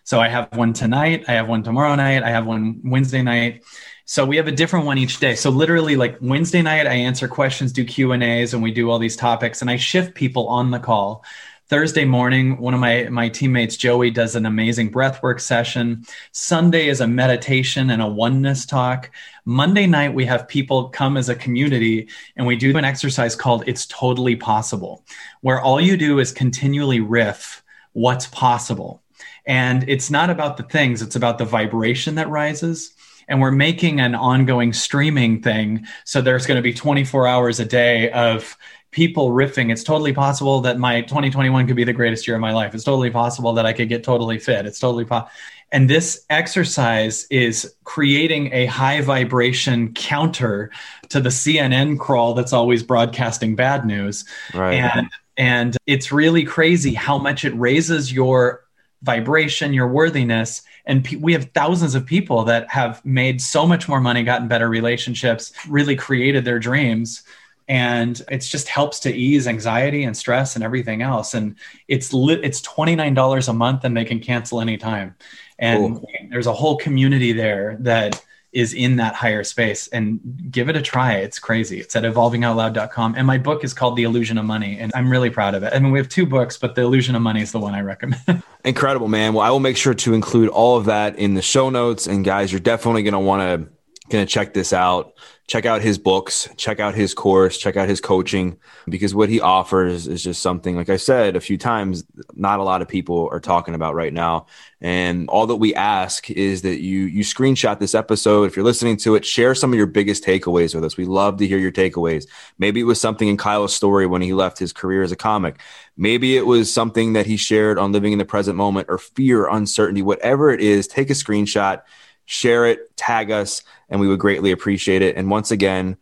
So 0.04 0.20
I 0.20 0.28
have 0.28 0.56
one 0.56 0.72
tonight, 0.72 1.24
I 1.26 1.32
have 1.32 1.48
one 1.48 1.64
tomorrow 1.64 1.94
night, 1.96 2.22
I 2.22 2.30
have 2.30 2.46
one 2.46 2.80
Wednesday 2.84 3.22
night. 3.22 3.64
So 4.08 4.24
we 4.24 4.36
have 4.36 4.46
a 4.46 4.52
different 4.52 4.86
one 4.86 4.98
each 4.98 5.18
day. 5.18 5.34
So 5.34 5.50
literally 5.50 5.96
like 5.96 6.16
Wednesday 6.20 6.62
night, 6.62 6.86
I 6.86 6.94
answer 6.94 7.26
questions, 7.26 7.72
do 7.72 7.84
Q 7.84 8.12
and 8.12 8.22
A's 8.22 8.54
and 8.54 8.62
we 8.62 8.70
do 8.70 8.88
all 8.88 9.00
these 9.00 9.16
topics 9.16 9.60
and 9.60 9.68
I 9.68 9.74
shift 9.74 10.14
people 10.14 10.46
on 10.46 10.70
the 10.70 10.78
call. 10.78 11.24
Thursday 11.66 12.04
morning, 12.04 12.58
one 12.58 12.72
of 12.72 12.78
my, 12.78 13.08
my 13.10 13.28
teammates, 13.28 13.76
Joey, 13.76 14.12
does 14.12 14.36
an 14.36 14.46
amazing 14.46 14.92
breathwork 14.92 15.40
session. 15.40 16.04
Sunday 16.30 16.86
is 16.86 17.00
a 17.00 17.08
meditation 17.08 17.90
and 17.90 18.00
a 18.00 18.06
oneness 18.06 18.64
talk. 18.64 19.10
Monday 19.44 19.88
night, 19.88 20.14
we 20.14 20.24
have 20.24 20.46
people 20.46 20.88
come 20.90 21.16
as 21.16 21.28
a 21.28 21.34
community 21.34 22.08
and 22.36 22.46
we 22.46 22.54
do 22.54 22.78
an 22.78 22.84
exercise 22.84 23.34
called 23.34 23.64
It's 23.66 23.86
Totally 23.86 24.36
Possible, 24.36 25.04
where 25.40 25.60
all 25.60 25.80
you 25.80 25.96
do 25.96 26.20
is 26.20 26.30
continually 26.30 27.00
riff 27.00 27.64
what's 27.92 28.28
possible. 28.28 29.02
And 29.46 29.88
it's 29.88 30.12
not 30.12 30.30
about 30.30 30.58
the 30.58 30.62
things, 30.62 31.02
it's 31.02 31.16
about 31.16 31.38
the 31.38 31.44
vibration 31.44 32.14
that 32.14 32.28
rises 32.28 32.92
and 33.28 33.40
we're 33.40 33.50
making 33.50 34.00
an 34.00 34.14
ongoing 34.14 34.72
streaming 34.72 35.42
thing 35.42 35.86
so 36.04 36.20
there's 36.20 36.46
going 36.46 36.56
to 36.56 36.62
be 36.62 36.72
24 36.72 37.26
hours 37.26 37.60
a 37.60 37.64
day 37.64 38.10
of 38.10 38.56
people 38.96 39.30
riffing. 39.30 39.70
It's 39.70 39.84
totally 39.84 40.14
possible 40.14 40.62
that 40.62 40.78
my 40.78 41.02
2021 41.02 41.66
could 41.66 41.76
be 41.76 41.84
the 41.84 41.92
greatest 41.92 42.26
year 42.26 42.34
of 42.34 42.40
my 42.40 42.54
life. 42.54 42.74
It's 42.74 42.84
totally 42.84 43.10
possible 43.10 43.52
that 43.52 43.66
I 43.66 43.74
could 43.74 43.90
get 43.90 44.02
totally 44.02 44.38
fit. 44.38 44.64
It's 44.64 44.78
totally 44.78 45.04
possible. 45.04 45.30
And 45.70 45.90
this 45.90 46.24
exercise 46.30 47.26
is 47.28 47.74
creating 47.84 48.54
a 48.54 48.66
high 48.66 49.02
vibration 49.02 49.92
counter 49.92 50.70
to 51.10 51.20
the 51.20 51.28
CNN 51.28 51.98
crawl 51.98 52.32
that's 52.32 52.54
always 52.54 52.82
broadcasting 52.82 53.54
bad 53.56 53.84
news. 53.84 54.24
Right. 54.54 54.74
And, 54.74 55.10
and 55.36 55.76
it's 55.86 56.10
really 56.10 56.44
crazy 56.44 56.94
how 56.94 57.18
much 57.18 57.44
it 57.44 57.54
raises 57.54 58.10
your 58.10 58.64
vibration, 59.02 59.74
your 59.74 59.88
worthiness. 59.88 60.62
And 60.86 61.04
pe- 61.04 61.16
we 61.16 61.32
have 61.32 61.50
thousands 61.52 61.94
of 61.94 62.06
people 62.06 62.44
that 62.44 62.70
have 62.70 63.04
made 63.04 63.40
so 63.40 63.66
much 63.66 63.88
more 63.88 64.00
money, 64.00 64.22
gotten 64.22 64.48
better 64.48 64.68
relationships, 64.68 65.52
really 65.68 65.96
created 65.96 66.44
their 66.44 66.58
dreams. 66.58 67.22
And 67.68 68.20
it 68.30 68.38
just 68.38 68.68
helps 68.68 69.00
to 69.00 69.12
ease 69.12 69.48
anxiety 69.48 70.04
and 70.04 70.16
stress 70.16 70.54
and 70.54 70.64
everything 70.64 71.02
else. 71.02 71.34
And 71.34 71.56
it's 71.88 72.12
lit 72.12 72.44
it's 72.44 72.60
$29 72.62 73.48
a 73.48 73.52
month 73.52 73.84
and 73.84 73.96
they 73.96 74.04
can 74.04 74.20
cancel 74.20 74.60
anytime. 74.60 75.16
And 75.58 75.96
cool. 75.96 76.08
there's 76.30 76.46
a 76.46 76.52
whole 76.52 76.76
community 76.76 77.32
there 77.32 77.76
that 77.80 78.22
is 78.56 78.72
in 78.72 78.96
that 78.96 79.14
higher 79.14 79.44
space 79.44 79.86
and 79.88 80.18
give 80.50 80.70
it 80.70 80.76
a 80.76 80.80
try. 80.80 81.16
It's 81.16 81.38
crazy. 81.38 81.78
It's 81.78 81.94
at 81.94 82.04
evolvingoutloud.com 82.04 83.14
and 83.14 83.26
my 83.26 83.36
book 83.36 83.62
is 83.62 83.74
called 83.74 83.96
the 83.96 84.04
illusion 84.04 84.38
of 84.38 84.46
money 84.46 84.78
and 84.80 84.90
i'm 84.94 85.10
really 85.10 85.28
proud 85.28 85.54
of 85.54 85.62
it. 85.62 85.74
I 85.74 85.78
mean 85.78 85.92
we 85.92 85.98
have 85.98 86.08
two 86.08 86.24
books 86.24 86.56
but 86.56 86.74
the 86.74 86.80
illusion 86.80 87.14
of 87.14 87.20
money 87.20 87.42
is 87.42 87.52
the 87.52 87.60
one 87.60 87.74
i 87.74 87.82
recommend. 87.82 88.42
Incredible 88.64 89.08
man. 89.08 89.34
Well 89.34 89.44
i 89.44 89.50
will 89.50 89.60
make 89.60 89.76
sure 89.76 89.92
to 89.92 90.14
include 90.14 90.48
all 90.48 90.78
of 90.78 90.86
that 90.86 91.18
in 91.18 91.34
the 91.34 91.42
show 91.42 91.68
notes. 91.68 92.06
And 92.06 92.24
guys 92.24 92.50
you're 92.50 92.58
definitely 92.58 93.02
going 93.02 93.12
to 93.12 93.20
want 93.20 93.42
to 93.42 93.68
going 94.08 94.26
to 94.26 94.32
check 94.32 94.54
this 94.54 94.72
out 94.72 95.12
check 95.48 95.64
out 95.64 95.80
his 95.80 95.96
books, 95.96 96.48
check 96.56 96.80
out 96.80 96.94
his 96.94 97.14
course, 97.14 97.56
check 97.56 97.76
out 97.76 97.88
his 97.88 98.00
coaching, 98.00 98.58
because 98.88 99.14
what 99.14 99.28
he 99.28 99.40
offers 99.40 100.08
is 100.08 100.22
just 100.22 100.42
something, 100.42 100.74
like 100.74 100.88
I 100.88 100.96
said 100.96 101.36
a 101.36 101.40
few 101.40 101.56
times, 101.56 102.04
not 102.34 102.58
a 102.58 102.64
lot 102.64 102.82
of 102.82 102.88
people 102.88 103.28
are 103.30 103.38
talking 103.38 103.74
about 103.74 103.94
right 103.94 104.12
now. 104.12 104.46
And 104.80 105.28
all 105.28 105.46
that 105.46 105.56
we 105.56 105.74
ask 105.74 106.30
is 106.30 106.62
that 106.62 106.80
you 106.80 107.02
you 107.04 107.22
screenshot 107.22 107.78
this 107.78 107.94
episode. 107.94 108.44
If 108.44 108.56
you're 108.56 108.64
listening 108.64 108.96
to 108.98 109.14
it, 109.14 109.24
share 109.24 109.54
some 109.54 109.72
of 109.72 109.76
your 109.76 109.86
biggest 109.86 110.24
takeaways 110.24 110.74
with 110.74 110.84
us. 110.84 110.96
We 110.96 111.04
love 111.04 111.38
to 111.38 111.46
hear 111.46 111.58
your 111.58 111.72
takeaways. 111.72 112.26
Maybe 112.58 112.80
it 112.80 112.84
was 112.84 113.00
something 113.00 113.28
in 113.28 113.36
Kyle's 113.36 113.74
story 113.74 114.06
when 114.06 114.22
he 114.22 114.32
left 114.32 114.58
his 114.58 114.72
career 114.72 115.02
as 115.02 115.12
a 115.12 115.16
comic. 115.16 115.60
Maybe 115.96 116.36
it 116.36 116.44
was 116.44 116.72
something 116.72 117.12
that 117.12 117.26
he 117.26 117.36
shared 117.36 117.78
on 117.78 117.92
living 117.92 118.12
in 118.12 118.18
the 118.18 118.24
present 118.24 118.56
moment 118.56 118.88
or 118.90 118.98
fear, 118.98 119.48
uncertainty, 119.48 120.02
whatever 120.02 120.50
it 120.50 120.60
is, 120.60 120.88
take 120.88 121.08
a 121.08 121.14
screenshot 121.14 121.82
share 122.26 122.66
it, 122.66 122.96
tag 122.96 123.30
us, 123.30 123.62
and 123.88 124.00
we 124.00 124.08
would 124.08 124.20
greatly 124.20 124.52
appreciate 124.52 125.02
it. 125.02 125.16
And 125.16 125.30
once 125.30 125.50
again, 125.50 125.96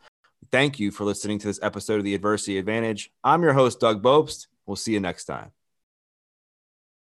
thank 0.51 0.81
you 0.81 0.91
for 0.91 1.05
listening 1.05 1.39
to 1.39 1.47
this 1.47 1.61
episode 1.63 1.99
of 1.99 2.05
the 2.05 2.15
Adversity 2.15 2.59
Advantage. 2.59 3.13
I'm 3.23 3.43
your 3.43 3.53
host, 3.53 3.79
Doug 3.79 4.03
Bopst. 4.03 4.49
We'll 4.67 4.77
see 4.77 4.93
you 4.93 5.01
next 5.01 5.27
time. 5.27 5.53